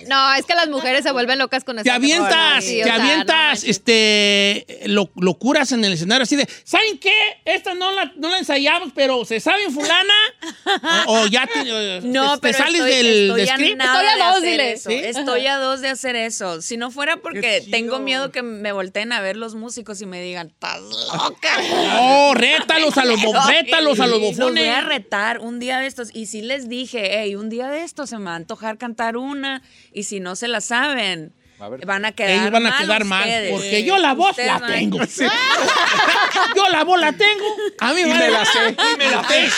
No, 0.08 0.34
es 0.34 0.45
que 0.45 0.56
las 0.56 0.67
mujeres 0.69 1.04
se 1.04 1.12
vuelven 1.12 1.39
locas 1.39 1.63
con 1.63 1.76
Te 1.78 1.82
esa 1.84 1.95
avientas, 1.95 2.63
sí, 2.63 2.78
te 2.78 2.84
sea, 2.84 2.98
no 2.98 3.04
avientas, 3.04 3.63
este, 3.63 4.82
lo- 4.88 5.10
locuras 5.15 5.71
en 5.71 5.84
el 5.86 5.93
escenario 5.93 6.24
así 6.24 6.36
de, 6.36 6.48
¿saben 6.63 6.98
qué? 6.98 7.13
Esta 7.45 7.74
no 7.74 7.91
la, 7.91 8.12
no 8.17 8.30
la 8.30 8.38
ensayamos, 8.39 8.91
pero 8.95 9.26
¿se 9.26 9.39
saben 9.39 9.71
fulana? 9.71 10.13
o, 11.08 11.21
o 11.21 11.28
ya 11.28 11.48
te, 11.48 11.63
No, 12.04 12.36
te 12.36 12.41
pero 12.41 12.58
sales 12.58 12.82
estoy, 12.82 12.91
del 12.91 13.06
estoy 13.30 13.41
del 13.41 13.50
a 13.50 13.54
script. 13.56 13.82
Estoy 13.82 14.06
a 14.06 14.15
de 14.15 14.24
dos, 14.34 14.41
dile. 14.41 14.71
eso. 14.74 14.89
¿Sí? 14.89 14.95
Estoy 14.95 15.48
a 15.48 15.58
dos 15.58 15.82
de 15.82 15.89
hacer 15.89 16.15
eso. 16.15 16.62
Si 16.62 16.78
no 16.78 16.91
fuera 16.91 17.17
porque 17.17 17.63
tengo 17.71 18.00
miedo 18.00 18.32
que 18.32 18.41
me 18.41 18.71
volteen 18.71 19.12
a 19.12 19.21
ver 19.21 19.38
los 19.38 19.56
músicos 19.56 20.02
y 20.02 20.06
me 20.06 20.21
digan, 20.21 20.48
estás 20.48 20.82
loca. 20.82 21.62
No, 21.95 22.34
rétalos 22.36 22.98
a 22.98 23.06
los, 23.06 23.19
rétalos 23.48 24.00
a 24.00 24.08
los 24.08 24.19
Los 24.21 24.38
voy 24.38 24.63
a 24.63 24.82
bofones. 24.82 24.86
retar 24.86 25.39
un 25.39 25.60
día 25.60 25.75
de 25.80 25.88
estos. 25.88 26.10
Y 26.14 26.26
sí 26.28 26.42
les 26.42 26.68
dije, 26.70 27.20
hey, 27.22 27.36
un 27.36 27.50
día 27.50 27.68
de 27.70 27.84
estos 27.84 28.10
se 28.10 28.18
me 28.18 28.26
va 28.26 28.34
a 28.34 28.36
antojar 28.36 28.78
cantar 28.78 29.18
una. 29.18 29.62
Y 29.94 30.04
si 30.04 30.20
no 30.20 30.36
se 30.36 30.48
la 30.48 30.62
saben, 30.62 31.34
A 31.60 31.70
ver. 31.70 31.86
van 31.86 32.06
a 32.06 32.12
quedar 32.12 32.32
Ellos 32.32 32.52
van 32.52 32.66
a 32.66 32.70
mal 32.70 32.82
quedar 32.86 33.06
mal, 33.06 33.22
ustedes. 33.24 33.52
porque 33.52 33.84
yo 33.84 33.98
la 33.98 34.14
voz 34.14 34.32
Ustedes 34.32 34.48
la 34.60 34.68
tengo. 34.68 35.00
yo 36.56 36.70
la 36.70 36.84
voz 36.84 37.00
la 37.00 37.12
tengo. 37.14 37.46
A 37.80 37.94
mí 37.94 38.02
Y 38.02 38.06
me 38.06 38.30
la 38.30 38.46
sé. 38.46 38.76
Y 38.94 38.98
me 38.98 39.10
la 39.12 39.28
sé. 39.28 39.50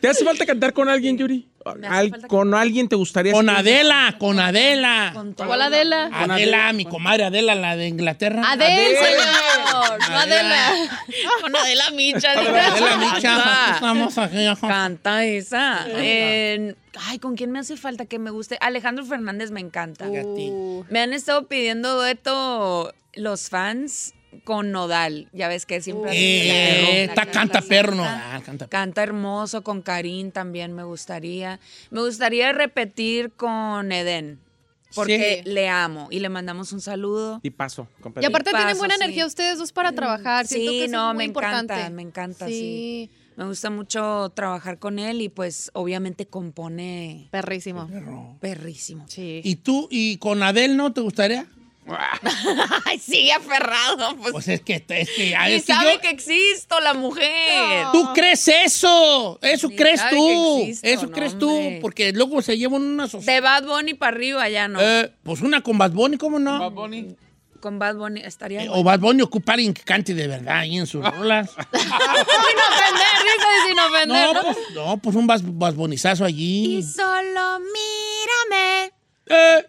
¿Te 0.00 0.08
hace 0.08 0.24
falta 0.24 0.46
cantar 0.46 0.72
con 0.72 0.88
alguien, 0.88 1.16
Yuri? 1.18 1.46
Al- 1.88 2.10
falta 2.10 2.26
¿Con 2.28 2.54
alguien 2.54 2.88
te 2.88 2.96
gustaría? 2.96 3.32
Con 3.32 3.50
Adela, 3.50 4.16
con 4.18 4.40
Adela. 4.40 5.10
Con. 5.12 5.34
¿Cuál 5.34 5.60
Adela? 5.60 6.08
Adela, 6.12 6.72
mi 6.72 6.86
comadre 6.86 7.24
Adela, 7.24 7.54
la 7.54 7.76
de 7.76 7.86
Inglaterra. 7.88 8.42
Adel, 8.50 8.96
Adela. 8.96 9.06
señor. 9.06 9.98
No 10.10 10.16
Adela. 10.18 10.72
Con 11.42 11.54
Adela 11.56 11.84
Micha. 11.94 12.32
Adela 12.32 12.96
Micha, 12.96 13.72
estamos 13.74 14.16
aquí. 14.18 14.36
Canta 14.60 15.24
esa. 15.26 15.84
Ay, 17.02 17.18
¿con 17.20 17.36
quién 17.36 17.50
me 17.50 17.58
hace 17.58 17.76
falta 17.76 18.06
que 18.06 18.18
me 18.18 18.30
guste? 18.30 18.56
Alejandro 18.60 19.04
Fernández 19.04 19.50
me 19.50 19.60
encanta. 19.60 20.06
Uh, 20.08 20.84
Me 20.90 21.00
han 21.00 21.12
estado 21.12 21.46
pidiendo 21.46 21.94
dueto 21.96 22.92
los 23.14 23.48
fans 23.48 24.14
con 24.44 24.70
Nodal. 24.72 25.28
Ya 25.32 25.48
ves 25.48 25.66
que 25.66 25.80
siempre 25.80 26.10
Eh, 26.14 27.06
la- 27.06 27.12
está 27.12 27.24
la- 27.24 27.30
canta 27.30 27.60
la- 27.60 27.66
perro, 27.66 27.94
no. 27.94 28.02
canta. 28.04 28.36
ah, 28.36 28.40
canta 28.44 28.68
Canta 28.68 29.02
hermoso 29.02 29.62
con 29.62 29.82
Karim 29.82 30.30
también 30.30 30.72
me 30.72 30.84
gustaría. 30.84 31.60
Me 31.90 32.00
gustaría 32.00 32.52
repetir 32.52 33.32
con 33.32 33.92
Eden. 33.92 34.40
Porque 34.92 35.42
Sí. 35.44 35.50
le 35.50 35.68
amo 35.68 36.08
y 36.10 36.18
le 36.18 36.28
mandamos 36.28 36.72
un 36.72 36.80
saludo. 36.80 37.38
Y 37.44 37.50
paso. 37.50 37.86
Y 38.20 38.24
aparte 38.24 38.50
tienen 38.50 38.68
Paso, 38.70 38.78
buena 38.78 38.96
sí. 38.96 39.02
energía 39.04 39.24
ustedes 39.24 39.56
dos 39.58 39.70
para 39.70 39.92
trabajar. 39.92 40.48
Siento 40.48 40.72
Sí, 40.72 40.78
que 40.78 40.84
eso 40.86 40.92
no, 40.92 41.10
es 41.10 41.14
muy 41.14 41.18
me 41.18 41.24
importante. 41.26 41.74
encanta, 41.74 41.90
me 41.90 42.02
encanta, 42.02 42.46
sí. 42.48 43.08
Me 43.36 43.44
gusta 43.46 43.70
mucho 43.70 44.30
trabajar 44.34 44.78
con 44.80 44.98
él 44.98 45.22
y 45.22 45.28
pues 45.28 45.70
obviamente 45.74 46.26
compone 46.26 47.28
Perrísimo. 47.30 48.36
perrísimo. 48.40 49.04
Sí. 49.08 49.40
¿Y 49.44 49.56
tú, 49.56 49.86
y 49.92 50.16
con 50.18 50.42
Adel 50.42 50.76
no 50.76 50.92
te 50.92 51.00
gustaría? 51.02 51.46
Ay, 52.86 52.98
sigue 52.98 53.32
aferrado. 53.32 54.16
Pues, 54.16 54.32
Pues 54.32 54.48
es 54.48 54.60
que, 54.62 54.84
es 54.88 55.08
que, 55.10 55.34
ah, 55.36 55.50
y 55.50 55.54
es 55.54 55.64
que 55.64 55.72
sabe 55.72 55.94
yo- 55.94 56.00
que 56.00 56.10
existo, 56.10 56.80
la 56.80 56.94
mujer. 56.94 57.86
Tú 57.92 58.08
crees 58.14 58.46
eso, 58.48 59.38
eso 59.42 59.68
crees 59.70 60.00
sabe 60.00 60.16
tú, 60.16 60.56
que 60.56 60.62
existo, 60.70 60.86
eso 60.88 61.06
no, 61.06 61.12
crees 61.12 61.32
hombre. 61.34 61.74
tú, 61.76 61.80
porque 61.82 62.12
luego 62.12 62.42
se 62.42 62.56
llevan 62.58 62.82
una 62.82 63.08
sociedad. 63.08 63.34
De 63.34 63.40
Bad 63.40 63.64
Bunny 63.64 63.94
para 63.94 64.16
arriba 64.16 64.48
ya 64.48 64.68
no. 64.68 64.78
Eh, 64.80 65.12
pues 65.22 65.40
una 65.42 65.60
con 65.62 65.78
Bad 65.78 65.92
Bunny, 65.92 66.16
¿cómo 66.16 66.38
no? 66.38 66.58
Bad 66.58 66.72
Bunny. 66.72 67.16
Con 67.60 67.78
Bad 67.78 67.96
Bunny 67.96 68.20
estaría 68.24 68.62
Eh, 68.64 68.68
o 68.70 68.82
Bad 68.82 69.00
Bunny 69.00 69.20
ocupar 69.20 69.54
alguien 69.56 69.74
que 69.74 69.82
cante 69.82 70.14
de 70.14 70.26
verdad 70.26 70.58
ahí 70.60 70.78
en 70.78 70.86
sus 70.86 71.04
rolas. 71.14 71.50
Sin 71.50 71.58
ofender, 71.60 73.16
dice 73.22 73.68
sin 73.68 73.78
ofender, 73.78 74.08
No, 74.08 74.32
¿no? 74.32 74.42
pues, 74.42 74.56
no, 74.74 74.96
pues 74.96 75.16
un 75.16 75.26
bas, 75.26 75.42
basbonizazo 75.44 76.24
allí. 76.24 76.82
Solo 76.82 77.58
mírame. 77.60 78.92
Eh. 79.26 79.66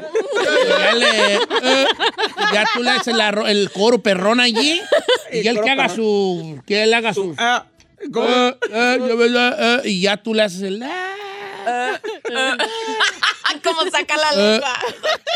Ya, 0.00 0.94
le- 0.94 1.34
eh, 1.34 1.86
ya 2.52 2.64
tú 2.74 2.82
le 2.82 2.90
haces 2.90 3.14
la 3.14 3.28
el 3.46 3.70
coro 3.70 4.02
perrón 4.02 4.40
allí 4.40 4.80
y 5.32 5.46
El 5.46 5.54
coro 5.56 5.64
que 5.64 5.70
haga 5.70 5.88
su 5.88 6.60
que 6.66 6.82
él 6.82 6.94
haga 6.94 7.12
su 7.14 7.34
Ah, 7.38 7.66
eh, 8.00 8.54
eh, 8.70 8.98
eh, 9.58 9.80
y 9.84 10.00
ya 10.00 10.16
tú 10.16 10.34
le 10.34 10.42
haces 10.42 10.62
el 10.62 10.82
Ah, 11.66 11.98
¿Cómo 13.62 13.80
saca 13.90 14.14
la 14.16 14.32
lengua? 14.52 14.74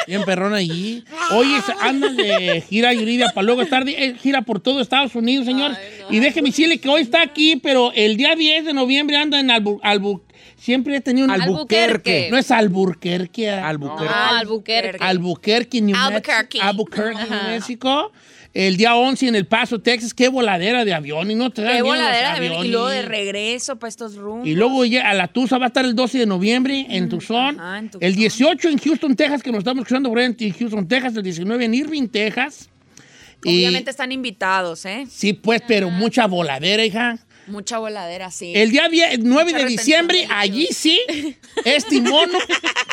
bien 0.07 0.25
perrón 0.25 0.53
allí. 0.55 1.05
Oye, 1.33 1.59
andan 1.81 2.17
de 2.17 2.63
gira 2.69 2.93
Yuridia 2.93 3.29
para 3.35 3.45
luego 3.45 3.63
estar 3.63 3.85
de- 3.85 4.15
gira 4.21 4.43
por 4.43 4.61
todo 4.61 4.81
Estados 4.83 5.15
Unidos, 5.15 5.47
señor. 5.47 5.73
Y 6.11 6.19
déjeme 6.21 6.51
decirle 6.51 6.79
que 6.79 6.89
hoy 6.89 7.03
está 7.03 7.23
aquí, 7.23 7.57
pero 7.57 7.93
el 7.95 8.17
día 8.19 8.35
10 8.35 8.65
de 8.67 8.73
noviembre 8.75 9.17
anda 9.17 9.41
en 9.41 9.51
Albu 9.51 9.81
Albu- 9.83 10.21
Siempre 10.59 10.97
he 10.97 11.01
tenido 11.01 11.27
un 11.27 11.31
Albuquerque. 11.31 12.29
No 12.31 12.37
es 12.37 12.51
Alburquerque. 12.51 13.49
Albuquerque. 13.49 14.13
Ah, 14.13 14.39
Albuquerque. 14.41 14.99
Albuquerque, 15.01 15.81
New 15.81 15.97
Albuquerque. 15.97 16.59
Mexico. 16.59 16.69
Albuquerque, 16.69 17.31
New 17.31 17.43
México. 17.49 18.13
El 18.55 18.77
día 18.77 18.97
11 18.97 19.29
en 19.29 19.35
El 19.37 19.47
Paso, 19.47 19.81
Texas. 19.81 20.13
Qué 20.13 20.29
voladera 20.29 20.85
de 20.85 20.93
avión. 20.93 21.31
Y 21.31 21.37
no 21.37 21.51
te 21.51 21.63
Qué 21.63 21.81
voladera 21.83 22.33
de 22.33 22.47
avión. 22.49 22.67
Y 22.67 22.71
luego 22.71 22.89
de 22.89 23.03
regreso 23.03 23.77
para 23.79 23.89
estos 23.89 24.17
rumbos. 24.17 24.49
Y 24.49 24.55
luego 24.55 24.83
a 24.83 25.15
la 25.15 25.29
Tusa 25.29 25.59
va 25.59 25.67
a 25.67 25.69
estar 25.69 25.85
el 25.85 25.95
12 25.95 26.19
de 26.19 26.27
noviembre 26.27 26.87
en 26.89 27.09
Tucson. 27.09 27.61
ajá, 27.61 27.79
en 27.79 27.91
Tucson. 27.91 28.03
El 28.09 28.17
18 28.17 28.69
en 28.69 28.79
Houston, 28.79 29.15
Texas, 29.15 29.43
que 29.43 29.53
nos 29.53 29.59
estamos 29.59 29.83
escuchando 29.83 30.09
por 30.09 30.19
ahí 30.19 30.35
en 30.39 30.53
Houston, 30.55 30.89
Texas. 30.89 31.15
El 31.17 31.23
19 31.23 31.65
en 31.65 31.75
Irving, 31.75 32.09
Texas. 32.09 32.69
Y- 33.45 33.59
Obviamente 33.61 33.91
están 33.91 34.11
invitados, 34.11 34.85
¿eh? 34.87 35.07
sí, 35.09 35.33
pues, 35.33 35.63
pero 35.69 35.91
mucha 35.91 36.27
voladera, 36.27 36.85
hija. 36.85 37.19
Mucha 37.49 37.79
voladera, 37.79 38.31
sí. 38.31 38.53
El 38.55 38.71
día 38.71 38.89
die- 38.89 39.19
9 39.19 39.53
Mucha 39.53 39.65
de 39.65 39.71
diciembre, 39.71 40.27
allí 40.31 40.69
sí, 40.71 41.01
este 41.65 42.01
mono 42.01 42.39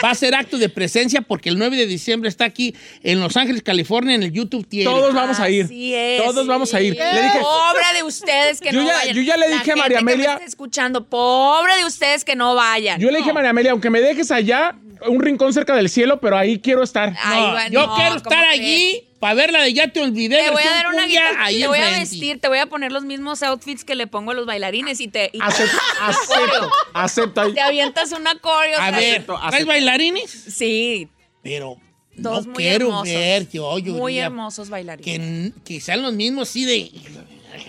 va 0.04 0.10
a 0.10 0.12
hacer 0.12 0.34
acto 0.36 0.58
de 0.58 0.70
presencia 0.70 1.22
porque 1.22 1.50
el 1.50 1.58
9 1.58 1.76
de 1.78 1.86
diciembre 1.88 2.30
está 2.30 2.46
aquí 2.46 2.76
en 3.04 3.20
Los 3.20 3.36
Ángeles, 3.38 3.62
California, 3.64 4.16
en 4.16 4.24
el 4.24 4.32
YouTube 4.32 4.66
Theater. 4.68 4.92
Todos 4.94 5.14
vamos 5.14 5.40
a 5.40 5.50
ir. 5.50 5.66
Así 5.66 5.94
es. 5.94 6.24
Todos 6.24 6.48
vamos 6.48 6.74
a 6.74 6.82
ir. 6.82 6.96
Le 6.96 7.22
dije, 7.22 7.40
Pobre 7.40 7.84
de 7.98 8.04
ustedes 8.04 8.62
que 8.62 8.72
Yo 8.72 8.82
no 8.82 8.88
ya- 8.88 8.94
vayan. 8.96 9.16
yo 9.16 9.22
ya 9.22 9.38
le 9.38 9.48
dije 9.50 9.72
a 9.72 9.76
María 9.76 9.98
que 10.00 10.04
me 10.06 10.14
Amelia- 10.14 10.34
está 10.34 10.46
escuchando, 10.46 11.06
pobre 11.06 11.76
de 11.78 11.86
ustedes 11.86 12.24
que 12.26 12.36
no 12.36 12.56
vayan. 12.56 13.00
yo 13.00 13.12
le 13.12 13.18
dije 13.20 13.30
a 13.30 13.34
María 13.34 13.50
Amelia, 13.52 13.72
aunque 13.72 13.90
me 13.90 14.02
dejes 14.02 14.32
allá, 14.32 14.76
un 15.08 15.20
rincón 15.22 15.54
cerca 15.54 15.76
del 15.76 15.90
cielo, 15.90 16.20
pero 16.20 16.38
ahí 16.38 16.60
quiero 16.60 16.84
estar. 16.84 17.16
Ay, 17.22 17.42
No, 17.42 17.52
bueno, 17.52 17.70
yo 17.72 17.88
no, 17.88 17.96
quiero 17.96 18.10
¿cómo 18.10 18.18
estar 18.18 18.46
allí 18.46 19.04
para 19.20 19.34
ver 19.34 19.52
la 19.52 19.62
de 19.64 19.74
Ya 19.74 19.88
te 19.92 20.02
olvidé. 20.02 20.38
Te 20.44 20.50
voy 20.52 20.64
a 20.64 20.70
dar 20.70 20.88
una 20.88 21.04
ahí 21.40 21.60
te 21.62 21.68
voy 21.68 21.80
a 21.80 21.90
vestir, 22.00 22.40
te 22.40 22.48
voy 22.48 22.60
a 22.60 22.66
poner 22.68 22.92
los 22.92 23.04
mismos 23.04 23.42
outfits 23.44 23.84
que 23.84 23.96
le 23.96 24.08
pongo 24.08 24.32
a 24.32 24.34
los 24.34 24.46
bailarines 24.46 25.00
y 25.00 25.08
te, 25.08 25.30
y 25.34 25.40
te- 25.40 25.44
Acepto, 25.44 26.72
acepto, 26.94 27.54
te 27.54 27.62
avientas 27.62 28.12
una 28.12 28.36
coreo. 28.40 28.80
A 28.80 28.92
ver, 28.92 29.26
¿traes 29.26 29.66
bailarines? 29.66 30.30
Sí, 30.30 31.08
Pero 31.42 31.78
todos 32.22 32.46
no 32.46 32.54
muy 32.54 32.64
quiero 32.64 32.86
hermosos. 32.88 33.14
ver 33.14 33.50
yo, 33.50 33.80
yo 33.80 33.94
muy 33.94 34.14
diría 34.14 34.26
hermosos 34.28 34.70
bailarines. 34.70 35.54
que, 35.54 35.62
que 35.66 35.82
sean 35.82 36.02
los 36.02 36.14
mismos, 36.14 36.48
sí, 36.50 36.66
de... 36.66 36.92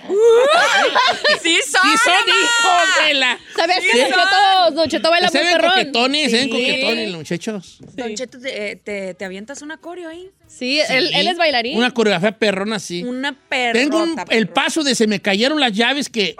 sí 1.42 1.58
son. 1.70 1.80
Sí 1.82 1.96
son 2.04 2.28
hijos 2.28 3.06
de 3.06 3.14
la... 3.14 3.38
¿Sabías 3.56 3.82
Sí. 3.82 3.90
que 3.92 3.98
Don 3.98 4.08
Cheto, 4.10 4.70
Don 4.72 4.88
Cheto 4.88 5.10
baila 5.10 5.28
Se 5.28 5.38
muy 5.38 5.46
ven 5.46 5.56
perrón? 5.56 5.70
coquetones, 5.72 6.30
se 6.30 6.36
ven 6.38 6.44
Sí. 6.46 6.50
coquetones 6.50 7.08
los 7.08 7.16
muchachos. 7.18 7.78
Don 7.94 8.14
Cheto, 8.14 8.38
te, 8.40 8.76
te- 8.76 9.14
te 9.14 9.24
avientas 9.24 9.62
una 9.62 9.76
coreo 9.78 10.08
ahí. 10.08 10.30
Sí, 10.46 10.80
él, 10.88 11.10
él 11.14 11.28
es 11.28 11.36
bailarín. 11.36 11.76
Una 11.76 11.92
coreografía 11.92 12.32
perrona, 12.38 12.78
sí. 12.78 13.02
Una 13.02 13.32
perrota. 13.32 13.78
Tengo 13.78 14.02
un- 14.02 14.16
el 14.30 14.48
paso 14.48 14.82
de 14.84 14.94
se 14.94 15.06
me 15.06 15.20
cayeron 15.20 15.60
las 15.60 15.72
llaves 15.72 16.08
que... 16.08 16.36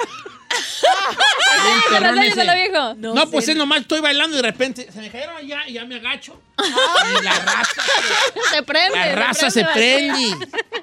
¿Se 2.35 2.55
viejo? 2.55 2.95
No, 2.97 3.31
pues 3.31 3.49
es 3.49 3.57
nomás 3.57 3.81
estoy 3.81 4.01
bailando 4.01 4.35
y 4.35 4.43
de 4.43 4.43
repente 4.43 4.91
se 4.93 5.01
me 5.01 5.11
cayeron 5.11 5.37
allá 5.37 5.63
y 5.67 5.75
ya 5.75 5.85
me 5.85 5.97
agacho. 5.97 6.41
Y 6.59 7.25
la 7.25 7.33
raza, 7.39 7.83
Se 8.53 8.63
prende. 8.63 8.97
la 8.99 9.13
raza 9.15 9.51
se 9.51 9.65
prende. 9.65 10.37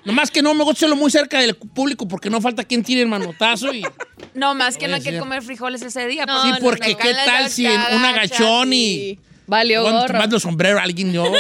Nomás 0.06 0.32
que 0.32 0.42
no 0.42 0.54
me 0.54 0.64
gusta 0.64 0.80
hacerlo 0.80 0.96
muy 0.96 1.12
cerca 1.12 1.40
del 1.40 1.56
público 1.56 2.08
porque 2.08 2.30
no 2.30 2.42
falta 2.42 2.64
quien 2.64 2.84
tire 2.84 3.02
el 3.02 3.08
manotazo 3.08 3.74
y... 3.74 3.86
No, 4.34 4.56
más 4.56 4.78
que 4.78 4.88
no 4.88 4.96
hay 4.96 5.02
que 5.02 5.18
comer 5.18 5.42
frijoles 5.42 5.82
ese 5.82 6.08
día. 6.08 6.26
No, 6.26 6.44
sí, 6.44 6.52
no, 6.52 6.58
porque 6.60 6.96
qué 6.96 7.14
tal 7.26 7.50
si 7.50 7.66
en 7.66 7.82
un 7.92 8.06
agachón 8.06 8.74
y... 8.74 9.20
Valió 9.48 9.82
Bueno, 9.84 10.00
gorro. 10.00 10.14
tomando 10.14 10.40
sombrero 10.40 10.80
a 10.80 10.84
alguien 10.84 11.12
yo. 11.14 11.24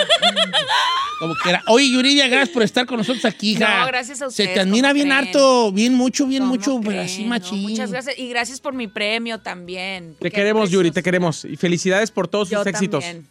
Como 1.19 1.35
que 1.41 1.49
era. 1.51 1.63
Oye, 1.67 1.89
Yuridia, 1.89 2.27
gracias 2.27 2.49
por 2.49 2.63
estar 2.63 2.85
con 2.85 2.97
nosotros 2.97 3.23
aquí, 3.23 3.51
hija. 3.51 3.79
No, 3.81 3.87
gracias 3.87 4.17
a 4.21 4.25
Se 4.25 4.27
ustedes, 4.43 4.53
te 4.55 4.59
admira 4.59 4.89
¿cómo 4.89 4.93
bien 4.95 5.07
creen? 5.07 5.27
harto, 5.27 5.71
bien 5.71 5.93
mucho, 5.93 6.25
bien 6.27 6.41
¿Cómo 6.43 6.55
mucho, 6.55 6.77
pero 6.79 6.89
creen? 6.91 7.05
así 7.05 7.23
No, 7.23 7.29
machín. 7.29 7.61
muchas 7.61 7.91
gracias. 7.91 8.17
Y 8.19 8.27
gracias 8.27 8.59
por 8.59 8.73
mi 8.73 8.87
premio 8.87 9.39
también. 9.39 10.15
Te 10.19 10.29
Qué 10.29 10.35
queremos, 10.35 10.69
Yuri, 10.69 10.91
te 10.91 11.01
queremos. 11.01 11.45
Y 11.45 11.55
felicidades 11.55 12.11
por 12.11 12.27
todos 12.27 12.49
Yo 12.49 12.57
sus 12.59 12.67
éxitos. 12.67 13.05
Ay, 13.05 13.21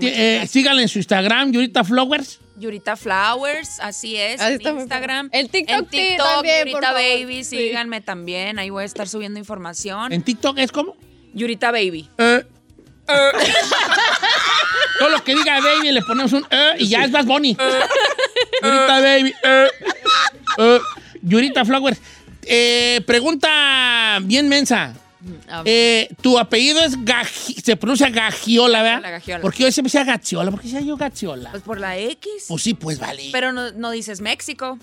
eh, 0.00 0.46
síganla 0.48 0.80
en 0.80 0.88
su 0.88 0.98
Instagram, 0.98 1.52
Yurita 1.52 1.84
Flowers. 1.84 2.38
Yurita 2.56 2.96
Flowers, 2.96 3.80
así 3.80 4.16
es. 4.16 4.40
Ahí 4.40 4.56
en 4.64 4.78
Instagram. 4.78 5.28
En 5.32 5.48
TikTok, 5.48 5.76
En 5.78 5.86
TikTok, 5.86 6.26
también, 6.26 6.58
por 6.62 6.68
Yurita 6.70 6.86
favor. 6.86 7.02
Baby, 7.02 7.44
Sí. 7.44 7.56
síganme 7.58 8.00
también. 8.00 8.58
Ahí 8.58 8.70
voy 8.70 8.84
a 8.84 8.86
estar 8.86 9.06
subiendo 9.08 9.38
información. 9.38 10.10
En 10.12 10.22
TikTok 10.22 10.58
es 10.58 10.72
como. 10.72 10.96
Yurita 11.34 11.70
Baby. 11.70 12.08
Eh, 12.16 12.44
eh. 13.08 13.12
Todo 15.02 15.10
lo 15.16 15.24
que 15.24 15.34
diga 15.34 15.60
baby 15.60 15.90
le 15.92 16.02
ponemos 16.02 16.32
un 16.32 16.46
eh, 16.50 16.74
y 16.78 16.88
ya 16.88 17.04
es 17.04 17.10
más 17.10 17.26
Bonnie. 17.26 17.56
Yurita 18.62 19.00
baby. 19.00 19.34
eh, 19.42 19.66
eh. 20.58 20.80
Yurita 21.22 21.64
Flowers. 21.64 21.98
Eh, 22.44 23.00
pregunta 23.06 24.18
bien 24.22 24.48
mensa. 24.48 24.94
Eh, 25.64 26.08
tu 26.20 26.36
apellido 26.38 26.80
es 26.80 26.98
Gaji- 26.98 27.62
se 27.62 27.76
pronuncia 27.76 28.10
Gagiola, 28.10 28.82
¿verdad? 28.82 28.96
Gagiola, 29.02 29.10
Gagiola. 29.18 29.42
¿Por 29.42 29.54
qué 29.54 29.62
yo 29.64 29.70
siempre 29.72 29.88
decía 29.88 30.04
Gachiola? 30.04 30.50
¿Por 30.50 30.60
qué 30.60 30.66
decía 30.66 30.80
yo 30.80 30.96
Gachiola? 30.96 31.50
Pues 31.52 31.62
por 31.62 31.78
la 31.78 31.96
X. 31.96 32.46
Pues 32.48 32.62
sí, 32.62 32.74
pues 32.74 32.98
vale. 32.98 33.28
Pero 33.32 33.52
no, 33.52 33.70
no 33.72 33.90
dices 33.92 34.20
México. 34.20 34.78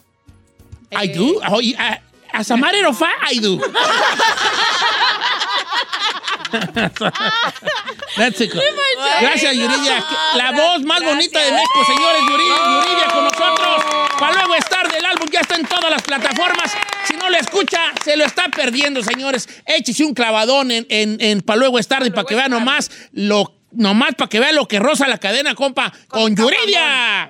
I 0.91 1.09
do. 1.09 1.39
Oh, 1.49 1.59
y, 1.61 1.75
ah, 1.77 1.99
as 2.31 2.49
a 2.51 2.55
matter 2.57 2.85
of 2.85 2.97
fact, 2.97 3.31
I 3.33 3.39
do. 3.39 3.59
Gracias, 9.21 9.55
Yuridia. 9.55 10.05
La 10.35 10.51
voz 10.51 10.81
más 10.83 11.03
bonita 11.03 11.39
de 11.39 11.51
México, 11.51 11.85
señores. 11.85 12.21
Yuridia, 12.29 12.55
Yuridia 12.55 13.07
con 13.13 13.23
nosotros. 13.23 13.85
Para 14.19 14.33
luego 14.33 14.55
estar 14.55 14.91
del 14.91 15.05
álbum, 15.05 15.29
ya 15.31 15.41
está 15.41 15.55
en 15.55 15.65
todas 15.65 15.89
las 15.89 16.01
plataformas. 16.01 16.71
Si 17.05 17.15
no 17.15 17.29
lo 17.29 17.37
escucha, 17.37 17.79
se 18.03 18.17
lo 18.17 18.25
está 18.25 18.49
perdiendo, 18.49 19.03
señores. 19.03 19.47
Échese 19.65 20.03
un 20.03 20.13
clavadón 20.13 20.71
en, 20.71 20.85
en, 20.89 21.17
en 21.21 21.41
para 21.41 21.59
luego 21.59 21.79
estar 21.79 22.05
y 22.05 22.09
para 22.11 22.25
que 22.25 22.35
vea 22.35 22.47
nomás 22.47 22.91
lo 23.13 23.55
nomás 23.71 24.15
para 24.15 24.29
que 24.29 24.39
vea 24.39 24.51
lo 24.51 24.67
que 24.67 24.79
rosa 24.79 25.07
la 25.07 25.19
cadena, 25.19 25.53
compa, 25.55 25.93
con 26.07 26.35
Yuridia. 26.35 27.29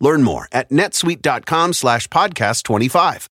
Learn 0.00 0.22
more 0.22 0.48
at 0.50 0.70
netsuite.com 0.70 1.74
slash 1.74 2.08
podcast 2.08 2.64
25. 2.64 3.28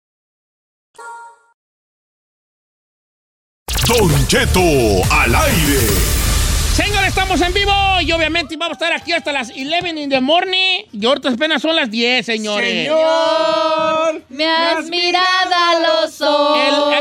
Don 3.87 4.09
Cheto 4.29 5.03
al 5.11 5.35
aire. 5.35 6.32
Señores, 6.75 7.09
estamos 7.11 7.39
en 7.43 7.53
vivo 7.53 7.71
y 8.01 8.11
obviamente 8.13 8.57
vamos 8.57 8.79
a 8.81 8.85
estar 8.85 8.93
aquí 8.99 9.13
hasta 9.13 9.31
las 9.31 9.51
11 9.51 9.91
in 10.01 10.09
the 10.09 10.23
morning. 10.23 10.85
Y 10.91 11.05
ahorita 11.05 11.29
apenas 11.29 11.61
son 11.61 11.77
las 11.77 11.91
10, 11.91 12.25
señores. 12.25 12.87
Señor, 12.87 14.23
Me 14.31 14.47
has 14.47 14.87
mirado 14.87 15.55
a 15.55 15.79
los 15.81 16.21
ojos. 16.23 16.59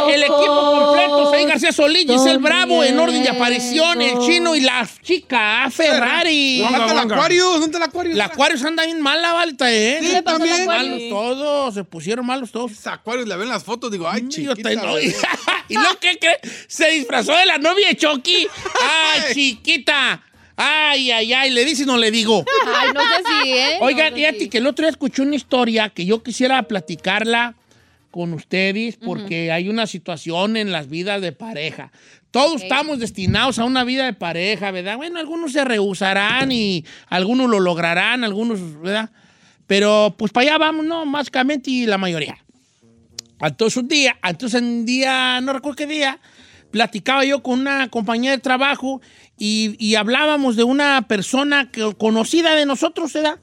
El, 0.09 0.13
el 0.15 0.23
equipo 0.23 0.71
completo, 0.71 1.31
Fey 1.31 1.45
García 1.45 1.71
Solís, 1.71 2.05
Giselle 2.05 2.39
Bravo, 2.39 2.83
en 2.83 2.99
orden 2.99 3.23
de 3.23 3.29
aparición, 3.29 4.01
el 4.01 4.19
chino 4.19 4.57
y 4.57 4.59
la 4.59 4.85
chica 5.01 5.69
Ferrari. 5.71 6.59
¿Dónde 6.59 6.77
está 6.79 6.91
el 6.91 6.99
Aquarius? 6.99 7.51
¿Dónde 7.51 7.65
está 7.67 7.77
el 7.77 7.83
Aquarius? 7.83 8.15
La 8.17 8.25
Aquarius 8.25 8.65
anda 8.65 8.85
bien 8.85 8.99
mala, 9.01 9.31
Valta, 9.31 9.71
¿eh? 9.71 9.99
Sí, 10.01 10.21
también. 10.21 10.65
Malos 10.65 10.99
todos, 11.09 11.73
se 11.75 11.85
pusieron 11.85 12.25
malos 12.25 12.51
todos. 12.51 12.73
Ese 12.73 12.89
Aquarius, 12.89 13.25
le 13.25 13.37
ven 13.37 13.47
las 13.47 13.63
fotos, 13.63 13.89
digo, 13.89 14.09
ay, 14.09 14.23
Yo 14.23 14.53
chiquita. 14.53 14.69
te-. 14.69 15.15
¿Y 15.69 15.75
lo 15.75 15.97
que 16.01 16.19
cree? 16.19 16.39
Se 16.67 16.89
disfrazó 16.89 17.31
de 17.31 17.45
la 17.45 17.57
novia 17.57 17.87
de 17.87 17.95
Chucky. 17.95 18.47
¡Ay, 18.83 19.33
chiquita! 19.33 19.60
¡Ay, 20.55 21.11
ay, 21.11 21.33
ay! 21.33 21.49
¿Le 21.51 21.65
dice 21.65 21.83
y 21.83 21.85
no 21.85 21.97
le 21.97 22.11
digo? 22.11 22.45
Ay, 22.75 22.89
no 22.93 23.01
sé 23.01 23.07
si, 23.43 23.51
¿eh? 23.53 23.77
Oigan, 23.81 24.11
No 24.11 24.15
sé 24.17 24.21
fíjate 24.21 24.39
si. 24.39 24.49
que 24.49 24.57
el 24.59 24.67
otro 24.67 24.83
día 24.83 24.91
escuché 24.91 25.21
una 25.21 25.35
historia 25.35 25.89
que 25.89 26.05
yo 26.05 26.21
quisiera 26.21 26.61
platicarla 26.63 27.55
con 28.11 28.33
ustedes 28.33 28.97
porque 28.97 29.51
hay 29.51 29.69
una 29.69 29.87
situación 29.87 30.57
en 30.57 30.71
las 30.71 30.89
vidas 30.89 31.21
de 31.21 31.31
pareja. 31.31 31.91
Todos 32.29 32.57
Ok. 32.57 32.63
estamos 32.63 32.99
destinados 32.99 33.57
a 33.59 33.63
una 33.65 33.83
vida 33.85 34.05
de 34.05 34.13
pareja, 34.13 34.71
¿verdad? 34.71 34.97
Bueno, 34.97 35.19
algunos 35.19 35.53
se 35.53 35.63
rehusarán 35.63 36.51
y 36.51 36.85
algunos 37.07 37.49
lo 37.49 37.59
lograrán, 37.59 38.23
algunos, 38.23 38.81
¿verdad? 38.81 39.09
Pero 39.67 40.13
pues 40.17 40.31
para 40.33 40.47
allá 40.49 40.57
vamos, 40.57 40.85
¿no? 40.85 41.09
Básicamente 41.09 41.71
y 41.71 41.85
la 41.85 41.97
mayoría. 41.97 42.37
Entonces 43.39 43.77
un 43.77 43.87
día, 43.87 44.17
entonces 44.23 44.61
un 44.61 44.85
día, 44.85 45.39
no 45.41 45.53
recuerdo 45.53 45.77
qué 45.77 45.87
día, 45.87 46.19
platicaba 46.69 47.23
yo 47.25 47.41
con 47.41 47.61
una 47.61 47.87
compañera 47.89 48.35
de 48.35 48.41
trabajo 48.41 49.01
y, 49.43 49.75
y 49.79 49.95
hablábamos 49.95 50.55
de 50.55 50.63
una 50.63 51.07
persona 51.07 51.71
que, 51.71 51.95
conocida 51.95 52.53
de 52.53 52.67
nosotros, 52.67 53.11
¿verdad? 53.13 53.39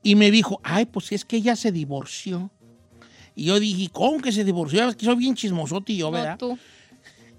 Y 0.00 0.14
me 0.14 0.30
dijo, 0.30 0.60
ay, 0.62 0.86
pues 0.86 1.10
es 1.10 1.24
que 1.24 1.36
ella 1.38 1.56
se 1.56 1.72
divorció. 1.72 2.52
Y 3.34 3.46
yo 3.46 3.58
dije, 3.58 3.88
¿cómo 3.92 4.20
que 4.20 4.30
se 4.30 4.44
divorció? 4.44 4.88
Es 4.88 4.94
que 4.94 5.04
soy 5.06 5.16
bien 5.16 5.34
chismosote 5.34 5.92
y 5.92 5.96
yo, 5.96 6.06
No, 6.06 6.12
¿verdad? 6.12 6.38
tú. 6.38 6.56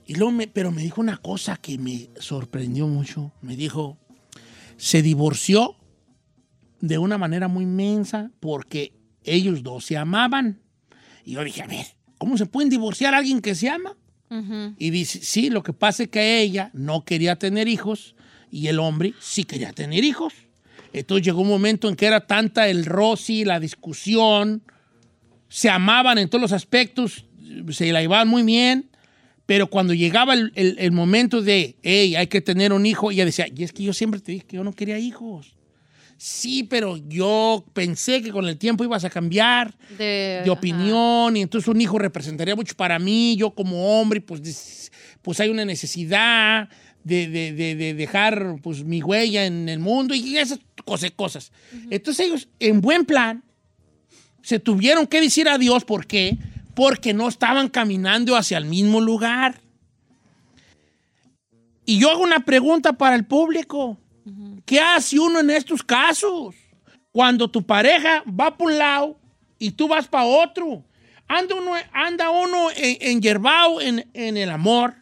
Y 0.06 0.16
luego 0.16 0.32
me- 0.32 0.48
pero 0.48 0.72
me 0.72 0.82
dijo 0.82 1.00
una 1.00 1.16
cosa 1.18 1.56
que 1.56 1.78
me 1.78 2.10
sorprendió 2.20 2.86
mucho. 2.88 3.32
Me 3.42 3.56
dijo, 3.56 3.98
se 4.76 5.02
divorció 5.02 5.78
de 6.82 6.98
una 6.98 7.18
manera 7.18 7.48
muy 7.48 7.64
inmensa 7.64 8.32
porque 8.42 8.94
ellos 9.24 9.64
dos 9.64 9.86
se 9.86 9.96
amaban. 9.98 10.60
Y 11.24 11.32
yo 11.34 11.44
dije, 11.46 11.62
a 11.62 11.68
ver, 11.68 11.86
¿cómo 12.18 12.38
se 12.38 12.46
pueden 12.46 12.70
divorciar 12.70 13.14
a 13.14 13.20
alguien 13.20 13.40
que 13.42 13.56
se 13.56 13.70
ama? 13.70 13.96
Y 14.78 14.90
dice, 14.92 15.20
sí, 15.22 15.50
lo 15.50 15.62
que 15.62 15.74
pasa 15.74 16.04
es 16.04 16.10
que 16.10 16.40
ella 16.42 16.70
no 16.74 17.04
quería 17.04 17.36
tener 17.38 17.68
hijos 17.68 18.16
y 18.50 18.68
el 18.68 18.80
hombre 18.80 19.14
sí 19.20 19.44
quería 19.44 19.74
tener 19.74 20.04
hijos. 20.06 20.34
Entonces 20.94 21.26
llegó 21.26 21.42
un 21.42 21.50
momento 21.50 21.90
en 21.90 21.96
que 21.96 22.06
era 22.06 22.26
tanta 22.28 22.70
el 22.70 22.86
roce, 22.86 23.44
la 23.46 23.60
discusión, 23.60 24.64
se 25.50 25.70
amaban 25.70 26.18
en 26.18 26.30
todos 26.30 26.42
los 26.42 26.52
aspectos, 26.54 27.26
se 27.72 27.92
la 27.92 28.02
llevaban 28.02 28.28
muy 28.30 28.44
bien, 28.44 28.90
pero 29.46 29.68
cuando 29.68 29.94
llegaba 29.94 30.34
el, 30.34 30.54
el- 30.56 30.76
el 30.80 30.92
momento 30.94 31.42
de, 31.42 31.76
hey, 31.84 32.16
hay 32.16 32.28
que 32.28 32.40
tener 32.40 32.72
un 32.72 32.86
hijo, 32.86 33.12
ella 33.12 33.26
decía, 33.26 33.48
y 33.54 33.64
es 33.64 33.74
que 33.74 33.84
yo 33.84 33.92
siempre 33.94 34.22
te 34.22 34.32
dije 34.32 34.46
que 34.46 34.56
yo 34.58 34.64
no 34.64 34.72
quería 34.74 34.98
hijos. 34.98 35.56
Sí, 36.24 36.62
pero 36.62 36.98
yo 36.98 37.66
pensé 37.74 38.22
que 38.22 38.30
con 38.32 38.46
el 38.48 38.56
tiempo 38.60 38.84
ibas 38.84 39.04
a 39.04 39.10
cambiar 39.10 39.76
De, 39.98 40.42
de 40.46 40.50
opinión 40.52 41.36
y 41.36 41.42
entonces 41.42 41.68
un 41.68 41.82
hijo 41.82 41.98
representaría 41.98 42.56
mucho 42.56 42.76
para 42.76 43.00
mí, 43.00 43.36
yo 43.38 43.56
como 43.56 44.00
hombre, 44.00 44.22
pues, 44.22 44.92
pues 45.24 45.40
hay 45.40 45.50
una 45.50 45.66
necesidad 45.66 46.70
de, 47.04 47.28
de- 47.28 47.54
de- 47.54 47.74
de 47.76 47.94
dejar 47.96 48.58
pues 48.62 48.84
mi 48.84 49.02
huella 49.02 49.48
en 49.48 49.68
el 49.68 49.80
mundo 49.80 50.14
y 50.14 50.38
esas 50.38 50.60
cosas. 50.86 51.10
cosas. 51.10 51.52
Entonces 51.90 52.28
ellos, 52.28 52.48
en 52.60 52.82
buen 52.82 53.04
plan, 53.06 53.44
se 54.44 54.60
tuvieron 54.60 55.08
que 55.08 55.22
decir 55.22 55.50
adiós. 55.50 55.86
¿Por 55.86 56.06
qué? 56.06 56.38
Porque 56.76 57.16
no 57.16 57.28
estaban 57.30 57.68
caminando 57.68 58.36
hacia 58.36 58.60
el 58.60 58.66
mismo 58.66 59.02
lugar. 59.02 59.60
Y 61.84 61.98
yo 62.00 62.12
hago 62.12 62.22
una 62.22 62.46
pregunta 62.46 62.94
para 62.94 63.16
el 63.16 63.26
público. 63.26 63.98
¿Qué 64.66 64.80
hace 64.80 65.20
uno 65.20 65.40
en 65.40 65.50
estos 65.50 65.84
casos? 65.84 66.56
Cuando 67.12 67.50
tu 67.50 67.66
pareja 67.66 68.24
va 68.28 68.56
por 68.58 68.72
un 68.72 68.78
lado 68.78 69.20
y 69.58 69.72
tú 69.72 69.88
vas 69.88 70.08
para 70.08 70.26
otro. 70.26 70.84
Anda 71.28 71.56
uno, 71.56 71.74
anda 71.94 72.30
uno 72.30 72.70
en, 72.76 72.98
en 73.02 73.22
yerbao, 73.22 73.82
en, 73.82 74.10
en 74.14 74.38
el 74.38 74.50
amor. 74.50 74.96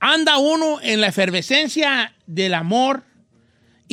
Anda 0.00 0.38
uno 0.38 0.80
en 0.82 1.00
la 1.00 1.08
efervescencia 1.08 2.14
del 2.26 2.54
amor. 2.54 3.04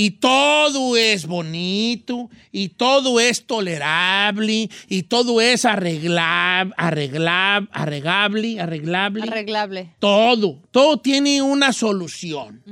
Y 0.02 0.12
todo 0.12 0.96
es 0.96 1.28
bonito, 1.28 2.30
y 2.54 2.70
todo 2.70 3.20
es 3.20 3.46
tolerable, 3.46 4.70
y 4.88 5.04
todo 5.04 5.42
es 5.42 5.66
arreglable, 5.66 6.74
arreglable, 6.78 7.68
arreglable, 7.74 8.62
arreglable. 8.62 9.24
Arreglable. 9.24 9.94
Todo, 10.00 10.62
todo 10.72 11.02
tiene 11.02 11.42
una 11.42 11.74
solución 11.74 12.64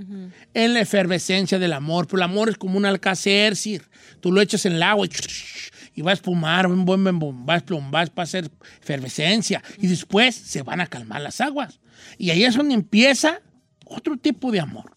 en 0.53 0.73
la 0.73 0.80
efervescencia 0.80 1.59
del 1.59 1.73
amor. 1.73 2.07
Pero 2.07 2.19
el 2.19 2.23
amor 2.23 2.47
es 2.47 2.55
como 2.57 2.78
un 2.78 2.86
alcacercir. 2.86 3.84
Tú 4.21 4.32
lo 4.32 4.39
echas 4.39 4.65
en 4.65 4.73
el 4.73 4.84
agua 4.84 5.05
y, 5.05 5.09
y 5.99 6.01
va 6.03 6.11
a 6.11 6.13
espumar, 6.13 6.69
va 6.69 6.73
a 6.73 7.57
esplum- 7.57 7.93
va 7.93 7.99
a 8.15 8.21
hacer 8.23 8.49
efervescencia. 8.82 9.61
Y 9.82 9.88
después 9.88 10.34
se 10.34 10.61
van 10.61 10.80
a 10.80 10.88
calmar 10.88 11.19
las 11.21 11.41
aguas. 11.41 11.82
Y 12.17 12.30
ahí 12.30 12.45
es 12.45 12.55
donde 12.55 12.73
empieza 12.73 13.41
otro 13.86 14.15
tipo 14.15 14.49
de 14.49 14.61
amor. 14.61 14.95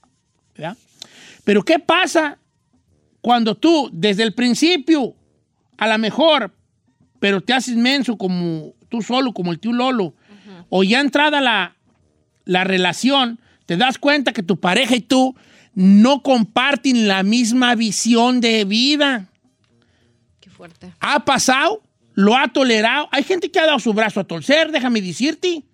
¿verdad? 0.55 0.77
Pero 1.51 1.65
¿qué 1.65 1.81
pasa 1.81 2.39
cuando 3.21 3.57
tú, 3.57 3.91
desde 3.93 4.23
el 4.23 4.35
principio, 4.35 5.17
a 5.79 5.89
lo 5.89 5.99
mejor, 5.99 6.55
pero 7.19 7.41
te 7.41 7.53
haces 7.53 7.75
menso 7.75 8.17
como 8.17 8.73
tú 8.89 9.03
solo, 9.03 9.33
como 9.33 9.51
el 9.51 9.59
tío 9.59 9.73
Lolo, 9.73 10.15
o 10.69 10.85
ya 10.85 11.01
entrada 11.01 11.41
la, 11.41 11.75
la 12.45 12.63
relación, 12.63 13.41
te 13.67 13.77
das 13.77 13.99
cuenta 13.99 14.33
que 14.33 14.45
tu 14.45 14.61
pareja 14.61 14.95
y 14.95 15.01
tú 15.01 15.35
no 15.75 16.23
comparten 16.23 17.09
la 17.09 17.25
misma 17.25 17.75
visión 17.75 18.41
de 18.41 18.65
vida. 18.65 19.27
Qué 20.39 20.51
fuerte. 20.51 20.93
¿Ha 21.01 21.25
pasado? 21.25 21.83
¿Lo 22.15 22.37
ha 22.37 22.47
tolerado? 22.47 23.09
Hay 23.11 23.25
gente 23.25 23.51
que 23.51 23.59
ha 23.59 23.67
dado 23.67 23.81
su 23.81 23.93
brazo 23.93 24.21
a 24.21 24.25
torcer, 24.25 24.71
déjame 24.71 25.03
decirte. 25.03 25.65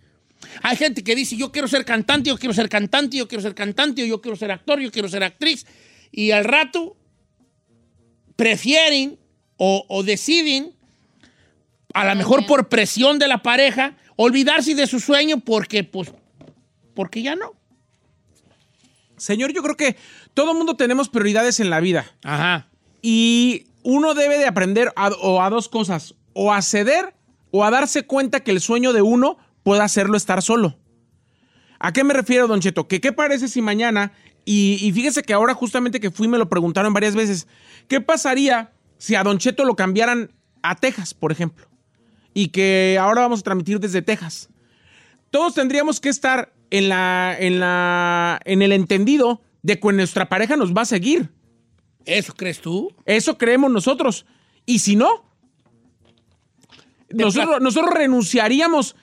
Hay 0.62 0.76
gente 0.76 1.02
que 1.02 1.14
dice, 1.14 1.36
yo 1.36 1.52
quiero 1.52 1.68
ser 1.68 1.84
cantante, 1.84 2.30
yo 2.30 2.38
quiero 2.38 2.54
ser 2.54 2.68
cantante, 2.68 3.16
yo 3.16 3.28
quiero 3.28 3.42
ser 3.42 3.54
cantante, 3.54 4.06
yo 4.06 4.20
quiero 4.20 4.36
ser 4.36 4.50
actor, 4.50 4.80
yo 4.80 4.90
quiero 4.90 5.08
ser 5.08 5.22
actriz. 5.24 5.66
Y 6.10 6.30
al 6.30 6.44
rato 6.44 6.96
prefieren 8.36 9.18
o, 9.56 9.84
o 9.88 10.02
deciden, 10.02 10.74
a 11.94 12.04
lo 12.04 12.14
mejor 12.16 12.46
por 12.46 12.68
presión 12.68 13.18
de 13.18 13.28
la 13.28 13.42
pareja, 13.42 13.96
olvidarse 14.16 14.74
de 14.74 14.86
su 14.86 15.00
sueño 15.00 15.40
porque, 15.40 15.84
pues, 15.84 16.12
porque 16.94 17.22
ya 17.22 17.36
no. 17.36 17.54
Señor, 19.16 19.52
yo 19.52 19.62
creo 19.62 19.76
que 19.76 19.96
todo 20.34 20.54
mundo 20.54 20.76
tenemos 20.76 21.08
prioridades 21.08 21.60
en 21.60 21.70
la 21.70 21.80
vida. 21.80 22.06
Ajá. 22.22 22.68
Y 23.00 23.66
uno 23.82 24.14
debe 24.14 24.38
de 24.38 24.46
aprender 24.46 24.92
a, 24.96 25.08
o 25.08 25.40
a 25.40 25.48
dos 25.48 25.68
cosas, 25.68 26.14
o 26.32 26.52
a 26.52 26.60
ceder 26.60 27.14
o 27.50 27.64
a 27.64 27.70
darse 27.70 28.04
cuenta 28.04 28.40
que 28.40 28.50
el 28.50 28.60
sueño 28.60 28.92
de 28.92 29.02
uno 29.02 29.38
puede 29.66 29.82
hacerlo 29.82 30.16
estar 30.16 30.42
solo. 30.42 30.78
¿A 31.80 31.92
qué 31.92 32.04
me 32.04 32.14
refiero, 32.14 32.46
Don 32.46 32.60
Cheto? 32.60 32.86
Que 32.86 33.00
qué 33.00 33.10
parece 33.10 33.48
si 33.48 33.60
mañana, 33.60 34.12
y, 34.44 34.78
y 34.80 34.92
fíjese 34.92 35.24
que 35.24 35.32
ahora 35.32 35.54
justamente 35.54 35.98
que 35.98 36.12
fui 36.12 36.28
me 36.28 36.38
lo 36.38 36.48
preguntaron 36.48 36.94
varias 36.94 37.16
veces, 37.16 37.48
¿qué 37.88 38.00
pasaría 38.00 38.70
si 38.96 39.16
a 39.16 39.24
Don 39.24 39.38
Cheto 39.38 39.64
lo 39.64 39.74
cambiaran 39.74 40.30
a 40.62 40.76
Texas, 40.76 41.14
por 41.14 41.32
ejemplo? 41.32 41.66
Y 42.32 42.50
que 42.50 42.96
ahora 43.00 43.22
vamos 43.22 43.40
a 43.40 43.42
transmitir 43.42 43.80
desde 43.80 44.02
Texas. 44.02 44.50
Todos 45.30 45.54
tendríamos 45.54 45.98
que 45.98 46.10
estar 46.10 46.52
en 46.70 46.88
la, 46.88 47.36
en 47.36 47.58
la, 47.58 48.38
en 48.44 48.62
el 48.62 48.70
entendido 48.70 49.42
de 49.62 49.80
que 49.80 49.92
nuestra 49.92 50.28
pareja 50.28 50.54
nos 50.54 50.72
va 50.76 50.82
a 50.82 50.84
seguir. 50.84 51.32
¿Eso 52.04 52.34
crees 52.34 52.60
tú? 52.60 52.94
Eso 53.04 53.36
creemos 53.36 53.72
nosotros. 53.72 54.26
Y 54.64 54.78
si 54.78 54.94
no, 54.94 55.28
nosotros, 57.10 57.60
nosotros 57.60 57.92
renunciaríamos 57.92 58.94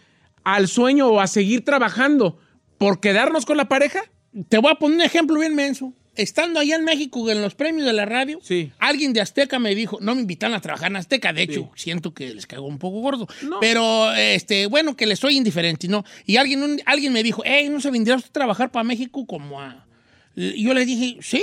al 0.43 0.67
sueño 0.67 1.07
o 1.07 1.19
a 1.19 1.27
seguir 1.27 1.63
trabajando 1.65 2.39
por 2.77 2.99
quedarnos 2.99 3.45
con 3.45 3.57
la 3.57 3.67
pareja. 3.69 4.01
Te 4.49 4.57
voy 4.57 4.71
a 4.71 4.75
poner 4.75 4.95
un 4.97 5.01
ejemplo 5.03 5.39
bien 5.39 5.55
menso. 5.55 5.93
estando 6.15 6.59
allá 6.59 6.75
en 6.75 6.83
México 6.85 7.29
en 7.31 7.41
los 7.41 7.55
premios 7.55 7.87
de 7.87 7.93
la 7.93 8.05
radio, 8.05 8.39
alguien 8.77 9.13
de 9.13 9.21
Azteca 9.21 9.57
me 9.57 9.73
dijo, 9.73 9.97
no 9.99 10.13
me 10.13 10.21
invitan 10.21 10.53
a 10.53 10.61
trabajar 10.61 10.91
en 10.91 10.97
Azteca, 10.97 11.33
de 11.33 11.41
hecho, 11.41 11.71
siento 11.75 12.13
que 12.13 12.33
les 12.35 12.45
cagó 12.45 12.67
un 12.67 12.77
poco 12.77 12.99
gordo, 13.01 13.27
pero 13.59 14.13
este, 14.13 14.67
bueno, 14.67 14.95
que 14.95 15.07
les 15.07 15.17
soy 15.17 15.37
indiferente, 15.37 15.87
¿no? 15.87 16.03
Y 16.27 16.37
alguien, 16.37 16.61
un- 16.61 16.81
alguien 16.85 17.13
me 17.13 17.23
dijo, 17.23 17.41
hey, 17.45 17.67
¿no 17.69 17.79
se 17.81 17.89
vendría 17.89 18.15
usted 18.15 18.29
a 18.29 18.33
trabajar 18.33 18.71
para 18.71 18.83
México 18.83 19.25
como 19.25 19.59
a...? 19.59 19.87
Y 20.35 20.63
yo 20.63 20.73
le 20.75 20.85
dije, 20.85 21.17
sí, 21.21 21.41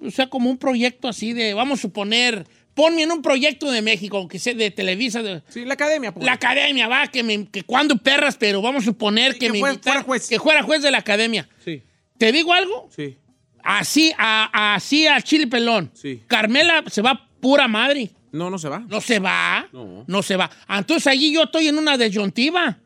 o 0.00 0.10
sea, 0.12 0.28
como 0.28 0.48
un 0.50 0.58
proyecto 0.58 1.08
así 1.08 1.32
de, 1.32 1.52
vamos 1.54 1.80
a 1.80 1.82
suponer, 1.82 2.46
ponme 2.74 3.02
en 3.02 3.12
un 3.12 3.22
proyecto 3.22 3.70
de 3.70 3.80
México, 3.82 4.26
que 4.28 4.38
sea 4.38 4.54
de 4.54 4.70
Televisa. 4.70 5.22
De, 5.22 5.42
sí, 5.48 5.64
la 5.64 5.74
academia. 5.74 6.12
pues. 6.12 6.24
La 6.26 6.32
academia, 6.32 6.88
va, 6.88 7.06
que, 7.08 7.22
me, 7.22 7.46
que 7.48 7.62
cuando 7.62 7.96
perras, 7.96 8.36
pero 8.36 8.60
vamos 8.60 8.82
a 8.82 8.86
suponer 8.86 9.38
que, 9.38 9.50
me 9.50 9.60
fue- 9.60 9.70
invitaran- 9.74 10.04
Que 10.28 10.38
fuera 10.38 10.62
juez 10.62 10.82
de 10.82 10.90
la 10.90 10.98
academia. 10.98 11.48
Sí. 11.64 11.82
¿Te 12.18 12.32
digo 12.32 12.52
algo? 12.52 12.88
Sí. 12.94 13.16
Así, 13.62 14.12
a, 14.18 14.74
así 14.74 15.06
a 15.06 15.20
Chile 15.22 15.46
Pelón. 15.46 15.90
Sí. 15.94 16.22
Carmela 16.26 16.84
se 16.90 17.00
va 17.00 17.28
pura 17.40 17.66
madre. 17.68 18.10
No, 18.32 18.50
no 18.50 18.58
se 18.58 18.68
va. 18.68 18.80
No 18.80 19.00
se 19.00 19.18
va. 19.20 19.66
No. 19.72 20.04
No 20.06 20.22
se 20.22 20.36
va. 20.36 20.50
Entonces 20.68 21.06
allí 21.06 21.32
yo 21.32 21.44
estoy 21.44 21.68
en 21.68 21.78
una 21.78 21.96
desyuntiva. 21.96 22.78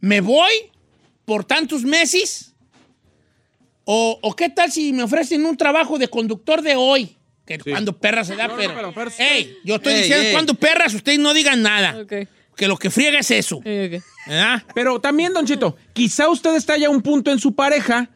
¿Me 0.00 0.20
voy 0.20 0.52
por 1.24 1.44
tantos 1.44 1.82
meses? 1.82 2.54
¿O, 3.84 4.18
o 4.22 4.34
qué 4.36 4.48
tal 4.48 4.70
si 4.72 4.92
me 4.92 5.02
ofrecen 5.02 5.44
un 5.44 5.56
trabajo 5.56 5.98
de 5.98 6.08
conductor 6.08 6.62
de 6.62 6.74
hoy? 6.76 7.16
Que 7.46 7.58
cuando 7.58 7.96
perra 7.98 8.24
se 8.24 8.36
da, 8.36 8.46
No, 8.48 8.54
no, 8.54 8.58
pero... 8.58 8.74
pero- 8.74 8.92
pero- 8.94 9.10
Ey, 9.18 9.58
yo 9.64 9.74
estoy 9.76 9.92
Ey, 9.92 9.98
diciendo 10.00 10.24
ey. 10.26 10.32
cuando 10.32 10.54
perras, 10.54 10.94
ustedes 10.94 11.18
no 11.18 11.34
digan 11.34 11.60
nada. 11.62 12.04
Que 12.56 12.68
lo 12.68 12.76
que 12.78 12.88
friega 12.90 13.18
es 13.18 13.30
eso. 13.30 13.60
¿Verdad? 13.64 14.62
Pero 14.74 15.00
también, 15.00 15.32
Don 15.34 15.44
Cheto, 15.46 15.76
quizá 15.92 16.28
usted 16.28 16.54
está 16.54 16.76
ya 16.76 16.86
a 16.86 16.90
un 16.90 17.02
punto 17.02 17.30
en 17.32 17.38
su 17.38 17.54
pareja 17.54 18.08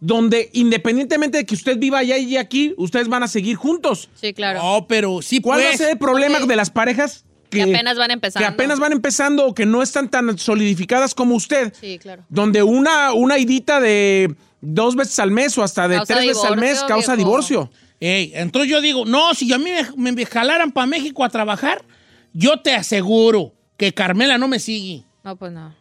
donde 0.00 0.48
independientemente 0.54 1.38
de 1.38 1.44
que 1.44 1.54
usted 1.54 1.76
viva 1.78 1.98
allá 1.98 2.16
y 2.16 2.36
aquí, 2.38 2.72
ustedes 2.78 3.08
van 3.08 3.22
a 3.22 3.28
seguir 3.28 3.56
juntos. 3.56 4.08
Sí, 4.14 4.32
claro. 4.32 4.62
No, 4.62 4.86
pero 4.88 5.20
sí 5.20 5.40
¿Cuál 5.42 5.60
va 5.60 5.64
a 5.64 5.66
pues. 5.68 5.78
ser 5.78 5.90
el 5.90 5.98
problema 5.98 6.40
de 6.40 6.56
las 6.56 6.70
parejas 6.70 7.26
que, 7.50 7.64
Que 7.64 7.74
apenas 7.74 7.98
van 7.98 8.10
empezando. 8.12 8.46
que 8.48 8.54
apenas 8.54 8.78
van 8.78 8.92
empezando 8.92 9.44
o 9.46 9.54
que 9.54 9.66
no 9.66 9.82
están 9.82 10.08
tan 10.08 10.38
solidificadas 10.38 11.14
como 11.14 11.34
usted? 11.34 11.74
Sí, 11.78 11.98
claro. 11.98 12.24
Donde 12.30 12.62
una, 12.62 13.12
una 13.12 13.38
idita 13.38 13.78
de 13.80 14.34
dos 14.62 14.96
veces 14.96 15.18
al 15.18 15.32
mes 15.32 15.58
o 15.58 15.62
hasta 15.62 15.86
de 15.88 15.96
Causa 15.96 16.14
tres 16.14 16.26
veces 16.28 16.44
al 16.44 16.56
mes 16.56 16.78
causa 16.84 17.14
viejo. 17.14 17.28
divorcio. 17.28 17.70
Ey, 18.00 18.32
entonces 18.34 18.70
yo 18.70 18.80
digo, 18.80 19.04
no, 19.04 19.34
si 19.34 19.52
a 19.52 19.58
mí 19.58 19.70
me, 19.96 20.12
me 20.12 20.26
jalaran 20.26 20.72
para 20.72 20.86
México 20.86 21.22
a 21.22 21.28
trabajar, 21.28 21.84
yo 22.32 22.60
te 22.60 22.72
aseguro 22.72 23.54
que 23.76 23.92
Carmela 23.92 24.38
no 24.38 24.48
me 24.48 24.58
sigue. 24.58 25.04
No, 25.22 25.36
pues 25.36 25.52
no. 25.52 25.74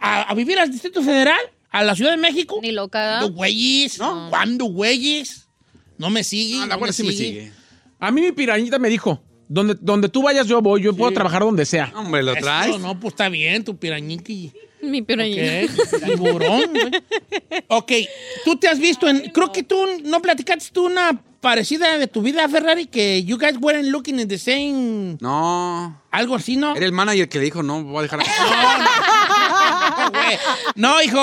A, 0.00 0.22
a 0.22 0.34
vivir 0.34 0.58
al 0.58 0.70
Distrito 0.70 1.02
Federal, 1.02 1.38
a 1.70 1.84
la 1.84 1.94
Ciudad 1.94 2.10
de 2.10 2.16
México. 2.16 2.58
Ni 2.60 2.72
loca. 2.72 3.18
¿Cuándo, 3.18 3.34
güeyes? 3.34 3.98
¿Cuándo, 4.28 4.64
güeyes? 4.66 5.48
No 5.98 6.10
me 6.10 6.24
sigue. 6.24 6.58
Ah, 6.62 6.66
la 6.66 6.76
no 6.76 6.86
me 6.86 6.92
sí 6.92 7.04
me 7.04 7.12
sigue. 7.12 7.52
A 7.98 8.10
mí 8.10 8.20
mi 8.20 8.32
pirañita 8.32 8.78
me 8.78 8.88
dijo, 8.88 9.22
donde, 9.48 9.76
donde 9.80 10.08
tú 10.08 10.22
vayas 10.22 10.46
yo 10.46 10.60
voy, 10.60 10.82
yo 10.82 10.94
puedo 10.94 11.12
trabajar 11.12 11.42
donde 11.42 11.64
sea. 11.64 11.92
Hombre, 11.94 12.22
lo 12.22 12.34
Eso, 12.34 12.78
no, 12.78 12.98
pues 12.98 13.12
está 13.12 13.28
bien, 13.28 13.64
tu 13.64 13.76
pirañiqui. 13.76 14.52
Mi 14.82 15.02
¿Qué? 15.02 15.68
Tiburón, 16.04 16.70
güey. 16.70 17.62
Ok, 17.68 17.92
tú 18.44 18.56
te 18.56 18.68
has 18.68 18.78
visto 18.78 19.08
en. 19.08 19.30
Creo 19.30 19.50
que 19.50 19.62
tú 19.62 19.76
no 20.04 20.20
platicaste 20.20 20.70
tú 20.72 20.86
una 20.86 21.20
parecida 21.46 21.96
de 21.96 22.08
tu 22.08 22.22
vida, 22.22 22.48
Ferrari, 22.48 22.86
que 22.86 23.22
you 23.22 23.38
guys 23.38 23.56
weren't 23.60 23.88
looking 23.88 24.18
in 24.18 24.26
the 24.26 24.36
same. 24.36 25.16
No. 25.20 26.02
Algo 26.10 26.34
así, 26.34 26.56
¿no? 26.56 26.74
Era 26.74 26.84
el 26.84 26.90
manager 26.90 27.28
que 27.28 27.38
le 27.38 27.44
dijo, 27.44 27.62
no, 27.62 27.84
voy 27.84 28.00
a 28.00 28.02
dejar. 28.02 28.18
No, 30.74 31.00
hijo. 31.02 31.22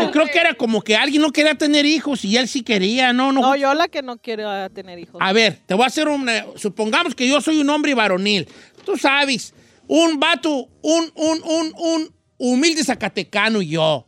yo 0.00 0.10
creo 0.10 0.26
que 0.26 0.38
era 0.40 0.54
como 0.54 0.82
que 0.82 0.96
alguien 0.96 1.22
no 1.22 1.30
quería 1.30 1.54
tener 1.54 1.86
hijos 1.86 2.24
y 2.24 2.36
él 2.36 2.48
sí 2.48 2.62
quería, 2.62 3.12
¿no? 3.12 3.30
No, 3.30 3.40
No, 3.42 3.56
yo 3.56 3.72
la 3.74 3.86
que 3.86 4.02
no 4.02 4.18
quiero 4.18 4.68
tener 4.70 4.98
hijos. 4.98 5.20
A 5.20 5.32
ver, 5.32 5.60
te 5.66 5.74
voy 5.74 5.84
a 5.84 5.86
hacer 5.86 6.08
un. 6.08 6.28
Supongamos 6.56 7.14
que 7.14 7.28
yo 7.28 7.40
soy 7.40 7.60
un 7.60 7.70
hombre 7.70 7.94
varonil. 7.94 8.48
Tú 8.84 8.96
sabes, 8.96 9.54
un 9.86 10.18
vato, 10.18 10.68
un, 10.82 11.12
un, 11.14 11.42
un, 11.44 11.74
un 11.78 12.14
humilde 12.38 12.82
zacatecano 12.82 13.62
yo, 13.62 14.06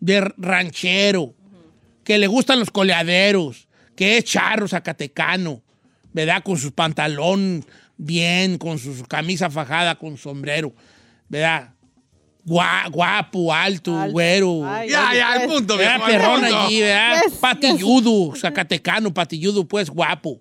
de 0.00 0.20
ranchero, 0.38 1.34
que 2.02 2.16
le 2.16 2.26
gustan 2.28 2.58
los 2.60 2.70
coleaderos, 2.70 3.68
que 4.02 4.16
es 4.18 4.24
charro 4.24 4.66
zacatecano, 4.66 5.62
¿verdad? 6.12 6.42
Con 6.42 6.58
sus 6.58 6.72
pantalón 6.72 7.64
bien, 7.96 8.58
con 8.58 8.78
su 8.78 9.04
camisa 9.04 9.48
fajada, 9.48 9.94
con 9.96 10.16
sombrero, 10.16 10.72
¿verdad? 11.28 11.72
Gua- 12.44 12.90
guapo, 12.90 13.54
alto, 13.54 13.92
güero. 14.10 14.66
Ay, 14.66 14.90
Ya, 14.90 15.14
ya, 15.14 15.32
al 15.34 15.46
punto, 15.48 15.76
¿verdad? 15.76 15.98
viejo, 15.98 16.04
al 16.06 16.12
Perrón 16.12 16.40
punto. 16.40 16.58
allí, 16.60 16.80
¿verdad? 16.80 17.22
Yes, 17.24 17.34
patilludo, 17.38 18.34
zacatecano, 18.36 19.14
patilludo, 19.14 19.64
pues, 19.68 19.88
guapo. 19.88 20.40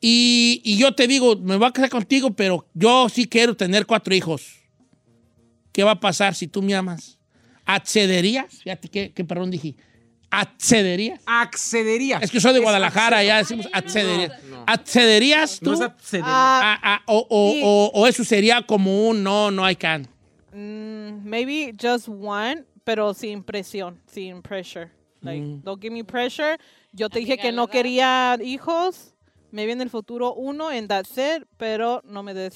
Y, 0.00 0.62
y 0.64 0.78
yo 0.78 0.94
te 0.94 1.06
digo, 1.06 1.36
me 1.36 1.56
voy 1.56 1.68
a 1.68 1.72
casar 1.72 1.90
contigo, 1.90 2.30
pero 2.30 2.66
yo 2.72 3.08
sí 3.10 3.26
quiero 3.28 3.54
tener 3.54 3.84
cuatro 3.84 4.14
hijos. 4.14 4.54
¿Qué 5.72 5.84
va 5.84 5.90
a 5.90 6.00
pasar 6.00 6.34
si 6.34 6.46
tú 6.46 6.62
me 6.62 6.74
amas? 6.74 7.18
¿Accederías? 7.66 8.62
Fíjate 8.62 8.88
qué, 8.88 9.12
qué 9.12 9.24
perdón 9.24 9.50
dije. 9.50 9.74
¿Accederías? 10.30 11.20
Accederías. 11.26 12.22
Es 12.22 12.30
que 12.30 12.40
soy 12.40 12.52
de 12.54 12.60
Guadalajara, 12.60 13.22
ya 13.24 13.38
decimos 13.38 13.68
accederías. 13.72 14.32
¿Accederías 14.66 15.58
tú? 15.60 15.70
No 15.70 15.74
es 15.76 15.80
accederías. 15.82 16.28
Ah, 16.30 16.78
ah, 16.82 17.02
o, 17.06 17.26
o- 17.28 17.52
sí. 17.52 17.60
o- 17.64 17.90
o 17.94 18.06
eso 18.06 18.24
sería 18.24 18.62
como 18.62 19.08
un 19.08 19.22
no, 19.24 19.50
no 19.50 19.68
I 19.68 19.74
can. 19.74 20.06
Mm, 20.52 21.24
maybe 21.28 21.74
just 21.80 22.08
one, 22.08 22.64
pero 22.84 23.12
sin 23.14 23.42
presión, 23.42 24.00
sin 24.06 24.40
pressure. 24.42 24.90
Like, 25.22 25.40
Mm. 25.42 25.62
don't 25.64 25.80
give 25.82 25.92
me 25.92 26.04
pressure. 26.04 26.56
Yo 26.92 27.08
te 27.08 27.18
dije 27.20 27.36
que 27.36 27.52
no 27.52 27.66
quería 27.68 28.38
hijos. 28.42 29.14
Maybe 29.52 29.72
en 29.72 29.80
el 29.80 29.90
futuro 29.90 30.32
uno, 30.34 30.68
and 30.68 30.88
that's 30.88 31.10
it, 31.18 31.44
pero 31.56 32.02
no 32.04 32.22
me 32.22 32.32
des. 32.34 32.54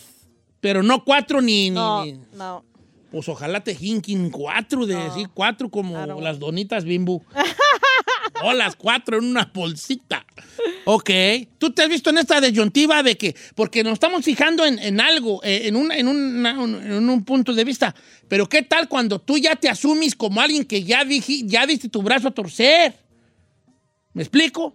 Pero 0.60 0.82
no 0.82 1.02
cuatro 1.04 1.40
ni... 1.40 1.70
ni- 1.70 1.74
No, 1.74 2.04
ni- 2.04 2.20
no. 2.34 2.64
Pues 3.14 3.28
ojalá 3.28 3.62
te 3.62 3.76
jinquen 3.76 4.28
cuatro, 4.28 4.86
de 4.86 4.96
decir 4.96 5.28
cuatro 5.32 5.68
como 5.68 5.96
las 6.20 6.40
donitas 6.40 6.82
bimbo. 6.84 7.22
o 8.42 8.52
las 8.52 8.74
cuatro 8.74 9.18
en 9.18 9.24
una 9.26 9.48
bolsita. 9.54 10.26
Ok. 10.84 11.10
¿Tú 11.58 11.70
te 11.72 11.82
has 11.84 11.88
visto 11.88 12.10
en 12.10 12.18
esta 12.18 12.40
disyuntiva 12.40 13.04
de 13.04 13.16
que, 13.16 13.36
porque 13.54 13.84
nos 13.84 13.92
estamos 13.92 14.24
fijando 14.24 14.66
en, 14.66 14.80
en 14.80 15.00
algo, 15.00 15.40
eh, 15.44 15.68
en, 15.68 15.76
un, 15.76 15.92
en, 15.92 16.08
una- 16.08 16.50
en 16.60 17.08
un 17.08 17.24
punto 17.24 17.54
de 17.54 17.62
vista, 17.62 17.94
pero 18.26 18.48
¿qué 18.48 18.62
tal 18.62 18.88
cuando 18.88 19.20
tú 19.20 19.38
ya 19.38 19.54
te 19.54 19.68
asumes 19.68 20.16
como 20.16 20.40
alguien 20.40 20.64
que 20.64 20.82
ya, 20.82 21.04
dije, 21.04 21.42
ya 21.44 21.66
diste 21.68 21.88
tu 21.88 22.02
brazo 22.02 22.26
a 22.26 22.30
torcer? 22.32 22.96
¿Me 24.12 24.22
explico? 24.24 24.74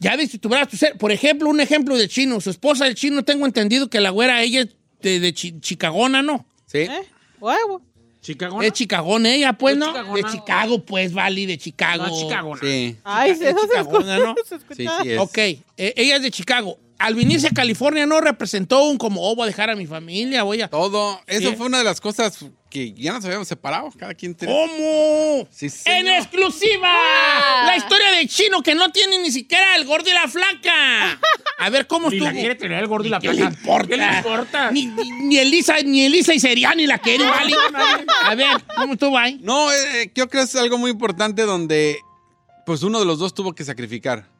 Ya 0.00 0.16
diste 0.16 0.36
tu 0.38 0.48
brazo 0.48 0.64
a 0.64 0.68
torcer. 0.70 0.98
Por 0.98 1.12
ejemplo, 1.12 1.48
un 1.48 1.60
ejemplo 1.60 1.96
del 1.96 2.08
chino. 2.08 2.40
Su 2.40 2.50
esposa 2.50 2.86
del 2.86 2.96
chino, 2.96 3.22
tengo 3.24 3.46
entendido 3.46 3.88
que 3.88 4.00
la 4.00 4.10
güera, 4.10 4.42
ella 4.42 4.62
es 4.62 4.68
de, 5.00 5.20
de 5.20 5.32
chi- 5.32 5.60
chicagona, 5.60 6.22
¿no? 6.22 6.44
Sí. 6.72 6.78
¿Eh? 6.78 7.02
Huevo. 7.38 7.82
¿Chicagona? 8.22 8.66
Es 8.66 8.72
chicagón 8.72 9.26
ella, 9.26 9.52
pues, 9.52 9.72
¿Es 9.74 9.78
¿no? 9.80 9.92
De 10.14 10.22
Chicago, 10.24 10.78
pues, 10.84 11.12
Vali, 11.12 11.44
de 11.44 11.58
Chicago. 11.58 12.06
No, 12.06 12.16
chicagona. 12.20 12.60
Sí. 12.60 12.96
Ay, 13.04 13.34
Chica- 13.34 13.50
eso 13.50 13.58
se 13.60 13.66
chicagona, 13.66 14.16
escucha. 14.16 14.18
¿no? 14.18 14.34
se 14.46 14.54
escucha. 14.54 14.74
Sí, 14.76 15.02
sí 15.02 15.10
es. 15.12 15.18
Ok, 15.18 15.38
eh, 15.38 15.60
ella 15.76 16.16
es 16.16 16.22
de 16.22 16.30
Chicago. 16.30 16.78
Al 17.02 17.14
venirse 17.14 17.48
a 17.48 17.50
California 17.50 18.06
no 18.06 18.20
representó 18.20 18.84
un 18.84 18.96
como, 18.96 19.28
oh, 19.28 19.34
voy 19.34 19.44
a 19.44 19.46
dejar 19.46 19.70
a 19.70 19.76
mi 19.76 19.86
familia, 19.86 20.42
voy 20.44 20.62
a... 20.62 20.68
Todo. 20.68 21.20
Eso 21.26 21.50
Sí. 21.50 21.56
fue 21.56 21.66
una 21.66 21.78
de 21.78 21.84
las 21.84 22.00
cosas 22.00 22.44
que 22.70 22.92
ya 22.92 23.12
nos 23.12 23.24
habíamos 23.24 23.48
separado. 23.48 23.90
Cada 23.98 24.14
quien 24.14 24.34
tiene. 24.34 24.54
¿Cómo? 24.54 25.46
Sí, 25.50 25.66
¡En 25.84 26.06
exclusiva! 26.08 26.92
La 27.66 27.76
historia 27.76 28.12
del 28.12 28.28
chino 28.28 28.62
que 28.62 28.74
no 28.74 28.90
tiene 28.92 29.18
ni 29.18 29.30
siquiera 29.30 29.76
el 29.76 29.84
gordo 29.84 30.08
y 30.08 30.12
la 30.14 30.28
flaca. 30.28 31.20
A 31.58 31.70
ver, 31.70 31.86
¿cómo 31.86 32.08
Ni 32.08 32.16
estuvo? 32.16 32.30
la 32.30 32.38
quiere 32.38 32.54
tener 32.54 32.78
el 32.78 32.86
gordo 32.86 33.06
y 33.06 33.10
la 33.10 33.20
¿Qué 33.20 33.32
le 33.32 33.42
importa? 33.42 33.88
¿Qué 33.88 33.96
le 33.96 34.16
importa? 34.16 34.70
Ni, 34.70 34.86
ni- 34.86 35.10
ni 35.10 35.38
Elisa, 35.38 35.76
ni 35.82 36.04
Elisa 36.04 36.32
y 36.34 36.40
Seriani 36.40 36.86
la 36.86 36.98
quieren, 36.98 37.28
¿vale? 37.28 37.54
A 38.24 38.34
ver, 38.34 38.48
¿cómo 38.76 38.94
estuvo 38.94 39.18
ahí? 39.18 39.38
No, 39.42 39.70
eh, 39.72 40.10
yo 40.14 40.28
creo 40.28 40.28
que 40.28 40.40
es 40.42 40.56
algo 40.56 40.78
muy 40.78 40.90
importante 40.90 41.42
donde 41.42 41.98
pues 42.64 42.82
uno 42.84 43.00
de 43.00 43.04
los 43.06 43.18
dos 43.18 43.34
tuvo 43.34 43.54
que 43.54 43.64
sacrificar. 43.64 44.30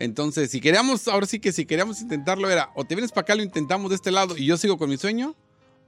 Entonces, 0.00 0.50
si 0.50 0.60
queríamos, 0.62 1.06
ahora 1.08 1.26
sí 1.26 1.38
que 1.38 1.52
si 1.52 1.66
queríamos 1.66 2.00
intentarlo 2.00 2.48
era, 2.50 2.70
o 2.74 2.84
te 2.84 2.94
vienes 2.94 3.12
para 3.12 3.22
acá, 3.22 3.34
lo 3.34 3.42
intentamos 3.42 3.90
de 3.90 3.96
este 3.96 4.10
lado 4.10 4.34
y 4.36 4.46
yo 4.46 4.56
sigo 4.56 4.78
con 4.78 4.88
mi 4.88 4.96
sueño, 4.96 5.36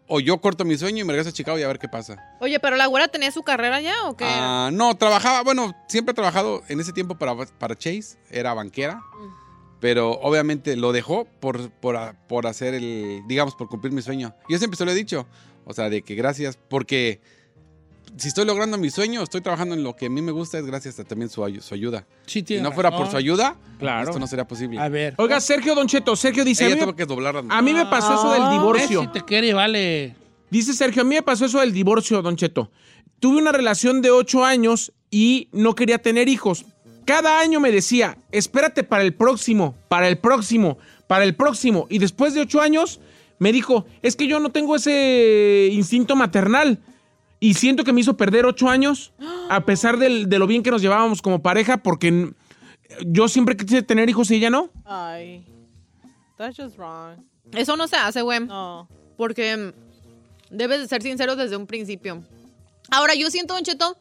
o 0.06 0.20
yo 0.20 0.38
corto 0.38 0.66
mi 0.66 0.76
sueño 0.76 0.98
y 1.00 1.04
me 1.04 1.14
regreso 1.14 1.30
a 1.30 1.32
Chicago 1.32 1.58
y 1.58 1.62
a 1.62 1.66
ver 1.66 1.78
qué 1.78 1.88
pasa. 1.88 2.22
Oye, 2.40 2.60
pero 2.60 2.76
la 2.76 2.86
güera 2.86 3.08
tenía 3.08 3.32
su 3.32 3.42
carrera 3.42 3.80
ya 3.80 3.94
o 4.04 4.14
qué? 4.14 4.26
Ah, 4.28 4.68
no, 4.70 4.94
trabajaba, 4.98 5.42
bueno, 5.42 5.74
siempre 5.88 6.12
he 6.12 6.14
trabajado 6.14 6.62
en 6.68 6.78
ese 6.78 6.92
tiempo 6.92 7.16
para, 7.16 7.34
para 7.34 7.74
Chase, 7.74 8.18
era 8.30 8.52
banquera, 8.52 9.02
pero 9.80 10.10
obviamente 10.20 10.76
lo 10.76 10.92
dejó 10.92 11.24
por, 11.24 11.70
por, 11.70 12.14
por 12.28 12.46
hacer 12.46 12.74
el, 12.74 13.22
digamos, 13.26 13.54
por 13.54 13.68
cumplir 13.68 13.94
mi 13.94 14.02
sueño. 14.02 14.34
Yo 14.46 14.58
siempre 14.58 14.76
se 14.76 14.84
lo 14.84 14.90
he 14.90 14.94
dicho, 14.94 15.26
o 15.64 15.72
sea, 15.72 15.88
de 15.88 16.02
que 16.02 16.14
gracias, 16.16 16.58
porque 16.68 17.22
si 18.16 18.28
estoy 18.28 18.44
logrando 18.44 18.76
mi 18.78 18.90
sueño, 18.90 19.22
estoy 19.22 19.40
trabajando 19.40 19.74
en 19.74 19.82
lo 19.82 19.96
que 19.96 20.06
a 20.06 20.10
mí 20.10 20.20
me 20.22 20.32
gusta, 20.32 20.58
es 20.58 20.66
gracias 20.66 20.98
a 21.00 21.04
también 21.04 21.28
su, 21.30 21.42
su 21.60 21.74
ayuda. 21.74 22.06
Sí, 22.26 22.40
Si 22.40 22.42
tiene 22.42 22.62
no 22.62 22.72
fuera 22.72 22.90
por 22.90 23.10
su 23.10 23.16
ayuda, 23.16 23.56
Claro. 23.78 24.08
esto 24.08 24.18
no 24.20 24.26
sería 24.26 24.46
posible. 24.46 24.78
A 24.78 24.88
ver. 24.88 25.14
Oiga, 25.18 25.40
Sergio 25.40 25.74
Don 25.74 25.86
Cheto, 25.88 26.14
Sergio 26.16 26.44
dice, 26.44 26.66
a 26.66 26.68
mí, 26.68 26.76
tuvo 26.80 26.94
que 26.94 27.06
doblar 27.06 27.34
las 27.34 27.44
a 27.48 27.62
mí 27.62 27.72
me 27.72 27.86
pasó 27.86 28.14
eso 28.14 28.32
del 28.32 28.42
Eh, 28.42 28.50
divorcio. 28.52 29.00
Si 29.02 29.06
te 29.08 29.22
quiere, 29.22 29.54
vale. 29.54 30.14
Dice 30.50 30.74
Sergio, 30.74 31.02
a 31.02 31.04
mí 31.04 31.14
me 31.14 31.22
pasó 31.22 31.46
eso 31.46 31.60
del 31.60 31.72
divorcio, 31.72 32.20
Don 32.22 32.36
Cheto. 32.36 32.70
Tuve 33.20 33.38
una 33.38 33.52
relación 33.52 34.02
de 34.02 34.10
ocho 34.10 34.44
años 34.44 34.92
y 35.10 35.48
no 35.52 35.74
quería 35.74 35.98
tener 35.98 36.28
hijos, 36.28 36.64
cada 37.04 37.40
año 37.40 37.58
me 37.60 37.72
decía, 37.72 38.16
espérate 38.30 38.84
para 38.84 39.02
el 39.02 39.12
próximo, 39.14 39.74
para 39.88 40.06
el 40.08 40.18
próximo, 40.18 40.78
para 41.08 41.24
el 41.24 41.34
próximo. 41.34 41.86
Y 41.90 41.98
después 41.98 42.32
de 42.34 42.40
ocho 42.42 42.60
años 42.60 43.00
me 43.38 43.52
dijo, 43.52 43.86
es 44.02 44.14
que 44.14 44.28
yo 44.28 44.38
no 44.38 44.50
tengo 44.52 44.76
ese 44.76 45.68
instinto 45.72 46.14
maternal. 46.14 46.78
Y 47.42 47.54
siento 47.54 47.82
que 47.82 47.92
me 47.92 48.00
hizo 48.00 48.16
perder 48.16 48.46
ocho 48.46 48.68
años, 48.68 49.12
a 49.48 49.64
pesar 49.64 49.98
del- 49.98 50.28
de 50.28 50.38
lo 50.38 50.46
bien 50.46 50.62
que 50.62 50.70
nos 50.70 50.80
llevábamos 50.80 51.20
como 51.20 51.42
pareja, 51.42 51.78
porque 51.82 52.30
yo 53.04 53.26
siempre 53.26 53.56
quise 53.56 53.82
tener 53.82 54.08
hijos 54.08 54.30
y 54.30 54.36
ella 54.36 54.48
no. 54.48 54.70
Ay. 54.84 55.44
That's 56.38 56.56
just 56.56 56.76
wrong. 56.78 57.16
Eso 57.50 57.76
no 57.76 57.88
se 57.88 57.96
hace, 57.96 58.22
güey. 58.22 58.38
No. 58.46 58.86
Porque 59.16 59.56
mm, 59.56 59.72
debes 60.56 60.82
de 60.82 60.86
ser 60.86 61.02
sincero 61.02 61.34
desde 61.34 61.56
un 61.56 61.66
principio. 61.66 62.22
Ahora, 62.92 63.14
yo 63.16 63.28
siento, 63.28 63.54
Don 63.54 63.64
Cheto, 63.64 63.96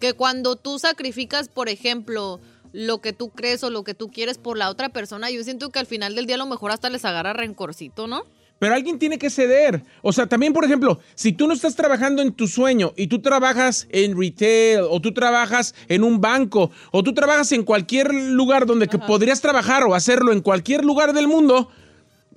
que 0.00 0.14
cuando 0.14 0.56
tú 0.56 0.78
sacrificas, 0.78 1.50
por 1.50 1.68
ejemplo, 1.68 2.40
lo 2.72 3.02
que 3.02 3.12
tú 3.12 3.28
crees 3.28 3.62
o 3.64 3.70
lo 3.70 3.84
que 3.84 3.92
tú 3.92 4.08
quieres 4.10 4.38
por 4.38 4.56
la 4.56 4.70
otra 4.70 4.88
persona, 4.88 5.30
yo 5.30 5.44
siento 5.44 5.68
que 5.68 5.78
al 5.78 5.86
final 5.86 6.14
del 6.14 6.24
día 6.24 6.36
a 6.36 6.38
lo 6.38 6.46
mejor 6.46 6.70
hasta 6.70 6.88
les 6.88 7.04
agarra 7.04 7.34
rencorcito, 7.34 8.06
¿no? 8.06 8.22
Pero 8.58 8.74
alguien 8.74 8.98
tiene 8.98 9.18
que 9.18 9.30
ceder. 9.30 9.82
O 10.02 10.12
sea, 10.12 10.26
también, 10.26 10.52
por 10.52 10.64
ejemplo, 10.64 10.98
si 11.14 11.32
tú 11.32 11.46
no 11.46 11.54
estás 11.54 11.76
trabajando 11.76 12.22
en 12.22 12.32
tu 12.32 12.48
sueño 12.48 12.92
y 12.96 13.06
tú 13.06 13.20
trabajas 13.20 13.86
en 13.90 14.18
retail 14.18 14.80
o 14.90 15.00
tú 15.00 15.12
trabajas 15.12 15.74
en 15.88 16.02
un 16.02 16.20
banco 16.20 16.70
o 16.90 17.02
tú 17.04 17.14
trabajas 17.14 17.52
en 17.52 17.62
cualquier 17.62 18.12
lugar 18.12 18.66
donde 18.66 18.88
que 18.88 18.98
podrías 18.98 19.40
trabajar 19.40 19.84
o 19.84 19.94
hacerlo 19.94 20.32
en 20.32 20.40
cualquier 20.40 20.84
lugar 20.84 21.12
del 21.12 21.28
mundo, 21.28 21.70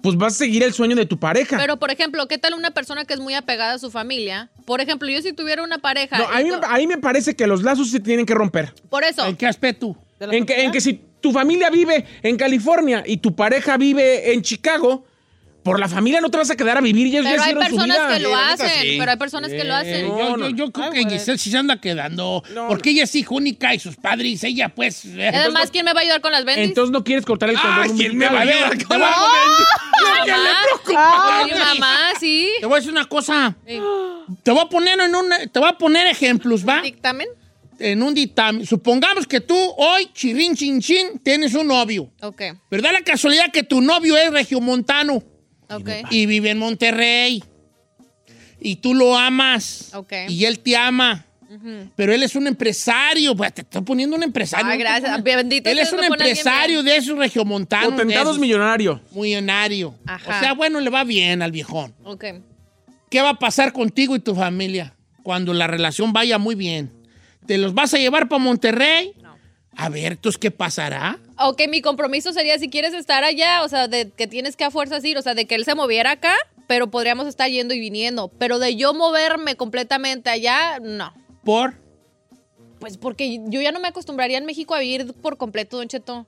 pues 0.03 0.15
vas 0.15 0.33
a 0.33 0.37
seguir 0.37 0.61
el 0.63 0.73
sueño 0.73 0.95
de 0.95 1.05
tu 1.07 1.19
pareja. 1.19 1.57
Pero, 1.57 1.77
por 1.77 1.89
ejemplo, 1.91 2.27
¿qué 2.27 2.37
tal 2.37 2.53
una 2.53 2.69
persona 2.71 3.05
que 3.05 3.13
es 3.15 3.19
muy 3.19 3.33
apegada 3.33 3.73
a 3.73 3.79
su 3.79 3.89
familia? 3.89 4.49
Por 4.65 4.79
ejemplo, 4.81 5.07
yo 5.09 5.21
si 5.23 5.33
tuviera 5.33 5.63
una 5.63 5.79
pareja... 5.79 6.17
no, 6.19 6.27
a, 6.27 6.39
mí, 6.41 6.49
to- 6.49 6.61
a 6.67 6.77
mí 6.77 6.85
me 6.87 6.97
parece 6.97 7.35
que 7.35 7.47
los 7.47 7.63
lazos 7.63 7.89
se 7.89 7.99
tienen 7.99 8.25
que 8.27 8.33
romper. 8.35 8.73
Por 8.89 9.03
eso. 9.03 9.25
¿En 9.25 9.35
qué 9.35 9.47
aspecto? 9.47 9.95
En 10.19 10.45
que, 10.45 10.63
en 10.65 10.71
que 10.71 10.81
si 10.81 11.01
tu 11.19 11.31
familia 11.31 11.71
vive 11.71 12.05
en 12.21 12.37
California 12.37 13.03
y 13.05 13.17
tu 13.17 13.35
pareja 13.35 13.77
vive 13.77 14.33
en 14.33 14.41
Chicago, 14.43 15.05
por 15.63 15.79
la 15.79 15.87
familia 15.87 16.21
no 16.21 16.29
te 16.31 16.37
vas 16.37 16.49
a 16.49 16.55
quedar 16.55 16.77
a 16.77 16.81
vivir. 16.81 17.09
Ya 17.09 17.21
Pero 17.21 17.41
hay 17.43 17.53
personas 17.55 17.97
que 18.13 18.19
lo 18.19 18.35
hacen, 18.35 18.97
pero 18.99 19.11
hay 19.11 19.17
personas 19.17 19.51
que 19.51 19.63
lo 19.63 19.75
hacen. 19.75 20.07
Yo, 20.07 20.37
yo, 20.37 20.49
yo 20.49 20.71
creo 20.71 20.91
que 20.91 21.03
Giselle 21.05 21.37
sí 21.37 21.51
se 21.51 21.57
anda 21.57 21.79
quedando. 21.79 22.43
porque 22.67 22.91
ella 22.91 23.03
es 23.03 23.15
hija 23.15 23.33
única 23.33 23.73
y 23.73 23.79
sus 23.79 23.95
padres, 23.95 24.43
ella 24.43 24.69
pues. 24.69 25.05
Además, 25.05 25.69
¿quién 25.71 25.85
me 25.85 25.93
va 25.93 25.99
a 25.99 26.03
ayudar 26.03 26.21
con 26.21 26.31
las 26.31 26.45
ventas? 26.45 26.65
Entonces 26.65 26.91
no 26.91 27.03
quieres 27.03 27.25
cortar 27.25 27.49
el 27.49 27.57
Ah, 27.57 27.81
cordón 27.81 27.97
¿quién 27.97 28.17
me 28.17 28.27
va 28.27 28.39
a 28.39 28.41
ayudar 28.41 28.83
con 28.85 28.99
las 28.99 29.09
Mamá, 30.93 31.45
mi 31.45 31.51
mamá, 31.51 31.97
sí. 32.19 32.49
Te 32.59 32.65
voy 32.65 32.75
a 32.75 32.77
decir 32.77 32.91
una 32.91 33.05
cosa. 33.05 33.55
Te 33.65 34.51
voy 34.51 34.61
a 34.61 34.65
poner 34.69 34.99
en 34.99 35.15
un, 35.15 35.29
te 35.51 35.59
voy 35.59 35.69
a 35.69 35.77
poner 35.77 36.07
ejemplos, 36.07 36.67
¿va? 36.67 36.81
¿Dictamen? 36.81 37.27
En 37.79 38.03
un 38.03 38.13
dictamen. 38.13 38.65
Supongamos 38.65 39.25
que 39.25 39.41
tú 39.41 39.55
hoy, 39.77 40.09
chirín, 40.13 40.55
chin, 40.55 40.79
chin, 40.81 41.19
tienes 41.23 41.53
un 41.55 41.67
novio. 41.67 42.11
Ok, 42.21 42.41
Pero 42.69 42.81
da 42.83 42.91
la 42.91 43.01
casualidad 43.01 43.51
que 43.51 43.63
tu 43.63 43.81
novio 43.81 44.15
es 44.17 44.31
regiomontano 44.31 45.23
y 46.09 46.25
vive 46.25 46.51
en 46.51 46.57
Monterrey. 46.57 47.43
Y 48.59 48.75
tú 48.77 48.93
lo 48.93 49.17
amas. 49.17 49.91
Y 50.27 50.45
él 50.45 50.59
te 50.59 50.75
ama. 50.77 51.25
Pero 51.95 52.13
él 52.13 52.23
es 52.23 52.35
un 52.35 52.47
empresario. 52.47 53.35
Pues, 53.35 53.53
te 53.53 53.61
estoy 53.61 53.81
poniendo 53.81 54.15
un 54.15 54.23
empresario. 54.23 54.67
Ay, 54.67 54.77
¿no? 54.77 54.83
gracias. 54.83 55.23
Bendito 55.23 55.69
Él 55.69 55.79
es 55.79 55.91
un 55.91 56.03
empresario 56.03 56.83
de 56.83 56.95
esos 56.95 57.17
regiomontanos. 57.17 57.91
Potentados 57.91 58.39
millonario. 58.39 59.01
Millonario. 59.13 59.95
Ajá. 60.05 60.37
O 60.37 60.39
sea, 60.39 60.53
bueno, 60.53 60.79
le 60.79 60.89
va 60.89 61.03
bien 61.03 61.41
al 61.41 61.51
viejón. 61.51 61.93
Ok. 62.03 62.25
¿Qué 63.09 63.21
va 63.21 63.31
a 63.31 63.39
pasar 63.39 63.73
contigo 63.73 64.15
y 64.15 64.19
tu 64.19 64.33
familia 64.33 64.95
cuando 65.23 65.53
la 65.53 65.67
relación 65.67 66.13
vaya 66.13 66.37
muy 66.37 66.55
bien? 66.55 66.91
¿Te 67.45 67.57
los 67.57 67.73
vas 67.73 67.93
a 67.93 67.97
llevar 67.97 68.29
para 68.29 68.41
Monterrey? 68.41 69.13
A 69.75 69.89
ver, 69.89 70.13
entonces, 70.13 70.37
¿qué 70.37 70.51
pasará? 70.51 71.19
Ok, 71.39 71.61
mi 71.69 71.81
compromiso 71.81 72.33
sería 72.33 72.59
si 72.59 72.69
quieres 72.69 72.93
estar 72.93 73.23
allá, 73.23 73.63
o 73.63 73.69
sea, 73.69 73.87
de 73.87 74.09
que 74.09 74.27
tienes 74.27 74.55
que 74.55 74.63
a 74.63 74.71
fuerzas 74.71 75.03
ir, 75.05 75.17
o 75.17 75.21
sea, 75.21 75.33
de 75.33 75.45
que 75.45 75.55
él 75.55 75.65
se 75.65 75.75
moviera 75.75 76.11
acá, 76.11 76.35
pero 76.67 76.91
podríamos 76.91 77.27
estar 77.27 77.49
yendo 77.49 77.73
y 77.73 77.79
viniendo. 77.79 78.29
Pero 78.37 78.59
de 78.59 78.75
yo 78.75 78.93
moverme 78.93 79.55
completamente 79.55 80.29
allá, 80.29 80.79
no. 80.79 81.13
¿Por? 81.43 81.75
Pues 82.79 82.97
porque 82.97 83.39
yo 83.47 83.61
ya 83.61 83.71
no 83.71 83.79
me 83.79 83.87
acostumbraría 83.87 84.39
en 84.39 84.45
México 84.45 84.73
a 84.73 84.79
vivir 84.79 85.13
por 85.13 85.37
completo, 85.37 85.77
Don 85.77 85.87
Cheto. 85.87 86.25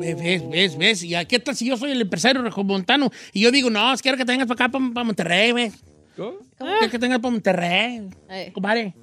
Ves, 0.00 0.18
ves, 0.18 0.48
ves, 0.50 0.76
ves. 0.76 1.02
¿Y 1.04 1.14
a 1.14 1.24
qué 1.24 1.38
tal 1.38 1.54
si 1.54 1.66
yo 1.66 1.76
soy 1.76 1.92
el 1.92 2.00
empresario 2.00 2.42
regiomontano? 2.42 3.12
Y 3.32 3.42
yo 3.42 3.52
digo, 3.52 3.70
no, 3.70 3.94
quiero 4.02 4.18
que 4.18 4.24
te 4.24 4.32
vengas 4.32 4.48
para 4.48 4.66
acá, 4.66 4.78
para, 4.92 5.04
Monterrey, 5.04 5.52
¿ves? 5.52 5.74
Quiero 6.16 6.40
que 6.90 6.98
te 6.98 6.98
vengas 6.98 7.20
para 7.20 7.30
Monterrey. 7.30 8.08
Eh. 8.28 8.50
Compadre. 8.52 8.94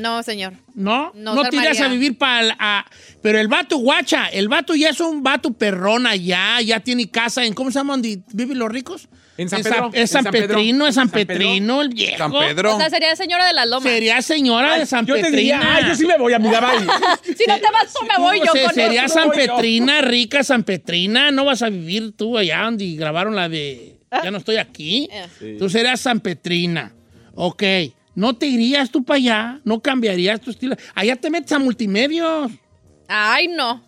No, 0.00 0.22
señor. 0.22 0.54
¿No? 0.74 1.12
No 1.14 1.34
No, 1.34 1.42
te 1.42 1.58
armaría. 1.58 1.84
a 1.84 1.88
vivir 1.88 2.16
para... 2.18 2.86
Pero 3.22 3.38
el 3.38 3.48
vato, 3.48 3.76
guacha, 3.78 4.26
el 4.28 4.48
vato 4.48 4.74
ya 4.74 4.88
es 4.90 5.00
un 5.00 5.22
vato 5.22 5.52
perrón 5.52 6.06
allá, 6.06 6.60
ya 6.62 6.80
tiene 6.80 7.10
casa 7.10 7.44
en... 7.44 7.54
¿Cómo 7.54 7.70
se 7.70 7.78
llama 7.78 7.94
donde 7.94 8.20
viven 8.32 8.58
los 8.58 8.70
ricos? 8.70 9.08
En 9.36 9.48
San 9.48 9.62
Pedro. 9.62 9.90
Es 9.94 10.10
San. 10.10 10.24
Petrino, 10.24 10.86
es 10.86 10.94
San. 10.96 11.08
Petrino, 11.08 11.80
el 11.80 11.88
viejo. 11.88 12.18
San 12.18 12.30
Pedro. 12.30 12.74
O 12.76 12.78
sea, 12.78 12.90
sería 12.90 13.16
señora 13.16 13.46
de 13.46 13.54
las 13.54 13.66
lomas. 13.66 13.84
Sería 13.90 14.20
señora 14.20 14.78
de 14.78 14.84
San 14.84 15.06
Yo 15.06 15.14
te 15.14 15.22
Petrina. 15.22 15.38
diría, 15.38 15.76
ay, 15.76 15.84
yo 15.88 15.94
sí 15.94 16.04
me 16.06 16.18
voy 16.18 16.34
a 16.34 16.38
mudar 16.38 16.62
ahí. 16.62 16.86
si 17.24 17.44
no 17.48 17.54
te 17.56 17.70
vas, 17.72 17.90
tú 17.98 18.04
me 18.06 18.22
voy 18.22 18.38
yo 18.40 18.52
Se- 18.52 18.64
con 18.64 18.74
sería. 18.74 19.08
San 19.08 19.28
yo. 19.28 19.32
Petrina, 19.32 20.02
rica 20.02 20.44
San 20.44 20.62
Petrina. 20.62 21.30
No 21.30 21.46
vas 21.46 21.62
a 21.62 21.70
vivir 21.70 22.12
tú 22.16 22.36
allá 22.36 22.64
donde 22.64 22.84
grabaron 22.96 23.34
la 23.34 23.48
de 23.48 23.96
Ya 24.22 24.30
no 24.30 24.36
estoy 24.38 24.56
aquí. 24.56 25.08
Eh. 25.40 25.56
Tú 25.58 25.70
serías 25.70 26.00
San 26.00 26.20
Petrina. 26.20 26.92
Ok. 27.34 27.62
¿No 28.14 28.36
te 28.36 28.46
irías 28.46 28.90
tú 28.90 29.04
para 29.04 29.16
allá? 29.18 29.60
¿No 29.64 29.80
cambiarías 29.80 30.40
tu 30.40 30.50
estilo? 30.50 30.76
Allá 30.94 31.16
te 31.16 31.30
metes 31.30 31.52
a 31.52 31.58
multimedios. 31.58 32.50
Ay, 33.08 33.48
no. 33.48 33.82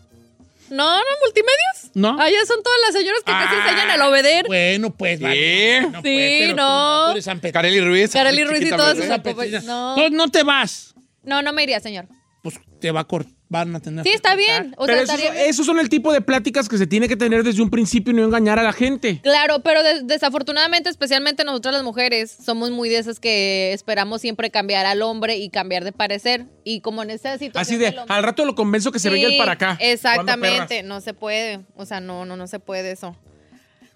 No, 0.70 0.96
no, 0.96 1.04
multimedios. 1.24 1.90
¿No? 1.94 2.18
Allá 2.18 2.38
son 2.46 2.62
todas 2.62 2.78
las 2.86 2.94
señoras 2.94 3.20
que 3.26 3.32
casi 3.32 3.54
Ah, 3.54 3.64
enseñan 3.68 3.90
el 3.90 4.00
obeder. 4.02 4.46
Bueno, 4.46 4.90
pues. 4.94 5.20
vale. 5.20 5.80
No, 5.82 5.88
Sí, 5.88 5.92
pues, 6.02 6.02
pero 6.40 6.50
tú 6.52 6.56
no. 6.56 7.04
tú 7.06 7.10
eres 7.12 7.24
San 7.24 7.40
Petrina. 7.40 7.52
Carely 7.62 7.80
Ruiz. 7.82 8.10
Carely 8.12 8.44
Ruiz 8.44 8.62
y 8.62 8.70
todas 8.70 8.96
esas. 8.98 9.22
No. 9.64 9.90
Entonces 9.96 10.12
no 10.12 10.28
te 10.28 10.42
vas. 10.44 10.94
No, 11.24 11.42
no 11.42 11.52
me 11.52 11.62
iría, 11.64 11.78
señor. 11.80 12.06
Pues 12.42 12.58
te 12.80 12.90
va 12.90 13.00
a 13.00 13.06
cort- 13.08 13.28
van 13.52 13.76
a 13.76 13.80
tener 13.80 14.02
Sí, 14.04 14.10
está 14.12 14.34
bien. 14.34 14.74
O 14.78 14.86
Pero 14.86 15.04
sea, 15.06 15.14
esos, 15.16 15.20
bien. 15.32 15.44
esos 15.46 15.66
son 15.66 15.78
el 15.78 15.88
tipo 15.88 16.12
de 16.12 16.20
pláticas 16.22 16.68
que 16.68 16.78
se 16.78 16.86
tiene 16.86 17.06
que 17.06 17.16
tener 17.16 17.44
desde 17.44 17.62
un 17.62 17.70
principio 17.70 18.12
y 18.12 18.16
no 18.16 18.24
engañar 18.24 18.58
a 18.58 18.62
la 18.64 18.72
gente. 18.72 19.20
Claro, 19.22 19.60
pero 19.60 19.82
des- 19.82 20.06
desafortunadamente, 20.06 20.88
especialmente 20.88 21.44
nosotras 21.44 21.74
las 21.74 21.84
mujeres, 21.84 22.34
somos 22.44 22.70
muy 22.70 22.88
de 22.88 22.98
esas 22.98 23.20
que 23.20 23.72
esperamos 23.72 24.20
siempre 24.22 24.50
cambiar 24.50 24.86
al 24.86 25.02
hombre 25.02 25.36
y 25.36 25.50
cambiar 25.50 25.84
de 25.84 25.92
parecer. 25.92 26.46
Y 26.64 26.80
como 26.80 27.02
en 27.02 27.10
esa 27.10 27.36
situación. 27.38 27.60
Así 27.60 27.76
de, 27.76 27.88
hombre- 27.98 28.04
al 28.08 28.22
rato 28.22 28.44
lo 28.44 28.54
convenzo 28.54 28.90
que 28.90 28.98
se 28.98 29.10
venga 29.10 29.26
el 29.26 29.32
Sí, 29.34 29.38
para 29.38 29.52
acá. 29.52 29.76
Exactamente, 29.80 30.82
no 30.82 31.00
se 31.00 31.14
puede. 31.14 31.60
O 31.76 31.84
sea, 31.86 32.00
no, 32.00 32.24
no, 32.24 32.36
no 32.36 32.46
se 32.46 32.58
puede 32.58 32.90
eso. 32.92 33.16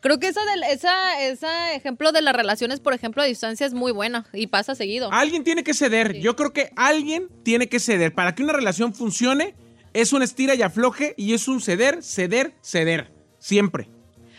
Creo 0.06 0.20
que 0.20 0.28
esa, 0.28 0.40
ese 1.20 1.46
ejemplo 1.74 2.12
de 2.12 2.22
las 2.22 2.32
relaciones, 2.32 2.78
por 2.78 2.94
ejemplo, 2.94 3.22
a 3.22 3.26
distancia 3.26 3.66
es 3.66 3.74
muy 3.74 3.90
buena 3.90 4.24
y 4.32 4.46
pasa 4.46 4.76
seguido. 4.76 5.08
Alguien 5.12 5.42
tiene 5.42 5.64
que 5.64 5.74
ceder. 5.74 6.12
Yo 6.20 6.36
creo 6.36 6.52
que 6.52 6.70
alguien 6.76 7.28
tiene 7.42 7.68
que 7.68 7.80
ceder. 7.80 8.14
Para 8.14 8.32
que 8.32 8.44
una 8.44 8.52
relación 8.52 8.94
funcione, 8.94 9.56
es 9.94 10.12
un 10.12 10.22
estira 10.22 10.54
y 10.54 10.62
afloje 10.62 11.14
y 11.16 11.34
es 11.34 11.48
un 11.48 11.60
ceder, 11.60 12.04
ceder, 12.04 12.54
ceder. 12.62 13.10
Siempre. 13.40 13.88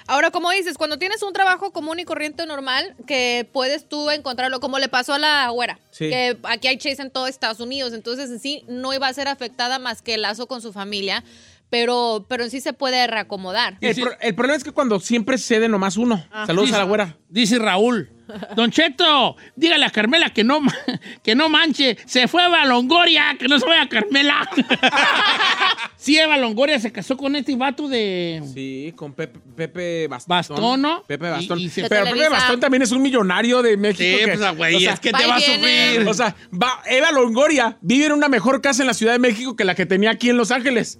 Ahora, 0.10 0.32
como 0.32 0.50
dices, 0.52 0.78
cuando 0.78 0.98
tienes 0.98 1.22
un 1.22 1.34
trabajo 1.34 1.74
común 1.74 2.00
y 2.00 2.06
corriente 2.06 2.46
normal, 2.46 2.96
que 3.06 3.46
puedes 3.52 3.90
tú 3.90 4.10
encontrarlo, 4.10 4.62
como 4.62 4.80
le 4.80 4.88
pasó 4.88 5.16
a 5.16 5.20
la 5.20 5.50
güera, 5.50 5.82
Sí. 5.92 6.08
que 6.08 6.38
aquí 6.44 6.70
hay 6.70 6.78
Chase 6.78 7.02
en 7.02 7.12
todo 7.12 7.28
Estados 7.28 7.60
Unidos, 7.60 7.92
entonces 7.92 8.30
en 8.30 8.40
sí 8.40 8.64
no 8.70 8.94
iba 8.94 9.06
a 9.10 9.14
ser 9.14 9.28
afectada 9.28 9.80
más 9.80 10.02
que 10.02 10.14
el 10.14 10.22
lazo 10.22 10.48
con 10.48 10.62
su 10.62 10.72
familia, 10.72 11.26
pero, 11.70 12.26
pero 12.30 12.50
sí 12.50 12.62
se 12.62 12.74
puede 12.74 13.06
reacomodar. 13.08 13.78
El, 13.82 13.96
pro- 13.96 14.18
el 14.22 14.36
problema 14.36 14.58
es 14.58 14.64
que 14.64 14.72
cuando 14.72 15.00
siempre 15.00 15.38
cede 15.38 15.68
nomás 15.68 15.98
uno. 15.98 16.26
Saludos 16.46 16.72
a 16.74 16.78
la 16.80 16.84
güera. 16.86 17.18
Dice 17.30 17.60
Raúl. 17.60 18.10
Don 18.58 18.72
Cheto, 18.72 19.38
dígale 19.56 19.86
a 19.86 19.90
Carmela 19.90 20.30
que 20.32 20.44
no, 20.44 20.60
que 21.24 21.34
no 21.36 21.48
manche. 21.48 21.98
Se 22.06 22.28
fue 22.28 22.44
a 22.44 22.66
Longoria, 22.66 23.38
que 23.40 23.48
no 23.48 23.58
se 23.58 23.66
vaya 23.66 23.84
a 23.84 23.90
Carmela. 23.90 24.50
sí, 25.98 26.18
Eva 26.18 26.38
Longoria 26.38 26.80
se 26.80 26.92
casó 26.92 27.16
con 27.18 27.36
este 27.36 27.56
vato 27.56 27.88
de 27.88 28.42
Sí, 28.54 28.94
con 28.96 29.14
Pepe, 29.14 29.40
Pepe 29.56 30.08
Bastón. 30.08 30.30
Bastón, 30.36 30.82
¿no? 30.82 31.04
Pepe 31.04 31.30
Bastón. 31.30 31.60
y 31.60 31.70
se- 31.70 31.88
Pero 31.88 32.06
Pepe. 32.06 32.30
Bastón 32.30 32.60
también 32.60 32.82
es 32.84 32.92
un 32.92 33.02
millonario 33.02 33.62
de 33.62 33.78
México. 33.78 34.04
Sí, 34.20 34.26
que- 34.26 34.38
pues, 34.38 34.58
güey, 34.58 34.76
o 34.76 34.80
sea, 34.80 34.94
es 34.94 35.00
que 35.00 35.12
te 35.12 35.26
va 35.26 35.36
a 35.36 35.40
sufrir. 35.40 36.08
O 36.08 36.14
sea, 36.14 36.36
va, 36.54 36.82
Eva 36.86 37.12
Longoria 37.12 37.78
vive 37.82 38.08
en 38.08 38.12
una 38.14 38.28
mejor 38.30 38.62
casa 38.62 38.84
en 38.84 38.88
la 38.88 38.94
Ciudad 38.94 39.14
de 39.14 39.20
México 39.20 39.56
que 39.56 39.64
la 39.66 39.76
que 39.76 39.86
tenía 39.86 40.12
aquí 40.12 40.30
en 40.30 40.38
Los 40.38 40.52
Ángeles. 40.52 41.00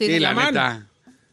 Sí, 0.00 0.06
Sí, 0.06 0.12
sí. 0.14 0.18
la 0.20 0.32
neta. 0.34 0.86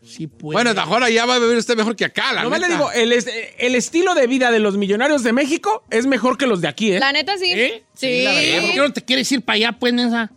Sí, 0.04 0.28
pues. 0.28 0.54
Bueno, 0.54 0.74
mejor 0.74 1.04
allá 1.04 1.26
va 1.26 1.36
a 1.36 1.40
vivir 1.40 1.58
usted 1.58 1.76
mejor 1.76 1.96
que 1.96 2.06
acá, 2.06 2.32
la 2.34 2.44
Nomás 2.44 2.60
le 2.60 2.68
neta. 2.68 2.78
digo, 2.78 2.92
el, 2.92 3.12
es- 3.14 3.28
el 3.58 3.76
estilo 3.76 4.14
de 4.14 4.28
vida 4.28 4.52
de 4.52 4.60
los 4.60 4.78
millonarios 4.78 5.24
de 5.24 5.34
México 5.34 5.84
es 5.90 6.06
mejor 6.06 6.38
que 6.38 6.48
los 6.48 6.62
de 6.62 6.68
aquí, 6.68 6.92
¿eh? 6.94 7.00
La 7.00 7.12
neta 7.12 7.38
sí. 7.38 7.52
¿Eh? 7.52 7.84
Sí. 7.94 8.24
verdad. 8.26 8.62
¿Por 8.62 8.72
qué 8.74 8.78
no 8.80 8.94
te 8.94 9.02
quieres 9.04 9.32
ir 9.32 9.42
para 9.42 9.56
allá, 9.56 9.72
pues, 9.74 9.94
Nessa? 9.94 10.30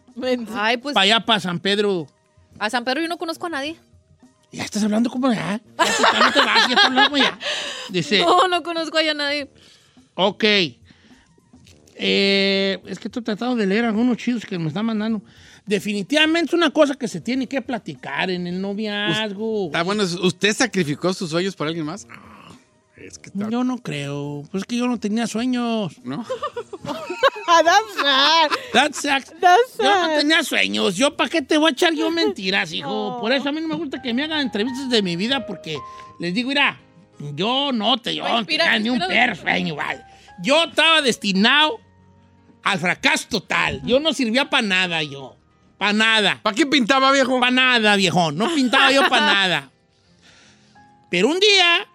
Ay, 0.55 0.77
pues 0.79 0.95
Para 0.95 1.05
allá, 1.05 1.21
para 1.21 1.41
San 1.41 1.59
Pedro. 1.61 2.07
a 2.59 2.71
San 2.71 2.85
Pedro 2.85 3.01
yo 3.03 3.09
no 3.09 3.19
conozco 3.19 3.47
a 3.47 3.51
nadie. 3.51 3.77
Ya 4.53 4.65
estás 4.65 4.83
hablando 4.83 5.09
como 5.11 5.33
ya. 5.33 5.61
Ya, 5.79 5.85
ya 6.13 6.19
no 6.19 6.33
te 6.33 6.39
vas, 6.41 6.57
ya 6.69 6.75
estás 6.75 6.85
hablando 6.87 7.17
ya. 7.17 7.39
Dice, 7.91 8.19
No, 8.21 8.49
no 8.49 8.63
conozco 8.63 8.99
allá 8.99 9.13
a 9.13 9.15
nadie. 9.15 9.49
ok. 10.15 10.45
Eh, 12.03 12.79
es 12.87 12.99
que 12.99 13.09
estoy 13.09 13.23
tratando 13.23 13.57
de 13.57 13.67
leer 13.67 13.85
algunos 13.85 14.17
chidos 14.17 14.45
que 14.47 14.59
me 14.59 14.69
están 14.69 14.87
mandando. 14.87 15.23
Definitivamente 15.71 16.49
es 16.51 16.55
una 16.55 16.71
cosa 16.71 16.97
que 16.97 17.07
se 17.07 17.21
tiene 17.21 17.47
que 17.47 17.63
platicar 17.63 18.29
en 18.29 18.47
el 18.49 18.61
noviazgo. 18.61 19.71
Ah, 19.73 19.85
bueno, 19.85 20.03
¿usted 20.03 20.55
sacrificó 20.55 21.15
sus 21.15 21.31
sueños 21.31 21.55
por 21.55 21.69
alguien 21.69 21.87
más? 21.87 22.09
Ah, 22.11 22.51
Es 22.97 23.19
que 23.19 23.31
está... 23.31 23.49
Yo 23.49 23.63
no 23.63 23.79
creo. 23.79 24.43
Pues 24.51 24.65
es 24.65 24.67
que 24.67 24.77
yo 24.77 24.89
no 24.89 24.99
tenía 24.99 25.29
sueños. 25.29 25.97
¿No? 26.03 26.27
That's 26.85 27.95
sad. 27.95 28.51
That's 28.73 29.01
sad. 29.01 29.23
That's 29.41 29.79
Yo 29.79 30.07
no 30.09 30.19
tenía 30.19 30.43
sueños. 30.43 30.97
Yo, 30.97 31.17
¿para 31.17 31.31
qué 31.31 31.41
te 31.41 31.57
voy 31.57 31.71
a 31.71 31.73
echar 31.73 31.95
yo 31.95 32.11
mentiras, 32.11 32.73
hijo? 32.73 33.19
Por 33.21 33.33
eso 33.33 33.49
a 33.49 33.53
mí 33.53 33.61
no 33.61 33.69
me 33.69 33.77
gusta 33.77 34.03
que 34.03 34.13
me 34.13 34.25
hagan 34.25 34.41
entrevistas 34.41 34.91
de 34.91 35.03
mi 35.03 35.15
vida 35.15 35.47
porque 35.47 35.79
les 36.19 36.35
digo, 36.35 36.49
mira, 36.49 36.81
yo 37.35 37.71
no 37.73 37.97
te, 37.99 38.15
yo 38.15 38.29
no 38.29 38.45
tenía 38.45 38.79
ni 38.81 38.91
un 38.91 38.99
perro 38.99 39.37
sueño, 39.37 39.77
vale. 39.77 40.03
Yo 40.43 40.65
estaba 40.65 41.01
destinado 41.01 41.79
al 42.65 42.79
fracaso 42.81 43.27
total. 43.29 43.81
Yo 43.85 44.01
no 44.01 44.13
servía 44.13 44.51
para 44.51 44.67
nada, 44.67 45.03
yo. 45.03 45.40
Para 45.81 45.95
nada. 45.95 46.41
¿Para 46.43 46.55
qué 46.55 46.67
pintaba, 46.67 47.11
viejo? 47.11 47.41
Para 47.41 47.51
nada, 47.53 47.97
viejo. 47.97 48.31
No 48.33 48.55
pintaba 48.55 48.93
yo 48.93 49.09
para 49.09 49.25
nada. 49.35 49.71
Pero 51.11 51.29
un 51.29 51.41
día 51.41 51.89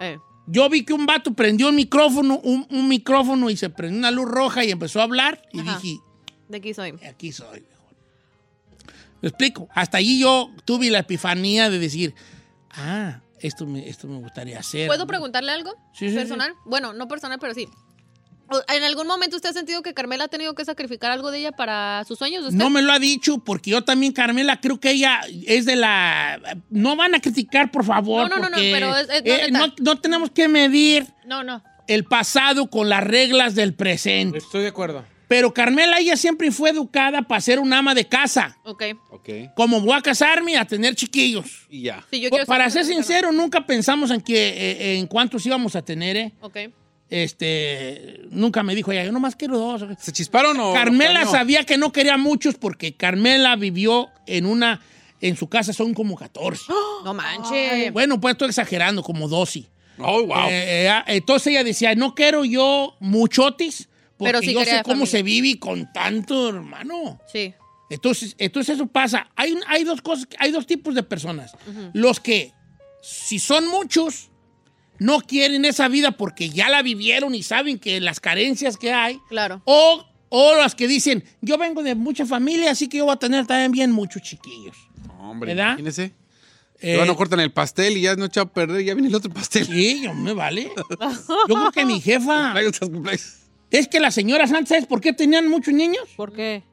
Eh. 0.00 0.18
yo 0.48 0.68
vi 0.68 0.84
que 0.84 0.92
un 0.92 1.06
vato 1.06 1.32
prendió 1.32 1.68
un 1.68 1.76
micrófono, 1.76 2.40
un, 2.42 2.66
un 2.68 2.88
micrófono 2.88 3.48
y 3.48 3.56
se 3.56 3.70
prendió 3.70 3.96
una 4.00 4.10
luz 4.10 4.28
roja 4.28 4.64
y 4.64 4.72
empezó 4.72 4.98
a 5.00 5.04
hablar. 5.04 5.40
Y 5.52 5.60
Ajá. 5.60 5.78
dije, 5.78 6.00
De 6.48 6.56
aquí 6.58 6.74
soy. 6.74 6.90
aquí 7.08 7.30
soy, 7.30 7.60
mejor. 7.60 7.94
Me 9.20 9.28
explico. 9.28 9.68
Hasta 9.72 9.98
allí 9.98 10.18
yo 10.18 10.50
tuve 10.64 10.90
la 10.90 10.98
epifanía 10.98 11.70
de 11.70 11.78
decir, 11.78 12.16
ah, 12.72 13.20
esto 13.38 13.66
me, 13.66 13.88
esto 13.88 14.08
me 14.08 14.18
gustaría 14.18 14.58
hacer. 14.58 14.88
¿Puedo 14.88 15.06
preguntarle 15.06 15.52
algo? 15.52 15.70
Sí, 15.94 16.08
sí, 16.08 16.16
¿Personal? 16.16 16.54
Bueno, 16.64 16.92
no 16.92 17.06
personal, 17.06 17.38
pero 17.38 17.54
sí. 17.54 17.68
¿En 18.68 18.82
algún 18.84 19.06
momento 19.06 19.36
usted 19.36 19.48
ha 19.48 19.52
sentido 19.54 19.82
que 19.82 19.94
Carmela 19.94 20.24
ha 20.24 20.28
tenido 20.28 20.54
que 20.54 20.64
sacrificar 20.64 21.10
algo 21.10 21.30
de 21.30 21.38
ella 21.38 21.52
para 21.52 22.04
sus 22.06 22.18
sueños? 22.18 22.44
usted? 22.44 22.56
No 22.56 22.68
me 22.68 22.82
lo 22.82 22.92
ha 22.92 22.98
dicho 22.98 23.38
porque 23.38 23.70
yo 23.70 23.82
también, 23.82 24.12
Carmela, 24.12 24.60
creo 24.60 24.78
que 24.78 24.90
ella 24.90 25.20
es 25.46 25.64
de 25.64 25.76
la... 25.76 26.38
No 26.68 26.94
van 26.96 27.14
a 27.14 27.20
criticar, 27.20 27.70
por 27.70 27.84
favor. 27.84 28.28
No, 28.28 28.36
no, 28.36 28.42
no, 28.42 28.50
no, 28.50 28.56
pero 28.56 28.96
es- 28.96 29.08
es- 29.08 29.22
eh, 29.24 29.48
no, 29.50 29.72
no, 29.78 29.98
tenemos 30.00 30.30
que 30.30 30.48
medir 30.48 31.06
No, 31.24 31.42
no. 31.42 31.62
el 31.86 32.04
pasado 32.04 32.68
con 32.68 32.88
las 32.90 33.02
reglas 33.04 33.54
del 33.54 33.72
presente. 33.74 34.38
Estoy 34.38 34.62
de 34.62 34.68
acuerdo. 34.68 35.04
Pero 35.28 35.54
Carmela, 35.54 35.98
ella 35.98 36.14
siempre 36.18 36.50
fue 36.52 36.68
educada 36.68 37.22
para 37.22 37.40
ser 37.40 37.58
una 37.58 37.78
ama 37.78 37.94
de 37.94 38.06
casa. 38.06 38.58
Ok. 38.64 38.82
Ok. 39.12 39.28
Como 39.56 39.80
voy 39.80 39.96
a 39.96 40.02
casarme, 40.02 40.58
a 40.58 40.66
tener 40.66 40.94
chiquillos. 40.94 41.66
Y 41.70 41.84
ya. 41.84 42.04
Sí, 42.10 42.20
yo 42.20 42.28
quiero 42.28 42.44
para 42.44 42.68
ser- 42.68 42.84
ser 42.84 42.94
sincero, 42.94 43.32
nunca 43.32 43.64
pensamos 43.64 44.10
en 44.10 44.20
que 44.20 44.36
eh, 44.48 44.98
en 44.98 45.06
cuántos 45.06 45.46
íbamos 45.46 45.74
a 45.74 45.80
tener, 45.80 46.18
¿eh? 46.18 46.32
Ok. 46.42 46.58
Este, 47.12 48.22
nunca 48.30 48.62
me 48.62 48.74
dijo 48.74 48.90
ella, 48.90 49.04
yo 49.04 49.12
nomás 49.12 49.36
quiero 49.36 49.58
dos. 49.58 49.84
¿Se 49.98 50.12
chisparon 50.12 50.58
o...? 50.58 50.72
Carmela 50.72 51.26
sabía 51.26 51.62
que 51.64 51.76
no 51.76 51.92
quería 51.92 52.16
muchos 52.16 52.54
porque 52.54 52.94
Carmela 52.94 53.54
vivió 53.54 54.08
en 54.26 54.46
una, 54.46 54.80
en 55.20 55.36
su 55.36 55.46
casa 55.46 55.74
son 55.74 55.92
como 55.92 56.16
14. 56.16 56.62
No 57.04 57.12
manches. 57.12 57.92
Bueno, 57.92 58.18
pues 58.18 58.32
estoy 58.32 58.48
exagerando, 58.48 59.02
como 59.02 59.28
12. 59.28 59.68
Oh, 59.98 60.24
wow. 60.24 60.48
Eh, 60.48 60.86
eh, 60.86 61.02
entonces 61.08 61.48
ella 61.48 61.64
decía, 61.64 61.94
no 61.94 62.14
quiero 62.14 62.46
yo 62.46 62.96
muchotis 62.98 63.90
porque 64.16 64.32
Pero 64.32 64.40
sí 64.40 64.54
yo 64.54 64.64
sé 64.64 64.80
cómo 64.82 65.04
familia. 65.04 65.06
se 65.10 65.22
vive 65.22 65.58
con 65.58 65.92
tanto 65.92 66.48
hermano. 66.48 67.20
Sí. 67.30 67.52
Entonces, 67.90 68.34
entonces 68.38 68.76
eso 68.76 68.86
pasa. 68.86 69.30
Hay, 69.36 69.54
hay 69.68 69.84
dos 69.84 70.00
cosas, 70.00 70.28
hay 70.38 70.50
dos 70.50 70.66
tipos 70.66 70.94
de 70.94 71.02
personas. 71.02 71.52
Los 71.92 72.20
que, 72.20 72.54
si 73.02 73.38
son 73.38 73.68
muchos, 73.68 74.30
no 75.02 75.20
quieren 75.20 75.64
esa 75.64 75.88
vida 75.88 76.12
porque 76.12 76.48
ya 76.50 76.68
la 76.68 76.82
vivieron 76.82 77.34
y 77.34 77.42
saben 77.42 77.78
que 77.78 78.00
las 78.00 78.20
carencias 78.20 78.76
que 78.76 78.92
hay. 78.92 79.18
Claro. 79.28 79.62
O, 79.64 80.04
o 80.28 80.54
las 80.56 80.74
que 80.74 80.86
dicen, 80.88 81.24
yo 81.40 81.58
vengo 81.58 81.82
de 81.82 81.94
mucha 81.94 82.24
familia, 82.26 82.70
así 82.70 82.88
que 82.88 82.98
yo 82.98 83.04
voy 83.06 83.14
a 83.14 83.18
tener 83.18 83.46
también 83.46 83.72
bien 83.72 83.92
muchos 83.92 84.22
chiquillos. 84.22 84.76
Hombre, 85.18 85.54
¿Verdad? 85.54 85.70
imagínese. 85.72 86.14
Eh, 86.80 87.00
no 87.06 87.14
cortan 87.16 87.38
el 87.38 87.52
pastel 87.52 87.96
y 87.96 88.00
ya 88.02 88.16
no 88.16 88.24
echado 88.24 88.46
a 88.48 88.52
perder, 88.52 88.82
ya 88.84 88.94
viene 88.94 89.08
el 89.08 89.14
otro 89.14 89.32
pastel. 89.32 89.66
Sí, 89.66 90.00
yo 90.02 90.14
me 90.14 90.32
vale. 90.32 90.68
Yo 91.48 91.54
creo 91.54 91.70
que 91.72 91.84
mi 91.84 92.00
jefa. 92.00 92.54
Es 93.70 93.86
que 93.88 94.00
las 94.00 94.14
señoras 94.14 94.50
antes, 94.52 94.68
¿sabes 94.70 94.86
por 94.86 95.00
qué 95.00 95.12
tenían 95.12 95.48
muchos 95.48 95.72
niños? 95.72 96.02
¿Por 96.16 96.32
qué? 96.32 96.64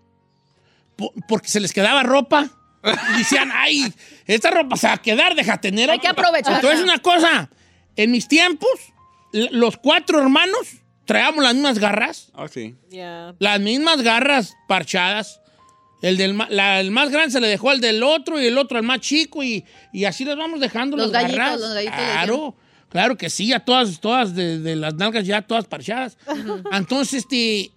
Po- 0.96 1.14
porque 1.28 1.48
se 1.48 1.60
les 1.60 1.74
quedaba 1.74 2.04
ropa. 2.04 2.50
Y 3.16 3.18
decían, 3.20 3.52
ay, 3.54 3.94
esta 4.26 4.52
ropa 4.52 4.78
se 4.78 4.88
va 4.88 4.94
a 4.94 5.02
quedar, 5.02 5.36
deja 5.36 5.60
tener. 5.60 5.92
Hay 5.92 6.00
que 6.00 6.10
otra". 6.10 6.24
aprovecharla. 6.24 6.60
Entonces, 6.60 6.82
una 6.82 6.98
cosa, 7.00 7.50
en 8.04 8.12
mis 8.12 8.28
tiempos, 8.28 8.70
los 9.32 9.78
cuatro 9.78 10.20
hermanos 10.22 10.68
traíamos 11.06 11.44
las 11.44 11.54
mismas 11.54 11.80
garras, 11.80 12.32
Ah, 12.34 12.48
sí. 12.48 12.76
Yeah. 12.90 13.36
las 13.40 13.60
mismas 13.60 14.02
garras 14.02 14.56
parchadas. 14.68 15.42
El, 16.02 16.16
del, 16.16 16.34
ma- 16.34 16.48
la- 16.50 16.80
el 16.80 16.92
más 16.92 17.10
grande 17.10 17.32
se 17.32 17.42
le 17.42 17.48
dejó 17.50 17.72
al 17.72 17.82
del 17.82 18.02
otro 18.04 18.40
y 18.42 18.46
el 18.46 18.58
otro 18.58 18.78
al 18.78 18.84
más 18.86 19.02
chico 19.02 19.44
y, 19.44 19.66
y 19.92 20.06
así 20.06 20.24
les 20.24 20.38
vamos 20.38 20.62
dejando 20.62 20.96
Los 20.96 21.12
las 21.12 21.24
gallitos, 21.24 21.38
garras. 21.38 21.60
los 21.60 21.74
gallitos 21.74 21.96
claro, 21.98 22.56
claro 22.88 23.18
que 23.18 23.30
sí, 23.30 23.52
a 23.52 23.60
todas, 23.60 24.00
todas 24.00 24.34
de, 24.34 24.60
de 24.60 24.76
las 24.78 24.94
nalgas 24.94 25.26
ya 25.28 25.42
todas 25.42 25.66
parchadas. 25.66 26.18
Entonces, 26.72 27.16
este, 27.26 27.72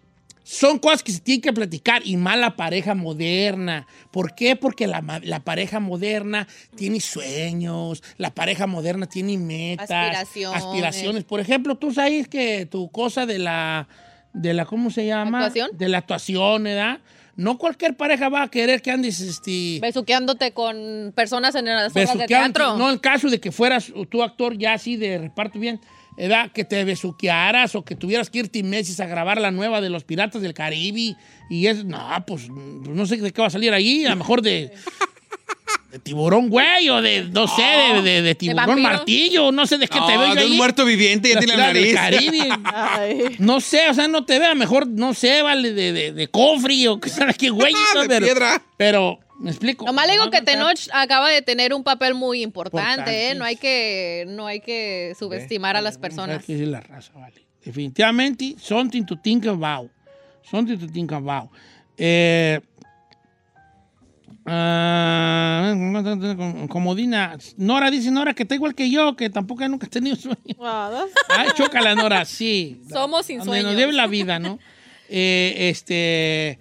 son 0.45 0.79
cosas 0.79 1.03
que 1.03 1.13
se 1.13 1.21
tienen 1.21 1.41
que 1.41 1.53
platicar 1.53 2.03
y 2.05 2.17
más 2.17 2.37
la 2.39 2.57
pareja 2.57 2.95
moderna. 2.95 3.87
¿Por 4.11 4.35
qué? 4.35 4.57
Porque 4.57 4.87
la, 4.87 5.21
la 5.23 5.41
pareja 5.41 5.81
moderna 5.81 6.49
tiene 6.77 7.01
sueños, 7.01 8.03
la 8.19 8.35
pareja 8.35 8.67
moderna 8.67 9.07
tiene 9.07 9.39
metas, 9.39 9.91
Aspiraciones. 9.91 10.63
aspiraciones. 10.63 11.25
Por 11.25 11.41
ejemplo, 11.41 11.77
tú 11.77 11.93
sabes 11.93 12.29
que 12.29 12.67
tu 12.67 12.91
cosa 12.91 13.27
de 13.27 13.39
la, 13.39 13.89
de 14.33 14.55
la 14.55 14.65
¿cómo 14.67 14.91
se 14.91 15.07
llama? 15.07 15.39
¿Actuación? 15.39 15.71
De 15.73 15.89
la 15.89 15.99
actuación, 15.99 16.65
¿verdad? 16.65 16.99
No 17.35 17.57
cualquier 17.57 17.97
pareja 17.97 18.29
va 18.29 18.43
a 18.43 18.49
querer 18.49 18.83
que 18.83 18.91
andes, 18.91 19.21
este... 19.21 19.79
Besuqueándote 19.81 20.53
con 20.53 21.13
personas 21.15 21.55
en 21.55 21.65
las 21.65 21.91
obras 21.93 22.19
de 22.19 22.27
teatro. 22.27 22.77
No, 22.77 22.91
el 22.91 23.01
caso 23.01 23.31
de 23.31 23.41
que 23.41 23.51
fueras 23.51 23.91
tú 24.11 24.23
actor 24.23 24.59
ya 24.59 24.75
así 24.75 24.97
de 24.97 25.17
reparto 25.17 25.59
bien, 25.59 25.81
¿verdad? 26.17 26.51
Que 26.53 26.65
te 26.65 26.85
besuquearas 26.85 27.75
o 27.75 27.85
que 27.85 27.97
tuvieras 27.97 28.31
que 28.31 28.41
irte 28.41 28.63
meses 28.63 29.01
a 29.01 29.07
grabar 29.07 29.41
la 29.41 29.51
nueva 29.51 29.81
de 29.81 29.91
los 29.91 30.05
Piratas 30.05 30.43
del 30.43 30.55
Caribe 30.55 31.17
y 31.51 31.67
es, 31.67 31.85
no, 31.85 32.07
pues 32.27 32.49
no 32.49 33.07
sé 33.07 33.17
de 33.17 33.33
qué 33.33 33.41
va 33.41 33.49
a 33.49 33.51
salir 33.51 33.73
ahí, 33.73 34.05
a 34.07 34.11
lo 34.11 34.17
mejor 34.17 34.43
de, 34.43 34.73
de 35.91 35.99
tiburón 35.99 36.49
güey 36.49 36.89
o 36.89 37.03
de, 37.03 37.25
no 37.25 37.47
sé, 37.47 37.63
de, 37.63 38.03
de- 38.03 38.23
de 38.23 38.35
tiburón 38.35 38.81
martillo, 38.81 39.53
no 39.53 39.67
sé 39.67 39.77
de 39.77 39.89
qué 39.89 39.99
te 40.01 40.17
veo 40.17 40.29
yo 40.29 40.35
de 40.37 40.47
un 40.47 40.53
ahí. 40.53 40.57
muerto 40.57 40.85
viviente, 40.87 41.29
ya 41.31 41.39
tiene 41.39 41.57
la 41.57 41.67
nariz. 41.67 41.85
del 41.87 41.95
Caribe. 41.95 42.49
Ay. 42.65 43.37
No 43.39 43.61
sé, 43.61 43.89
o 43.91 43.95
sea, 43.95 44.09
no 44.09 44.25
te 44.25 44.39
vea, 44.39 44.55
mejor, 44.55 44.87
no 44.87 45.13
sé, 45.13 45.43
vale, 45.43 45.73
de, 45.75 45.93
de, 45.93 46.13
de 46.13 46.29
cofre 46.29 46.89
o 46.89 46.99
que 46.99 47.11
sabe 47.11 47.35
qué 47.35 47.51
güey. 47.51 47.75
De 48.03 48.09
pero, 48.09 48.25
piedra. 48.27 48.63
pero, 48.79 49.19
me 49.43 49.51
explico. 49.51 49.85
Nomás 49.85 50.07
le 50.07 50.13
digo 50.13 50.31
que 50.31 50.39
no, 50.39 50.45
Tenoch 50.45 50.89
acaba 50.93 51.29
de 51.29 51.43
tener 51.43 51.75
un 51.75 51.83
papel 51.83 52.15
muy 52.15 52.43
importante, 52.43 53.31
¿eh? 53.31 53.35
No 53.35 53.45
hay 53.45 53.57
que, 53.57 54.25
no 54.29 54.47
hay 54.47 54.61
que 54.61 55.17
subestimar 55.19 55.77
a 55.77 55.81
las 55.81 55.99
personas. 55.99 56.45
Que 56.45 56.65
la 56.65 56.81
raza, 56.81 57.13
vale. 57.15 57.45
Definitivamente, 57.65 58.55
something 58.59 59.05
to 59.05 59.17
think 59.17 59.47
about. 59.47 59.91
Something 60.49 60.79
to 60.79 60.87
think 60.87 61.13
about. 61.13 61.51
Eh, 61.99 62.61
ah, 64.47 65.75
como 66.69 66.95
Dina, 66.95 67.37
Nora 67.57 67.91
dice 67.91 68.13
Nora 68.13 68.35
que 68.35 68.45
está 68.45 68.55
igual 68.55 68.77
que 68.77 68.89
yo, 68.91 69.17
que 69.17 69.29
tampoco 69.29 69.67
nunca 69.69 69.87
he 69.87 69.91
tenido 69.91 70.15
sueño. 70.15 70.39
Wow, 70.57 71.11
Ay, 71.29 71.49
chócala, 71.57 71.97
Nora, 71.97 72.25
sí. 72.25 72.81
Somos 72.89 73.27
sin 73.27 73.41
Donde 73.41 73.65
nos 73.65 73.75
lleve 73.75 73.93
la 73.93 74.07
vida, 74.07 74.39
¿no? 74.39 74.61
Eh, 75.09 75.69
este. 75.69 76.61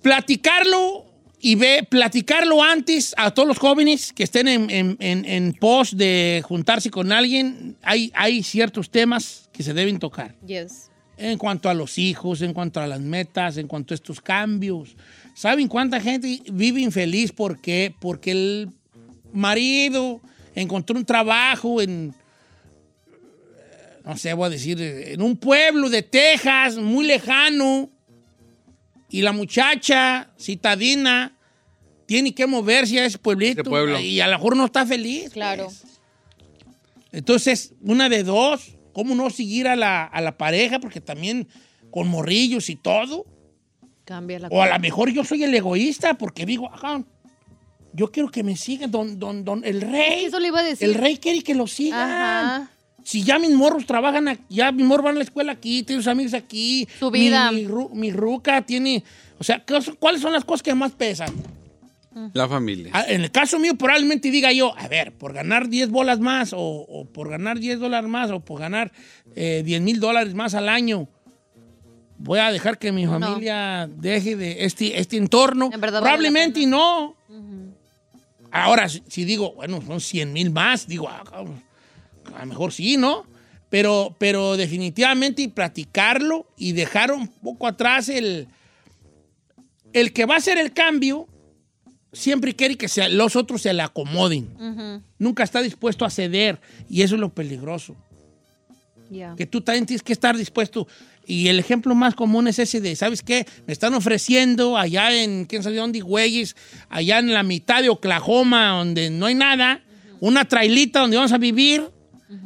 Platicarlo 0.00 1.11
y 1.44 1.56
ve, 1.56 1.84
platicarlo 1.90 2.62
antes 2.62 3.14
a 3.18 3.32
todos 3.32 3.48
los 3.48 3.58
jóvenes 3.58 4.12
que 4.12 4.22
estén 4.22 4.46
en, 4.46 4.70
en- 4.70 4.96
en- 5.00 5.24
en 5.24 5.52
pos 5.54 5.96
de 5.96 6.40
juntarse 6.46 6.88
con 6.90 7.10
alguien. 7.10 7.76
Hay, 7.82 8.12
hay 8.14 8.42
ciertos 8.44 8.88
temas 8.90 9.50
que 9.52 9.62
se 9.64 9.74
deben 9.74 9.98
tocar. 9.98 10.34
Yes. 10.46 10.88
En 11.18 11.36
cuanto 11.38 11.68
a 11.68 11.74
los 11.74 11.98
hijos, 11.98 12.42
en 12.42 12.52
cuanto 12.54 12.80
a 12.80 12.86
las 12.86 13.00
metas, 13.00 13.56
en 13.56 13.66
cuanto 13.66 13.92
a 13.92 13.96
estos 13.96 14.20
cambios. 14.20 14.96
¿Saben 15.34 15.66
cuánta 15.66 16.00
gente 16.00 16.40
vive 16.52 16.80
infeliz 16.80 17.32
porque, 17.32 17.92
porque 18.00 18.30
el 18.30 18.68
marido 19.32 20.20
encontró 20.54 20.96
un 20.96 21.04
trabajo 21.04 21.80
en, 21.82 22.14
no 24.04 24.16
sé, 24.16 24.32
voy 24.34 24.46
a 24.46 24.50
decir, 24.50 24.80
en 24.80 25.22
un 25.22 25.36
pueblo 25.36 25.88
de 25.88 26.02
Texas, 26.02 26.76
muy 26.76 27.06
lejano, 27.06 27.88
y 29.12 29.20
la 29.20 29.32
muchacha 29.32 30.30
citadina 30.38 31.36
tiene 32.06 32.34
que 32.34 32.46
moverse 32.46 32.98
a 32.98 33.04
ese 33.04 33.18
pueblito 33.18 33.62
De 33.62 33.68
pueblo. 33.68 34.00
y 34.00 34.20
a 34.20 34.26
lo 34.26 34.38
mejor 34.38 34.56
no 34.56 34.64
está 34.64 34.86
feliz. 34.86 35.30
Claro. 35.30 35.66
pues. 35.66 35.84
Entonces, 37.12 37.74
una 37.82 38.08
de 38.08 38.24
dos, 38.24 38.74
¿cómo 38.94 39.14
no 39.14 39.28
seguir 39.28 39.68
a 39.68 39.76
la, 39.76 40.04
a 40.04 40.20
la 40.22 40.38
pareja? 40.38 40.80
Porque 40.80 41.02
también 41.02 41.46
con 41.90 42.08
morrillos 42.08 42.70
y 42.70 42.76
todo. 42.76 43.26
Cambia 44.04 44.38
la 44.38 44.48
O 44.48 44.62
a 44.62 44.68
lo 44.68 44.78
mejor 44.80 45.10
yo 45.12 45.24
soy 45.24 45.44
el 45.44 45.54
egoísta 45.54 46.14
porque 46.14 46.46
digo, 46.46 46.72
ajá, 46.72 47.04
yo 47.92 48.10
quiero 48.10 48.30
que 48.30 48.42
me 48.42 48.56
sigan, 48.56 48.90
don, 48.90 49.18
don, 49.18 49.44
don, 49.44 49.62
el 49.64 49.82
rey. 49.82 50.24
Eso 50.24 50.40
le 50.40 50.48
iba 50.48 50.60
a 50.60 50.64
decir. 50.64 50.88
El 50.88 50.94
rey 50.94 51.18
quiere 51.18 51.42
que 51.42 51.54
lo 51.54 51.66
sigan. 51.66 52.10
Ajá. 52.10 52.70
Si 53.04 53.22
ya 53.22 53.38
mis 53.38 53.50
morros 53.50 53.86
trabajan 53.86 54.28
aquí, 54.28 54.42
ya 54.48 54.72
mis 54.72 54.86
morros 54.86 55.04
van 55.04 55.14
a 55.16 55.18
la 55.18 55.24
escuela 55.24 55.52
aquí, 55.52 55.82
tienen 55.82 56.02
sus 56.02 56.10
amigos 56.10 56.34
aquí. 56.34 56.86
Su 56.98 57.10
vida. 57.10 57.50
Mi, 57.52 57.62
mi 57.62 57.68
ru- 57.68 57.90
mi 57.92 58.10
ruca 58.12 58.62
tiene. 58.62 59.02
O 59.38 59.44
sea, 59.44 59.64
¿qué 59.64 59.80
son- 59.82 59.96
¿cuáles 59.96 60.20
son 60.20 60.32
las 60.32 60.44
cosas 60.44 60.62
que 60.62 60.74
más 60.74 60.92
pesan? 60.92 61.30
La 62.34 62.46
familia. 62.46 62.90
Ah, 62.94 63.04
En 63.08 63.22
el 63.22 63.30
caso 63.30 63.58
mío, 63.58 63.74
probablemente 63.74 64.30
diga 64.30 64.52
yo, 64.52 64.76
a 64.78 64.86
ver, 64.86 65.12
por 65.12 65.32
ganar 65.32 65.68
10 65.70 65.88
bolas 65.88 66.20
más, 66.20 66.52
o, 66.52 66.58
o 66.60 67.06
por 67.06 67.30
ganar 67.30 67.58
10 67.58 67.80
dólares 67.80 68.08
más, 68.10 68.30
o 68.30 68.40
por 68.40 68.60
ganar 68.60 68.92
eh, 69.34 69.62
10 69.64 69.80
mil 69.80 69.98
dólares 69.98 70.34
más 70.34 70.52
al 70.54 70.68
año, 70.68 71.08
voy 72.18 72.38
a 72.38 72.52
dejar 72.52 72.78
que 72.78 72.92
mi 72.92 73.06
familia 73.06 73.88
deje 73.96 74.36
de 74.36 74.64
este, 74.66 75.00
este 75.00 75.16
entorno. 75.16 75.70
En 75.72 75.80
verdad 75.80 76.00
vale 76.00 76.10
probablemente 76.10 76.60
y 76.60 76.66
no. 76.66 77.16
Ahora, 78.50 78.88
si, 78.88 79.02
si 79.08 79.24
digo, 79.24 79.54
bueno, 79.54 79.80
son 79.86 80.00
100 80.00 80.32
mil 80.32 80.50
más, 80.50 80.86
digo, 80.86 81.08
ah, 81.08 81.22
cabrón, 81.28 81.62
a 82.36 82.40
lo 82.40 82.46
mejor 82.46 82.72
sí, 82.72 82.96
¿no? 82.96 83.24
Pero, 83.70 84.14
pero 84.18 84.56
definitivamente 84.56 85.42
y 85.42 85.48
platicarlo 85.48 86.46
y 86.58 86.72
dejar 86.72 87.10
un 87.12 87.26
poco 87.28 87.66
atrás 87.66 88.08
el, 88.10 88.48
el 89.92 90.12
que 90.12 90.26
va 90.26 90.34
a 90.34 90.38
hacer 90.38 90.58
el 90.58 90.72
cambio 90.72 91.26
siempre 92.12 92.54
quiere 92.54 92.76
que 92.76 92.88
se- 92.88 93.08
los 93.08 93.36
otros 93.36 93.62
se 93.62 93.72
le 93.72 93.82
acomoden. 93.82 95.02
Nunca 95.18 95.42
está 95.44 95.62
dispuesto 95.62 96.04
a 96.04 96.10
ceder 96.10 96.60
y 96.88 97.02
eso 97.02 97.14
es 97.14 97.20
lo 97.20 97.32
peligroso. 97.32 97.96
Que 99.36 99.46
tú 99.46 99.60
también 99.60 99.86
tienes 99.86 100.02
que 100.02 100.12
estar 100.12 100.36
dispuesto. 100.36 100.86
Y 101.26 101.48
el 101.48 101.58
ejemplo 101.58 101.94
más 101.94 102.14
común 102.14 102.48
es 102.48 102.58
ese 102.58 102.80
de, 102.80 102.96
¿sabes 102.96 103.22
qué? 103.22 103.46
Me 103.66 103.72
están 103.72 103.94
ofreciendo 103.94 104.76
allá 104.76 105.14
en, 105.14 105.44
quién 105.44 105.62
sabe 105.62 105.76
dónde, 105.76 106.00
güeyes, 106.00 106.56
allá 106.88 107.18
en 107.20 107.32
la 107.32 107.42
mitad 107.42 107.80
de 107.82 107.88
Oklahoma, 107.90 108.70
donde 108.78 109.08
no 109.08 109.26
hay 109.26 109.34
nada, 109.34 109.82
una 110.20 110.44
trailita 110.46 111.00
donde 111.00 111.16
vamos 111.16 111.32
a 111.32 111.38
vivir. 111.38 111.88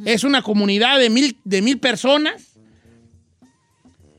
Es 0.05 0.23
una 0.23 0.41
comunidad 0.41 0.99
de 0.99 1.09
mil, 1.09 1.37
de 1.43 1.61
mil 1.61 1.79
personas. 1.79 2.53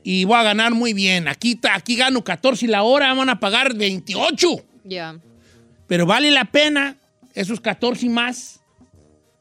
Y 0.03 0.23
voy 0.25 0.37
a 0.37 0.43
ganar 0.43 0.73
muy 0.73 0.93
bien. 0.93 1.27
Aquí, 1.27 1.59
aquí 1.71 1.95
gano 1.95 2.23
14 2.23 2.67
la 2.67 2.83
hora, 2.83 3.13
van 3.13 3.29
a 3.29 3.39
pagar 3.39 3.75
28. 3.75 4.47
Ya. 4.85 5.19
Pero 5.87 6.05
vale 6.05 6.31
la 6.31 6.45
pena 6.45 6.97
esos 7.35 7.59
14 7.59 8.05
y 8.05 8.09
más. 8.09 8.61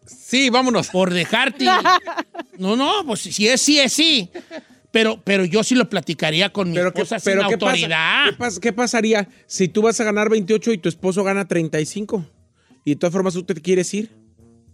Sí, 0.06 0.50
vámonos. 0.50 0.88
Por 0.88 1.12
dejarte. 1.12 1.66
No, 2.58 2.74
no, 2.74 3.04
pues 3.06 3.20
si 3.20 3.46
es 3.46 3.62
sí, 3.62 3.78
es 3.78 3.92
sí. 3.92 4.30
Pero, 4.90 5.20
pero 5.22 5.44
yo 5.44 5.62
sí 5.62 5.76
lo 5.76 5.88
platicaría 5.88 6.52
con 6.52 6.68
mi 6.70 6.74
Pero 6.74 6.92
¿qué, 6.92 7.02
esposa 7.02 7.20
sin 7.20 7.24
pero 7.34 7.46
¿qué 7.46 7.54
autoridad. 7.54 8.24
pasa- 8.36 8.36
¿qué, 8.36 8.36
pas- 8.36 8.58
qué 8.60 8.72
pasaría 8.72 9.28
si 9.46 9.68
tú 9.68 9.80
vas 9.82 10.00
a 10.00 10.04
ganar 10.04 10.28
28 10.28 10.72
y 10.72 10.78
tu 10.78 10.88
esposo 10.88 11.22
gana 11.22 11.46
35? 11.46 12.24
Y 12.84 12.90
de 12.90 12.96
todas 12.96 13.12
formas 13.12 13.34
tú 13.34 13.44
te 13.44 13.54
quieres 13.54 13.94
ir. 13.94 14.10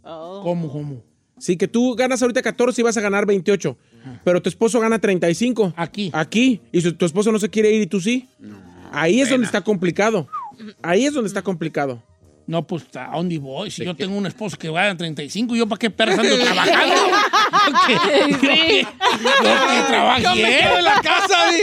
¿Cómo, 0.03 0.73
cómo? 0.73 1.03
Sí, 1.39 1.57
que 1.57 1.67
tú 1.69 1.95
ganas 1.97 2.23
ahorita 2.23 2.43
14 2.43 2.81
y 2.81 2.85
vas 2.85 2.97
a 2.97 3.01
ganar 3.01 3.27
28. 3.27 3.77
Pero 4.23 4.41
tu 4.43 4.49
esposo 4.49 4.79
gana 4.81 4.99
35. 4.99 5.73
Aquí. 5.77 6.11
Aquí. 6.13 6.61
Y 6.73 6.81
su- 6.81 6.95
tu 6.95 7.05
esposo 7.07 7.33
no 7.33 7.39
se 7.39 7.49
quiere 7.51 7.71
ir 7.73 7.83
y 7.83 7.87
tú 7.87 8.01
sí. 8.01 8.29
Ahí 8.93 9.21
es 9.21 9.29
donde 9.31 9.47
está 9.47 9.61
complicado. 9.63 10.29
Ahí 10.83 11.05
es 11.07 11.13
donde 11.15 11.29
está 11.29 11.43
complicado. 11.43 12.03
No, 12.47 12.67
pues, 12.67 12.85
¿a 12.95 13.17
dónde 13.17 13.39
voy? 13.39 13.71
Si 13.71 13.85
yo 13.85 13.97
tengo 13.97 14.15
un 14.17 14.27
esposo 14.27 14.59
que 14.59 14.71
gana 14.71 14.95
35, 14.95 15.57
¿yo 15.57 15.67
para 15.67 15.79
qué 15.79 15.89
perras 15.91 16.19
ando 16.19 16.37
trabajando? 16.39 16.95
Yo 17.67 17.73
que- 17.87 18.33
yo 18.33 18.41
que- 18.41 18.83
yo 18.83 19.31
que 19.41 19.83
trabajé. 19.89 20.23
Yo 20.23 20.35
me 20.35 20.59
quedo 20.59 20.79
en 20.79 20.85
la 20.85 21.01
casa, 21.01 21.51
di. 21.51 21.63